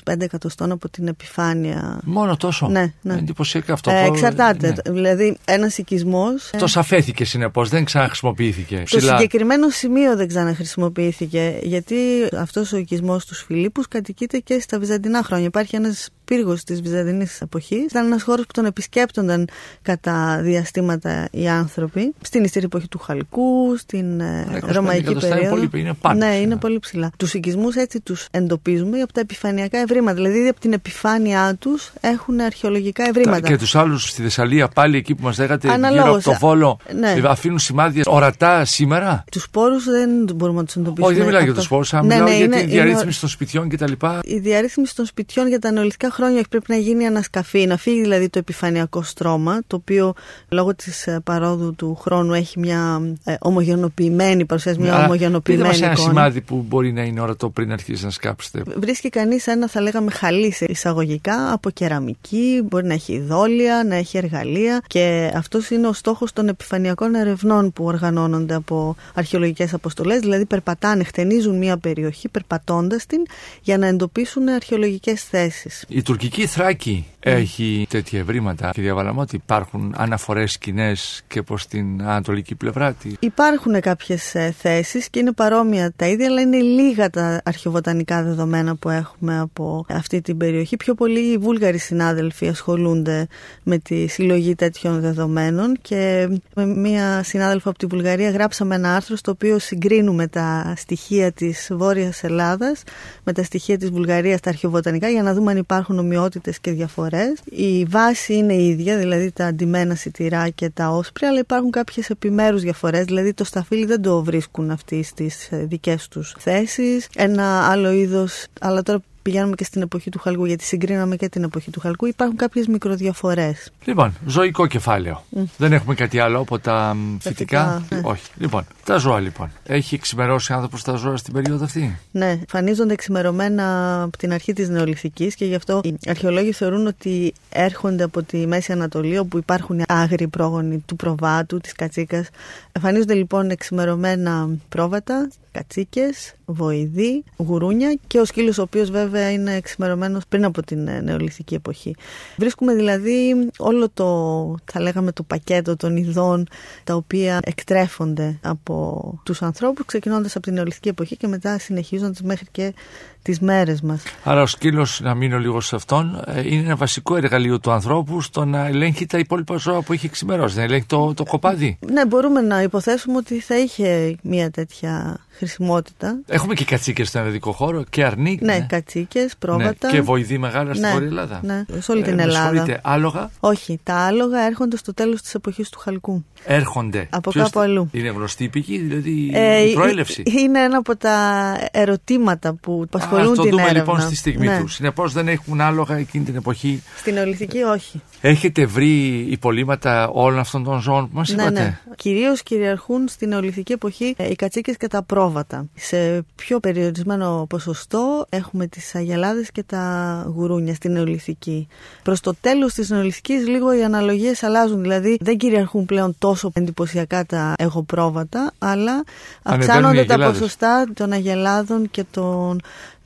25 0.09 0.21
εκατοστών 0.21 0.71
από 0.71 0.89
την 0.89 1.07
επιφάνεια. 1.07 1.99
Μόνο 2.03 2.37
τόσο; 2.37 2.67
Ναι, 2.67 2.93
ναι. 3.01 3.13
Εντυπωσιακό 3.13 3.73
αυτό. 3.73 3.91
Ε, 3.91 4.03
εξαρτάται. 4.03 4.67
Ναι. 4.67 4.93
Δηλαδή, 4.93 5.37
ένας 5.45 5.77
οικισμός. 5.77 6.49
Αυτό 6.53 6.65
ε... 6.65 6.79
αφέθηκε 6.79 7.25
συνεπώς, 7.25 7.69
δεν 7.69 7.85
ξαναχρησιμοποιήθηκε. 7.85 8.83
Το 8.89 8.99
συγκεκριμένο 8.99 9.69
σημείο 9.69 10.15
δεν 10.15 10.27
ξαναχρησιμοποιήθηκε, 10.27 11.59
γιατί 11.61 11.95
αυτός 12.37 12.73
ο 12.73 12.77
οικισμός 12.77 13.25
τους 13.25 13.43
Φιλίππους 13.47 13.87
κατοικείται 13.87 14.37
και 14.37 14.59
στα 14.59 14.79
Βυζαντινά 14.79 15.23
χρόνια. 15.23 15.45
Υπάρχει 15.45 15.75
ένας 15.75 16.09
πύργο 16.35 16.53
της 16.65 16.81
Βυζαντινής 16.81 17.41
εποχής. 17.41 17.83
Ήταν 17.83 18.05
ένας 18.05 18.23
χώρος 18.23 18.45
που 18.45 18.51
τον 18.53 18.65
επισκέπτονταν 18.65 19.47
κατά 19.81 20.39
διαστήματα 20.41 21.27
οι 21.31 21.47
άνθρωποι. 21.47 22.13
Στην 22.21 22.43
ιστορία 22.43 22.69
εποχή 22.71 22.87
του 22.87 22.99
Χαλκού, 22.99 23.75
στην 23.77 24.19
ε, 24.19 24.59
Ρωμαϊκή 24.61 25.13
περίοδο. 25.13 25.39
Είναι, 25.39 25.49
πολύ, 25.49 25.69
είναι 25.73 25.93
πάνω, 25.93 26.25
ναι, 26.25 26.35
είναι 26.35 26.55
πολύ 26.55 26.79
ψηλά. 26.79 27.11
Τους 27.17 27.33
οικισμούς 27.33 27.75
έτσι 27.75 28.01
τους 28.01 28.27
εντοπίζουμε 28.31 29.01
από 29.01 29.13
τα 29.13 29.19
επιφανειακά 29.19 29.77
ευρήματα. 29.77 30.15
Δηλαδή 30.15 30.47
από 30.47 30.59
την 30.59 30.73
επιφάνειά 30.73 31.55
τους 31.59 31.91
έχουν 32.01 32.39
αρχαιολογικά 32.39 33.03
ευρήματα. 33.07 33.47
Και 33.47 33.57
τους 33.57 33.75
άλλους 33.75 34.09
στη 34.09 34.21
Θεσσαλία 34.21 34.67
πάλι 34.67 34.97
εκεί 34.97 35.15
που 35.15 35.23
μας 35.23 35.37
λέγατε 35.37 35.67
γύρω 35.91 36.13
από 36.13 36.21
το 36.21 36.35
Βόλο 36.39 36.79
ναι. 36.95 37.11
Ε, 37.11 37.21
αφήνουν 37.25 37.59
σημάδια 37.59 38.03
ορατά 38.07 38.65
σήμερα; 38.65 39.23
Τους 39.31 39.43
σπόρου 39.43 39.79
δεν 39.79 40.35
μπορούμε 40.35 40.59
να 40.59 40.65
τους 40.65 40.75
εντοπίσουμε. 40.75 41.07
Όχι, 41.07 41.17
δεν 41.17 41.25
μιλάω 41.25 41.43
για 41.43 41.53
τους 41.53 41.63
σπόρου, 41.63 41.85
αλλά 41.91 42.03
ναι, 42.03 42.13
μιλάω 42.13 42.27
ναι, 42.27 42.35
για 42.35 42.49
τη 42.49 42.65
διαρρύθμιση 42.65 43.19
των 43.19 43.29
σπιτιών 43.29 43.69
κτλ. 43.69 43.91
Η 44.23 44.39
διαρρύθμιση 44.39 44.95
των 44.95 45.05
σπιτιών 45.05 45.47
για 45.47 45.59
τα 45.59 45.71
νεολιθικά 45.71 46.09
χρόνια 46.21 46.43
πρέπει 46.49 46.65
να 46.67 46.75
γίνει 46.75 47.05
ανασκαφή, 47.07 47.65
να 47.65 47.77
φύγει 47.77 48.01
δηλαδή 48.01 48.29
το 48.29 48.39
επιφανειακό 48.39 49.03
στρώμα, 49.03 49.59
το 49.67 49.75
οποίο 49.75 50.13
λόγω 50.49 50.75
της 50.75 51.07
ε, 51.07 51.19
παρόδου 51.23 51.75
του 51.75 51.95
χρόνου 51.95 52.33
έχει 52.33 52.59
μια 52.59 53.01
ε, 53.23 53.35
ομογενοποιημένη 53.39 54.45
παρουσίαση, 54.45 54.79
μια 54.79 55.03
ομογενοποιημένη 55.03 55.75
εικόνα. 55.75 55.85
ένα 55.85 55.95
σημάδι 55.95 56.41
που 56.41 56.65
μπορεί 56.67 56.91
να 56.91 57.03
είναι 57.03 57.21
ορατό 57.21 57.49
πριν 57.49 57.71
αρχίσει 57.71 58.03
να 58.03 58.09
σκάψετε. 58.09 58.63
Βρίσκει 58.77 59.09
κανείς 59.09 59.47
ένα, 59.47 59.67
θα 59.67 59.81
λέγαμε, 59.81 60.11
χαλί 60.11 60.53
εισαγωγικά 60.59 61.53
από 61.53 61.69
κεραμική, 61.69 62.61
μπορεί 62.63 62.85
να 62.87 62.93
έχει 62.93 63.19
δόλια, 63.19 63.83
να 63.83 63.95
έχει 63.95 64.17
εργαλεία 64.17 64.81
και 64.87 65.31
αυτός 65.35 65.69
είναι 65.69 65.87
ο 65.87 65.93
στόχος 65.93 66.33
των 66.33 66.47
επιφανειακών 66.47 67.15
ερευνών 67.15 67.71
που 67.71 67.83
οργανώνονται 67.83 68.53
από 68.53 68.95
αρχαιολογικές 69.13 69.73
αποστολές. 69.73 70.19
Δηλαδή, 70.19 70.45
περπατάνε, 70.45 71.03
χτενίζουν 71.03 71.57
μια 71.57 71.77
περιοχή 71.77 72.29
περπατώντας 72.29 73.05
την 73.05 73.21
για 73.61 73.77
να 73.77 73.87
εντοπίσουν 73.87 74.49
αρχαιολογικές 74.49 75.23
θέσεις. 75.23 75.85
Η 75.87 76.01
τουρκική 76.11 76.45
Θράκη 76.45 77.05
έχει 77.23 77.85
τέτοια 77.89 78.19
ευρήματα, 78.19 78.69
κυρία 78.73 78.95
Βαλαμότη. 78.95 79.35
Υπάρχουν 79.35 79.93
αναφορές 79.97 80.57
κοινέ 80.57 80.93
και 81.27 81.41
προς 81.41 81.67
την 81.67 82.01
ανατολική 82.01 82.55
πλευρά 82.55 82.93
τη. 82.93 83.09
Υπάρχουν 83.19 83.81
κάποιες 83.81 84.35
θέσεις 84.57 85.09
και 85.09 85.19
είναι 85.19 85.31
παρόμοια 85.31 85.91
τα 85.95 86.07
ίδια, 86.07 86.27
αλλά 86.27 86.41
είναι 86.41 86.57
λίγα 86.57 87.09
τα 87.09 87.41
αρχαιοβοτανικά 87.45 88.23
δεδομένα 88.23 88.75
που 88.75 88.89
έχουμε 88.89 89.39
από 89.39 89.85
αυτή 89.89 90.21
την 90.21 90.37
περιοχή. 90.37 90.77
Πιο 90.77 90.93
πολλοί 90.93 91.19
οι 91.19 91.37
Βούλγαροι 91.37 91.77
συνάδελφοι 91.77 92.47
ασχολούνται 92.47 93.27
με 93.63 93.77
τη 93.77 94.07
συλλογή 94.07 94.55
τέτοιων 94.55 94.99
δεδομένων 94.99 95.77
και 95.81 96.29
με 96.55 96.65
μία 96.65 97.23
συνάδελφο 97.23 97.69
από 97.69 97.77
τη 97.77 97.85
Βουλγαρία 97.85 98.29
γράψαμε 98.29 98.75
ένα 98.75 98.95
άρθρο 98.95 99.15
στο 99.15 99.31
οποίο 99.31 99.59
συγκρίνουμε 99.59 100.27
τα 100.27 100.73
στοιχεία 100.77 101.31
της 101.31 101.69
Βόρειας 101.73 102.23
Ελλάδας 102.23 102.83
με 103.23 103.33
τα 103.33 103.43
στοιχεία 103.43 103.77
της 103.77 103.89
Βουλγαρίας 103.89 104.39
τα 104.39 104.49
αρχαιοβοτανικά 104.49 105.09
για 105.09 105.23
να 105.23 105.33
δούμε 105.33 105.51
αν 105.51 105.57
υπάρχουν 105.57 106.00
ομοιότητε 106.01 106.53
και 106.61 106.71
διαφορές 106.71 107.33
η 107.45 107.85
βάση 107.85 108.33
είναι 108.33 108.53
η 108.53 108.67
ίδια, 108.67 108.97
δηλαδή 108.97 109.31
τα 109.31 109.45
αντιμένα 109.45 109.95
σιτηρά 109.95 110.49
και 110.49 110.69
τα 110.69 110.89
όσπρια, 110.89 111.29
αλλά 111.29 111.39
υπάρχουν 111.39 111.71
κάποιες 111.71 112.09
επιμέρους 112.09 112.61
διαφορές, 112.61 113.05
δηλαδή 113.05 113.33
το 113.33 113.43
σταφύλι 113.43 113.85
δεν 113.85 114.01
το 114.01 114.23
βρίσκουν 114.23 114.71
αυτοί 114.71 115.03
στις 115.03 115.51
ε, 115.51 115.65
δικές 115.69 116.07
τους 116.07 116.35
θέσεις. 116.39 117.07
Ένα 117.15 117.69
άλλο 117.69 117.91
είδος, 117.91 118.45
αλλά 118.59 118.83
τώρα 118.83 119.01
πηγαίνουμε 119.21 119.55
και 119.55 119.63
στην 119.63 119.81
εποχή 119.81 120.09
του 120.09 120.19
Χαλκού, 120.19 120.45
γιατί 120.45 120.63
συγκρίναμε 120.63 121.15
και 121.15 121.29
την 121.29 121.43
εποχή 121.43 121.71
του 121.71 121.79
Χαλκού, 121.79 122.05
υπάρχουν 122.05 122.37
κάποιες 122.37 122.67
μικροδιαφορές. 122.67 123.71
Λοιπόν, 123.85 124.13
ζωικό 124.25 124.67
κεφάλαιο. 124.67 125.23
Δεν 125.57 125.73
έχουμε 125.73 125.95
κάτι 125.95 126.19
άλλο 126.19 126.39
από 126.39 126.59
τα 126.59 126.97
φυτικά; 127.19 127.85
Ναι. 127.89 128.01
Όχι. 128.03 128.23
Λοιπόν, 128.37 128.65
τα 128.85 128.97
ζώα 128.97 129.19
λοιπόν. 129.19 129.51
Έχει 129.65 129.95
εξημερώσει 129.95 130.53
άνθρωπος 130.53 130.83
τα 130.83 130.95
ζώα 130.95 131.17
στην 131.17 131.33
περίοδο 131.33 131.63
αυτή; 131.63 131.97
Ναι, 132.11 132.39
φανίζονται 132.47 132.93
εξημερωμένα 132.93 133.97
από 134.03 134.17
την 134.17 134.33
αρχή 134.33 134.53
της 134.53 134.69
Νεολιθική 134.69 135.31
και 135.35 135.45
γι' 135.45 135.55
αυτό 135.55 135.81
οι 135.83 135.97
αρχαιολόγοι 136.07 136.51
θεωρούν 136.51 136.87
ότι 136.87 137.33
έρχονται 137.49 138.03
από 138.03 138.23
τη 138.23 138.47
Μέση 138.47 138.71
Ανατολή, 138.71 139.17
όπου 139.17 139.37
υπάρχουν 139.37 139.81
άγριοι 139.87 140.27
πρόγονοι 140.27 140.83
του 140.85 140.95
προβάτου, 140.95 141.57
της 141.57 141.73
κατσίκας. 141.73 142.27
Εμφανίζονται 142.71 143.13
λοιπόν 143.13 143.49
εξημερωμένα 143.49 144.49
πρόβατα, 144.69 145.29
κατσίκες, 145.51 146.33
βοηδοί, 146.45 147.23
γουρούνια 147.37 147.97
και 148.07 148.19
ο 148.19 148.25
σκύλος 148.25 148.57
ο 148.57 148.61
οποίος 148.61 148.89
βέβαια 148.89 149.31
είναι 149.31 149.55
εξημερωμένο 149.55 150.19
πριν 150.29 150.45
από 150.45 150.63
την 150.63 150.87
ε, 150.87 151.01
νεολιθική 151.01 151.53
εποχή. 151.53 151.95
Βρίσκουμε 152.37 152.73
δηλαδή 152.73 153.49
όλο 153.57 153.89
το, 153.93 154.55
θα 154.71 154.81
λέγαμε, 154.81 155.11
το 155.11 155.23
πακέτο 155.23 155.75
των 155.75 155.97
ειδών 155.97 156.47
τα 156.83 156.95
οποία 156.95 157.39
εκτρέφονται 157.43 158.39
από 158.41 159.13
τους 159.23 159.41
ανθρώπους, 159.41 159.85
ξεκινώντας 159.85 160.35
από 160.35 160.45
την 160.45 160.53
νεολιθική 160.53 160.89
εποχή 160.89 161.17
και 161.17 161.27
μετά 161.27 161.59
συνεχίζοντας 161.59 162.21
μέχρι 162.21 162.45
και 162.51 162.73
τις 163.21 163.39
μέρες 163.39 163.81
μας. 163.81 164.03
Άρα 164.23 164.41
ο 164.41 164.45
σκύλος, 164.45 164.99
να 165.03 165.15
μείνω 165.15 165.39
λίγο 165.39 165.61
σε 165.61 165.75
αυτόν, 165.75 166.23
ε, 166.25 166.47
είναι 166.47 166.63
ένα 166.63 166.75
βασικό 166.75 167.15
εργαλείο 167.15 167.59
του 167.59 167.71
ανθρώπου 167.71 168.21
στο 168.21 168.45
να 168.45 168.67
ελέγχει 168.67 169.05
τα 169.05 169.17
υπόλοιπα 169.17 169.57
ζώα 169.57 169.81
που 169.81 169.93
έχει 169.93 170.09
ξημερώσει, 170.09 170.57
να 170.57 170.63
ελέγχει 170.63 170.85
το, 170.85 171.13
το 171.13 171.23
κοπάδι. 171.23 171.77
Ναι, 171.91 172.05
μπορούμε 172.05 172.41
να 172.41 172.61
υποθέσουμε 172.61 173.17
ότι 173.17 173.39
θα 173.39 173.57
είχε 173.57 174.15
μια 174.21 174.51
τέτοια 174.51 175.19
χρησιμότητα. 175.41 176.19
Έχουμε 176.27 176.53
και 176.53 176.65
κατσίκες 176.65 177.07
στον 177.07 177.21
ελληνικό 177.21 177.51
χώρο 177.51 177.83
και 177.89 178.03
αρνί. 178.03 178.39
Ναι, 178.41 178.53
ναι. 178.53 178.65
κατσίκες, 178.69 179.33
πρόβατα. 179.39 179.87
Ναι. 179.87 179.93
Και 179.93 180.01
βοηδοί 180.01 180.37
μεγάλα 180.37 180.73
στην 180.73 180.85
ναι, 180.85 180.91
Βόρεια 180.91 181.07
Ελλάδα. 181.07 181.39
Ναι, 181.43 181.65
σε 181.79 181.91
όλη 181.91 182.01
την 182.01 182.19
ε, 182.19 182.23
Ελλάδα. 182.23 182.79
άλογα; 182.83 183.29
Όχι, 183.39 183.79
τα 183.83 183.95
άλογα 183.95 184.39
έρχονται 184.39 184.77
στο 184.77 184.93
τέλος 184.93 185.21
της 185.21 185.33
εποχής 185.33 185.69
του 185.69 185.79
Χαλκού. 185.79 186.25
Έρχονται. 186.45 187.07
Από 187.09 187.29
Ποιος 187.31 187.43
κάπου 187.43 187.59
αλλού. 187.59 187.89
Είναι 187.91 188.09
γνωστή 188.09 188.43
η 188.43 188.49
πηγή, 188.49 188.77
δηλαδή 188.77 189.31
ε, 189.33 189.61
η 189.61 189.73
προέλευση. 189.73 190.23
Είναι 190.25 190.59
ένα 190.59 190.77
από 190.77 190.95
τα 190.95 191.57
ερωτήματα 191.71 192.53
που 192.53 192.87
απασχολούν 193.15 193.33
την 193.33 193.43
λοιπόν 193.43 193.59
έρευνα. 193.59 193.79
λοιπόν 193.93 194.01
στη 194.01 194.15
στιγμή 194.15 194.47
ναι. 194.47 194.59
τους. 194.59 194.73
Συνεπώς 194.73 195.13
δεν 195.13 195.27
έχουν 195.27 195.61
άλογα 195.61 195.95
εκείνη 195.95 196.23
την 196.23 196.35
εποχή. 196.35 196.83
Στην 196.97 197.17
Ολυθική 197.17 197.61
όχι. 197.61 198.01
Έχετε 198.21 198.65
βρει 198.65 199.25
υπολείμματα 199.29 200.09
όλων 200.09 200.39
αυτών 200.39 200.63
των 200.63 200.79
ζώων 200.79 201.09
που 201.09 201.15
μας 201.15 201.29
ναι, 201.29 201.41
είπατε; 201.41 201.61
Ναι. 201.61 201.79
Κυρίως 201.95 202.43
κυριαρχούν 202.43 203.07
στην 203.07 203.29
Νεολιθική 203.29 203.71
εποχή 203.71 204.13
ε, 204.17 204.29
οι 204.29 204.35
κατσίκες 204.35 204.77
και 204.77 204.87
τα 204.87 205.03
πρόβατα. 205.03 205.65
Σε 205.75 206.25
πιο 206.35 206.59
περιορισμένο 206.59 207.45
ποσοστό 207.49 208.25
έχουμε 208.29 208.67
τις 208.67 208.95
αγελάδες 208.95 209.51
και 209.51 209.63
τα 209.63 210.25
γουρούνια 210.35 210.73
στην 210.73 210.91
Νεολιθική. 210.91 211.67
Προς 212.03 212.19
το 212.19 212.33
τέλος 212.41 212.73
της 212.73 212.89
Νεολιθική 212.89 213.33
λίγο 213.33 213.77
οι 213.77 213.83
αναλογίες 213.83 214.43
αλλάζουν. 214.43 214.81
Δηλαδή 214.81 215.17
δεν 215.19 215.37
κυριαρχούν 215.37 215.85
πλέον 215.85 216.15
τόσο 216.19 216.51
εντυπωσιακά 216.53 217.25
τα 217.25 217.53
εγωπρόβατα, 217.57 218.51
αλλά 218.57 219.03
αυξάνονται 219.43 220.05
τα 220.05 220.17
ποσοστά 220.17 220.85
των 220.93 221.11
αγελάδων 221.11 221.89
και 221.91 222.03
των 222.11 222.61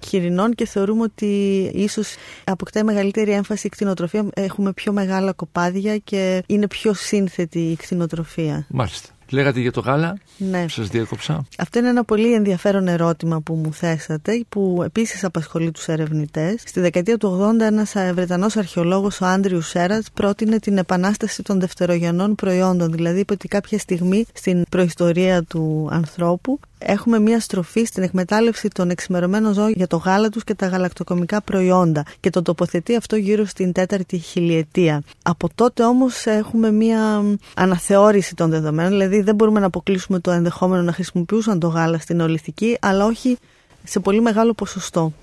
χοιρινών 0.06 0.56
και 0.56 0.66
θεωρούμε 0.66 1.02
ότι 1.02 1.26
ίσως 1.74 2.16
αποκτάει 2.44 2.84
μεγαλύτερη 2.84 3.32
έμφαση 3.32 3.68
η 3.68 3.70
κτηνοτροφία. 3.70 4.26
Έχουμε 4.34 4.74
πιο 4.74 4.92
μεγάλα 5.06 5.32
κοπάδια 5.32 5.98
και 5.98 6.44
είναι 6.46 6.68
πιο 6.68 6.94
σύνθετη 6.94 7.60
η 7.60 7.76
κτηνοτροφία. 7.76 8.66
Μάλιστα. 8.70 9.10
Λέγατε 9.30 9.60
για 9.60 9.72
το 9.72 9.80
γάλα, 9.80 10.18
ναι. 10.38 10.66
σας 10.70 10.88
διέκοψα. 10.88 11.46
Αυτό 11.58 11.80
είναι 11.80 11.88
ένα 11.88 12.04
πολύ 12.04 12.34
ενδιαφέρον 12.34 12.88
ερώτημα 12.88 13.42
που 13.42 13.54
μου 13.54 13.74
θέσατε, 13.74 14.46
που 14.50 14.82
επίσης 14.86 15.24
απασχολεί 15.24 15.72
τους 15.72 15.88
ερευνητές. 15.88 16.62
Στη 16.66 16.80
δεκαετία 16.80 17.18
του 17.18 17.56
80 17.58 17.60
ένας 17.60 17.94
Βρετανός 18.14 18.58
αρχαιολόγος, 18.58 19.22
ο 19.22 19.26
Άντριου 19.26 19.62
Σέρατς, 19.62 20.12
πρότεινε 20.12 20.60
την 20.60 20.78
επανάσταση 20.78 21.44
των 21.44 21.60
δευτερογενών 21.60 22.36
προϊόντων. 22.36 22.92
Δηλαδή 22.92 23.20
είπε 23.20 23.34
ότι 23.34 23.48
κάποια 23.48 23.80
στιγμή 23.80 24.26
στην 24.34 24.64
προϊστορία 24.70 25.44
του 25.44 25.90
ανθρώπου 25.92 26.60
έχουμε 26.78 27.20
μια 27.20 27.40
στροφή 27.40 27.84
στην 27.86 28.04
εκμετάλλευση 28.04 28.68
των 28.68 28.90
εξημερωμένων 28.90 29.54
ζώων 29.54 29.72
για 29.76 29.88
το 29.88 29.98
γάλα 29.98 30.30
τους 30.30 30.44
και 30.44 30.54
τα 30.54 30.68
γαλακτοκομικά 30.68 31.42
προϊόντα 31.42 32.06
και 32.20 32.30
το 32.30 32.42
τοποθετεί 32.42 32.96
αυτό 32.96 33.16
γύρω 33.16 33.46
στην 33.46 33.72
τέταρτη 33.72 34.18
χιλιετία. 34.18 35.02
Από 35.24 35.50
τότε 35.56 35.84
όμως 35.84 36.26
έχουμε 36.26 36.72
μια 36.72 37.24
αναθεώρηση 37.56 38.36
των 38.36 38.50
δεδομένων, 38.50 38.92
δηλαδή 38.92 39.22
δεν 39.22 39.36
μπορούμε 39.36 39.60
να 39.60 39.66
αποκλείσουμε 39.66 40.20
το 40.20 40.32
ενδεχόμενο 40.32 40.82
να 40.82 40.92
χρησιμοποιούσαν 40.92 41.60
το 41.60 41.68
γάλα 41.68 41.98
στην 41.98 42.20
ολιστική, 42.20 42.78
αλλά 42.82 43.06
όχι 43.06 43.38
σε 43.84 44.00
πολύ 44.00 44.22
μεγάλο 44.22 44.54
ποσοστό 44.54 45.14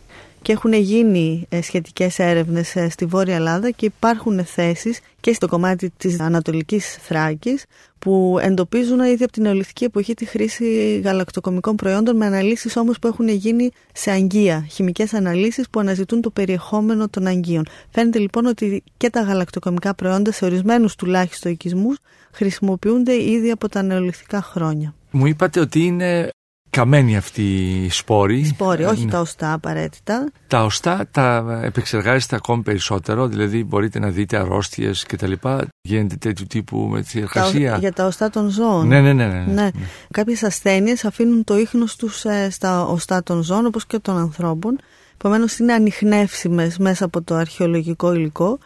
και 0.42 0.52
έχουν 0.52 0.72
γίνει 0.72 1.46
ε, 1.48 1.62
σχετικές 1.62 2.18
έρευνες 2.18 2.76
ε, 2.76 2.88
στη 2.88 3.04
Βόρεια 3.04 3.34
Ελλάδα 3.34 3.70
και 3.70 3.86
υπάρχουν 3.86 4.44
θέσεις 4.44 5.00
και 5.20 5.32
στο 5.32 5.48
κομμάτι 5.48 5.92
της 5.96 6.20
Ανατολικής 6.20 6.96
Θράκης 7.00 7.64
που 7.98 8.38
εντοπίζουν 8.40 9.00
ήδη 9.00 9.24
από 9.24 9.32
την 9.32 9.42
νεολιθική 9.42 9.84
εποχή 9.84 10.14
τη 10.14 10.24
χρήση 10.24 11.00
γαλακτοκομικών 11.04 11.76
προϊόντων 11.76 12.16
με 12.16 12.26
αναλύσεις 12.26 12.76
όμως 12.76 12.98
που 12.98 13.06
έχουν 13.06 13.28
γίνει 13.28 13.70
σε 13.92 14.10
αγγεία, 14.10 14.66
χημικές 14.70 15.14
αναλύσεις 15.14 15.68
που 15.70 15.80
αναζητούν 15.80 16.20
το 16.20 16.30
περιεχόμενο 16.30 17.08
των 17.08 17.26
αγγείων. 17.26 17.64
Φαίνεται 17.90 18.18
λοιπόν 18.18 18.46
ότι 18.46 18.82
και 18.96 19.10
τα 19.10 19.20
γαλακτοκομικά 19.20 19.94
προϊόντα 19.94 20.32
σε 20.32 20.44
ορισμένους 20.44 20.94
τουλάχιστον 20.94 21.52
οικισμούς 21.52 21.96
χρησιμοποιούνται 22.32 23.22
ήδη 23.22 23.50
από 23.50 23.68
τα 23.68 23.82
νεολιθικά 23.82 24.42
χρόνια. 24.42 24.94
Μου 25.10 25.26
είπατε 25.26 25.60
ότι 25.60 25.80
είναι 25.80 26.28
καμένοι 26.76 27.16
αυτοί 27.16 27.42
οι 27.84 27.90
σπόροι. 27.90 28.44
Σπόροι, 28.44 28.84
όχι 28.84 29.06
τα 29.06 29.20
οστά 29.20 29.52
απαραίτητα. 29.52 30.32
Τα 30.46 30.64
οστά 30.64 31.08
τα 31.10 31.60
επεξεργάζεστε 31.64 32.36
ακόμη 32.36 32.62
περισσότερο, 32.62 33.26
δηλαδή 33.26 33.64
μπορείτε 33.64 33.98
να 33.98 34.10
δείτε 34.10 34.36
αρρώστιες 34.36 35.04
και 35.04 35.16
τα 35.16 35.26
λοιπά. 35.26 35.66
Γίνεται 35.80 36.16
τέτοιου 36.16 36.46
τύπου 36.48 36.78
με 36.78 37.02
τη 37.02 37.20
εργασία. 37.20 37.76
για 37.76 37.92
τα 37.92 38.06
οστά 38.06 38.30
των 38.30 38.48
ζώων. 38.48 38.86
Ναι, 38.86 39.00
ναι, 39.00 39.12
ναι. 39.12 39.26
ναι, 39.26 39.32
ναι. 39.32 39.52
ναι. 39.52 39.70
Κάποιες 40.10 40.42
ασθένειες 40.42 41.04
αφήνουν 41.04 41.44
το 41.44 41.58
ίχνος 41.58 41.96
τους 41.96 42.24
ε, 42.24 42.50
στα 42.50 42.84
οστά 42.84 43.22
των 43.22 43.42
ζώων 43.42 43.66
όπως 43.66 43.86
και 43.86 43.98
των 43.98 44.16
ανθρώπων. 44.16 44.78
Επομένως 45.14 45.58
είναι 45.58 45.72
ανοιχνεύσιμες 45.72 46.78
μέσα 46.78 47.04
από 47.04 47.22
το 47.22 47.34
αρχαιολογικό 47.34 48.14
υλικό 48.14 48.58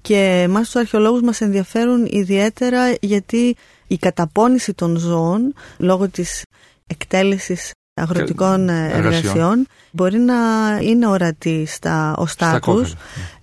και 0.00 0.42
εμάς 0.46 0.64
τους 0.64 0.76
αρχαιολόγους 0.76 1.20
μας 1.20 1.40
ενδιαφέρουν 1.40 2.06
ιδιαίτερα 2.10 2.94
γιατί 3.00 3.56
η 3.86 3.96
καταπώνηση 3.96 4.74
των 4.74 4.96
ζώων 4.96 5.54
λόγω 5.78 6.08
της 6.08 6.42
εκτέλεσης 6.86 7.70
αγροτικών 7.94 8.68
ε, 8.68 8.90
εργασιών. 8.92 9.66
μπορεί 9.90 10.18
να 10.18 10.34
είναι 10.82 11.06
ορατή 11.06 11.64
στα 11.66 12.14
οστά 12.18 12.52
ναι. 12.52 12.88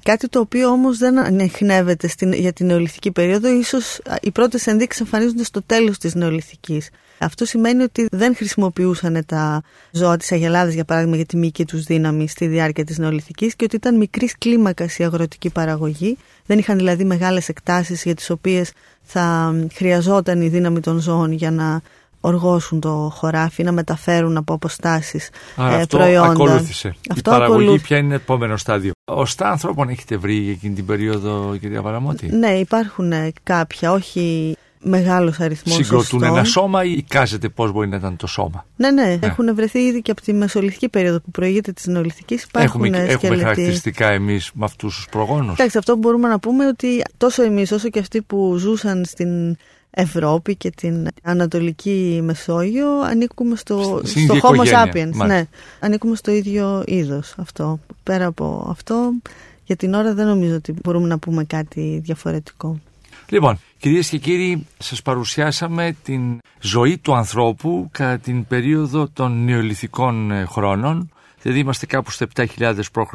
κάτι 0.03 0.27
το 0.27 0.39
οποίο 0.39 0.69
όμως 0.69 0.97
δεν 0.97 1.19
ανεχνεύεται 1.19 2.07
στην, 2.07 2.33
για 2.33 2.53
την 2.53 2.65
νεολιθική 2.65 3.11
περίοδο. 3.11 3.49
Ίσως 3.49 3.99
οι 4.21 4.31
πρώτες 4.31 4.67
ενδείξεις 4.67 5.01
εμφανίζονται 5.01 5.43
στο 5.43 5.61
τέλος 5.63 5.97
της 5.97 6.15
νεολιθικής 6.15 6.89
αυτό 7.23 7.45
σημαίνει 7.45 7.83
ότι 7.83 8.07
δεν 8.11 8.35
χρησιμοποιούσαν 8.35 9.23
τα 9.25 9.61
ζώα 9.91 10.17
της 10.17 10.31
Αγελάδας 10.31 10.73
για 10.73 10.85
παράδειγμα 10.85 11.15
για 11.15 11.25
τη 11.25 11.37
μυϊκή 11.37 11.65
τους 11.65 11.83
δύναμη 11.83 12.27
στη 12.27 12.47
διάρκεια 12.47 12.83
της 12.83 12.97
νεολιθικής 12.97 13.55
και 13.55 13.63
ότι 13.63 13.75
ήταν 13.75 13.97
μικρής 13.97 14.37
κλίμακας 14.37 14.97
η 14.97 15.03
αγροτική 15.03 15.49
παραγωγή. 15.49 16.17
Δεν 16.45 16.57
είχαν 16.57 16.77
δηλαδή 16.77 17.03
μεγάλες 17.03 17.49
εκτάσεις 17.49 18.03
για 18.03 18.15
τις 18.15 18.29
οποίες 18.29 18.71
θα 19.01 19.55
χρειαζόταν 19.73 20.41
η 20.41 20.47
δύναμη 20.47 20.79
των 20.79 20.99
ζώων 20.99 21.31
για 21.31 21.51
να 21.51 21.81
οργώσουν 22.21 22.79
το 22.79 23.11
χωράφι, 23.15 23.63
να 23.63 23.71
μεταφέρουν 23.71 24.37
από 24.37 24.53
αποστάσεις 24.53 25.29
Άρα 25.55 25.75
ε, 25.75 25.81
αυτό 25.81 25.97
προϊόντα. 25.97 26.29
ακολούθησε. 26.29 26.95
Η 27.15 27.21
παραγωγή 27.21 27.79
ποια 27.79 27.97
είναι 27.97 28.15
επόμενο 28.15 28.57
στάδιο; 28.57 28.91
Οστά 29.05 29.49
ανθρώπων 29.49 29.89
έχετε 29.89 30.17
βρει 30.17 30.33
για 30.33 30.51
εκείνη 30.51 30.75
την 30.75 30.85
περίοδο, 30.85 31.57
κυρία 31.59 31.81
Παραμότη. 31.81 32.35
Ναι, 32.35 32.49
υπάρχουν 32.49 33.11
ε, 33.11 33.31
κάποια, 33.43 33.91
όχι 33.91 34.55
μεγάλος 34.83 35.39
αριθμός 35.39 35.75
Συγκροτούν 35.75 36.23
ένα 36.23 36.43
σώμα 36.43 36.83
ή 36.83 37.01
κάζεται 37.01 37.49
πώς 37.49 37.71
μπορεί 37.71 37.87
να 37.87 37.95
ήταν 37.95 38.15
το 38.15 38.27
σώμα; 38.27 38.65
Ναι, 38.75 38.91
ναι, 38.91 39.03
ναι. 39.03 39.19
έχουν 39.21 39.55
βρεθεί 39.55 39.79
ήδη 39.79 40.01
και 40.01 40.11
από 40.11 40.21
τη 40.21 40.33
Μεσολυθική 40.33 40.89
περίοδο 40.89 41.19
που 41.19 41.31
προηγείται 41.31 41.71
της 41.71 41.87
Νεολιθικής. 41.87 42.47
Έχουμε, 42.57 42.87
έχουμε 42.87 43.37
χαρακτηριστικά 43.37 44.07
εμείς 44.07 44.51
με 44.53 44.65
αυτούς 44.65 44.95
τους 44.95 45.07
προγόνους. 45.11 45.53
Εντάξει, 45.53 45.77
αυτό 45.77 45.95
μπορούμε 45.95 46.27
να 46.27 46.39
πούμε 46.39 46.67
ότι 46.67 47.01
τόσο 47.17 47.43
εμείς 47.43 47.71
όσο 47.71 47.89
και 47.89 47.99
αυτοί 47.99 48.21
που 48.21 48.55
ζούσαν 48.57 49.05
στην 49.05 49.57
Ευρώπη 49.91 50.55
και 50.55 50.69
την 50.69 51.07
Ανατολική 51.23 52.19
Μεσόγειο 52.23 52.99
ανήκουμε 52.99 53.55
στο, 53.55 54.01
στο 54.03 54.35
Homo 54.41 54.65
sapiens. 54.65 55.25
Ναι, 55.25 55.47
ανήκουμε 55.79 56.15
στο 56.15 56.31
ίδιο 56.31 56.83
είδος 56.85 57.33
αυτό. 57.37 57.79
Πέρα 58.03 58.25
από 58.25 58.67
αυτό, 58.69 59.11
για 59.65 59.75
την 59.75 59.93
ώρα 59.93 60.13
δεν 60.13 60.27
νομίζω 60.27 60.55
ότι 60.55 60.73
μπορούμε 60.83 61.07
να 61.07 61.17
πούμε 61.17 61.43
κάτι 61.43 62.01
διαφορετικό. 62.03 62.79
Λοιπόν, 63.29 63.59
κυρίες 63.77 64.09
και 64.09 64.17
κύριοι, 64.17 64.67
σας 64.77 65.01
παρουσιάσαμε 65.01 65.95
την 66.03 66.39
ζωή 66.61 66.97
του 66.97 67.15
ανθρώπου 67.15 67.89
κατά 67.91 68.17
την 68.17 68.47
περίοδο 68.47 69.09
των 69.13 69.43
νεολιθικών 69.43 70.31
ε, 70.31 70.45
χρόνων 70.45 71.11
Δηλαδή 71.41 71.59
είμαστε 71.59 71.85
κάπου 71.85 72.11
στο 72.11 72.25
7.000 72.35 72.75
π.Χ. 72.91 73.13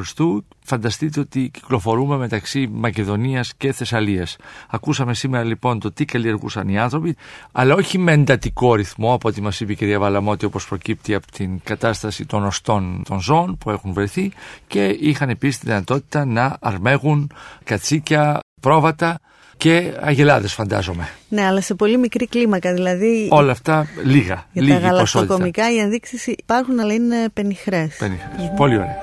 Φανταστείτε 0.64 1.20
ότι 1.20 1.51
κυκλοφορούμε 1.53 2.16
μεταξύ 2.16 2.68
Μακεδονίας 2.72 3.55
και 3.55 3.72
Θεσσαλίας. 3.72 4.37
Ακούσαμε 4.68 5.14
σήμερα 5.14 5.45
λοιπόν 5.45 5.81
το 5.81 5.93
τι 5.93 6.05
καλλιεργούσαν 6.05 6.68
οι 6.68 6.79
άνθρωποι, 6.79 7.16
αλλά 7.53 7.74
όχι 7.74 7.99
με 7.99 8.12
εντατικό 8.12 8.74
ρυθμό, 8.74 9.14
από 9.14 9.29
ό,τι 9.29 9.41
μας 9.41 9.61
είπε 9.61 9.72
η 9.72 9.77
κυρία 9.77 9.99
Βαλαμότη, 9.99 10.45
όπως 10.45 10.66
προκύπτει 10.66 11.14
από 11.14 11.31
την 11.33 11.61
κατάσταση 11.64 12.27
των 12.27 12.45
οστών 12.45 13.03
των 13.09 13.20
ζώων 13.20 13.59
που 13.59 13.70
έχουν 13.70 13.93
βρεθεί 13.93 14.33
και 14.66 14.85
είχαν 14.87 15.29
επίσης 15.29 15.59
τη 15.59 15.66
δυνατότητα 15.66 16.24
να 16.24 16.57
αρμέγουν 16.61 17.31
κατσίκια, 17.64 18.41
πρόβατα 18.61 19.18
και 19.57 19.93
αγελάδες 20.01 20.53
φαντάζομαι. 20.53 21.09
Ναι, 21.29 21.47
αλλά 21.47 21.61
σε 21.61 21.75
πολύ 21.75 21.99
μικρή 21.99 22.27
κλίμακα, 22.27 22.73
δηλαδή... 22.73 23.29
Όλα 23.31 23.53
αυτά 23.53 23.87
λίγα, 24.05 24.47
Για 24.53 24.63
λίγη 24.63 24.73
τα 24.73 24.79
γαλακτοκομικά 24.79 25.73
οι 25.73 25.79
ενδείξεις 25.79 26.27
υπάρχουν, 26.27 26.81
αλλά 26.81 26.93
είναι 26.93 27.17
πενιχρές. 27.33 27.97
Πενιχρές, 27.99 28.53
πολύ 28.57 28.77
ωραία. 28.77 28.97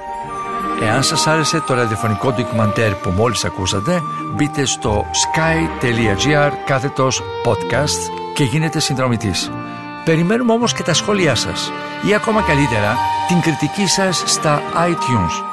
Εάν 0.82 1.04
σας 1.04 1.28
άρεσε 1.28 1.64
το 1.68 1.74
ραδιοφωνικό 1.74 2.32
ντοκιμαντέρ 2.32 2.94
που 2.94 3.10
μόλις 3.10 3.46
ακούσατε, 3.46 4.02
μπείτε 4.36 4.66
στο 4.66 5.06
sky.gr 5.14 6.52
κάθετος 6.66 7.22
podcast 7.46 8.12
και 8.36 8.44
γίνετε 8.44 8.80
συνδρομητής. 8.80 9.52
Περιμένουμε 10.06 10.54
όμως 10.54 10.74
και 10.74 10.84
τα 10.84 10.94
σχόλιά 10.94 11.36
σας 11.36 11.72
ή 12.10 12.14
ακόμα 12.14 12.42
καλύτερα 12.42 12.98
την 13.28 13.42
κριτική 13.42 13.88
σας 13.88 14.24
στα 14.26 14.62
iTunes. 14.90 15.53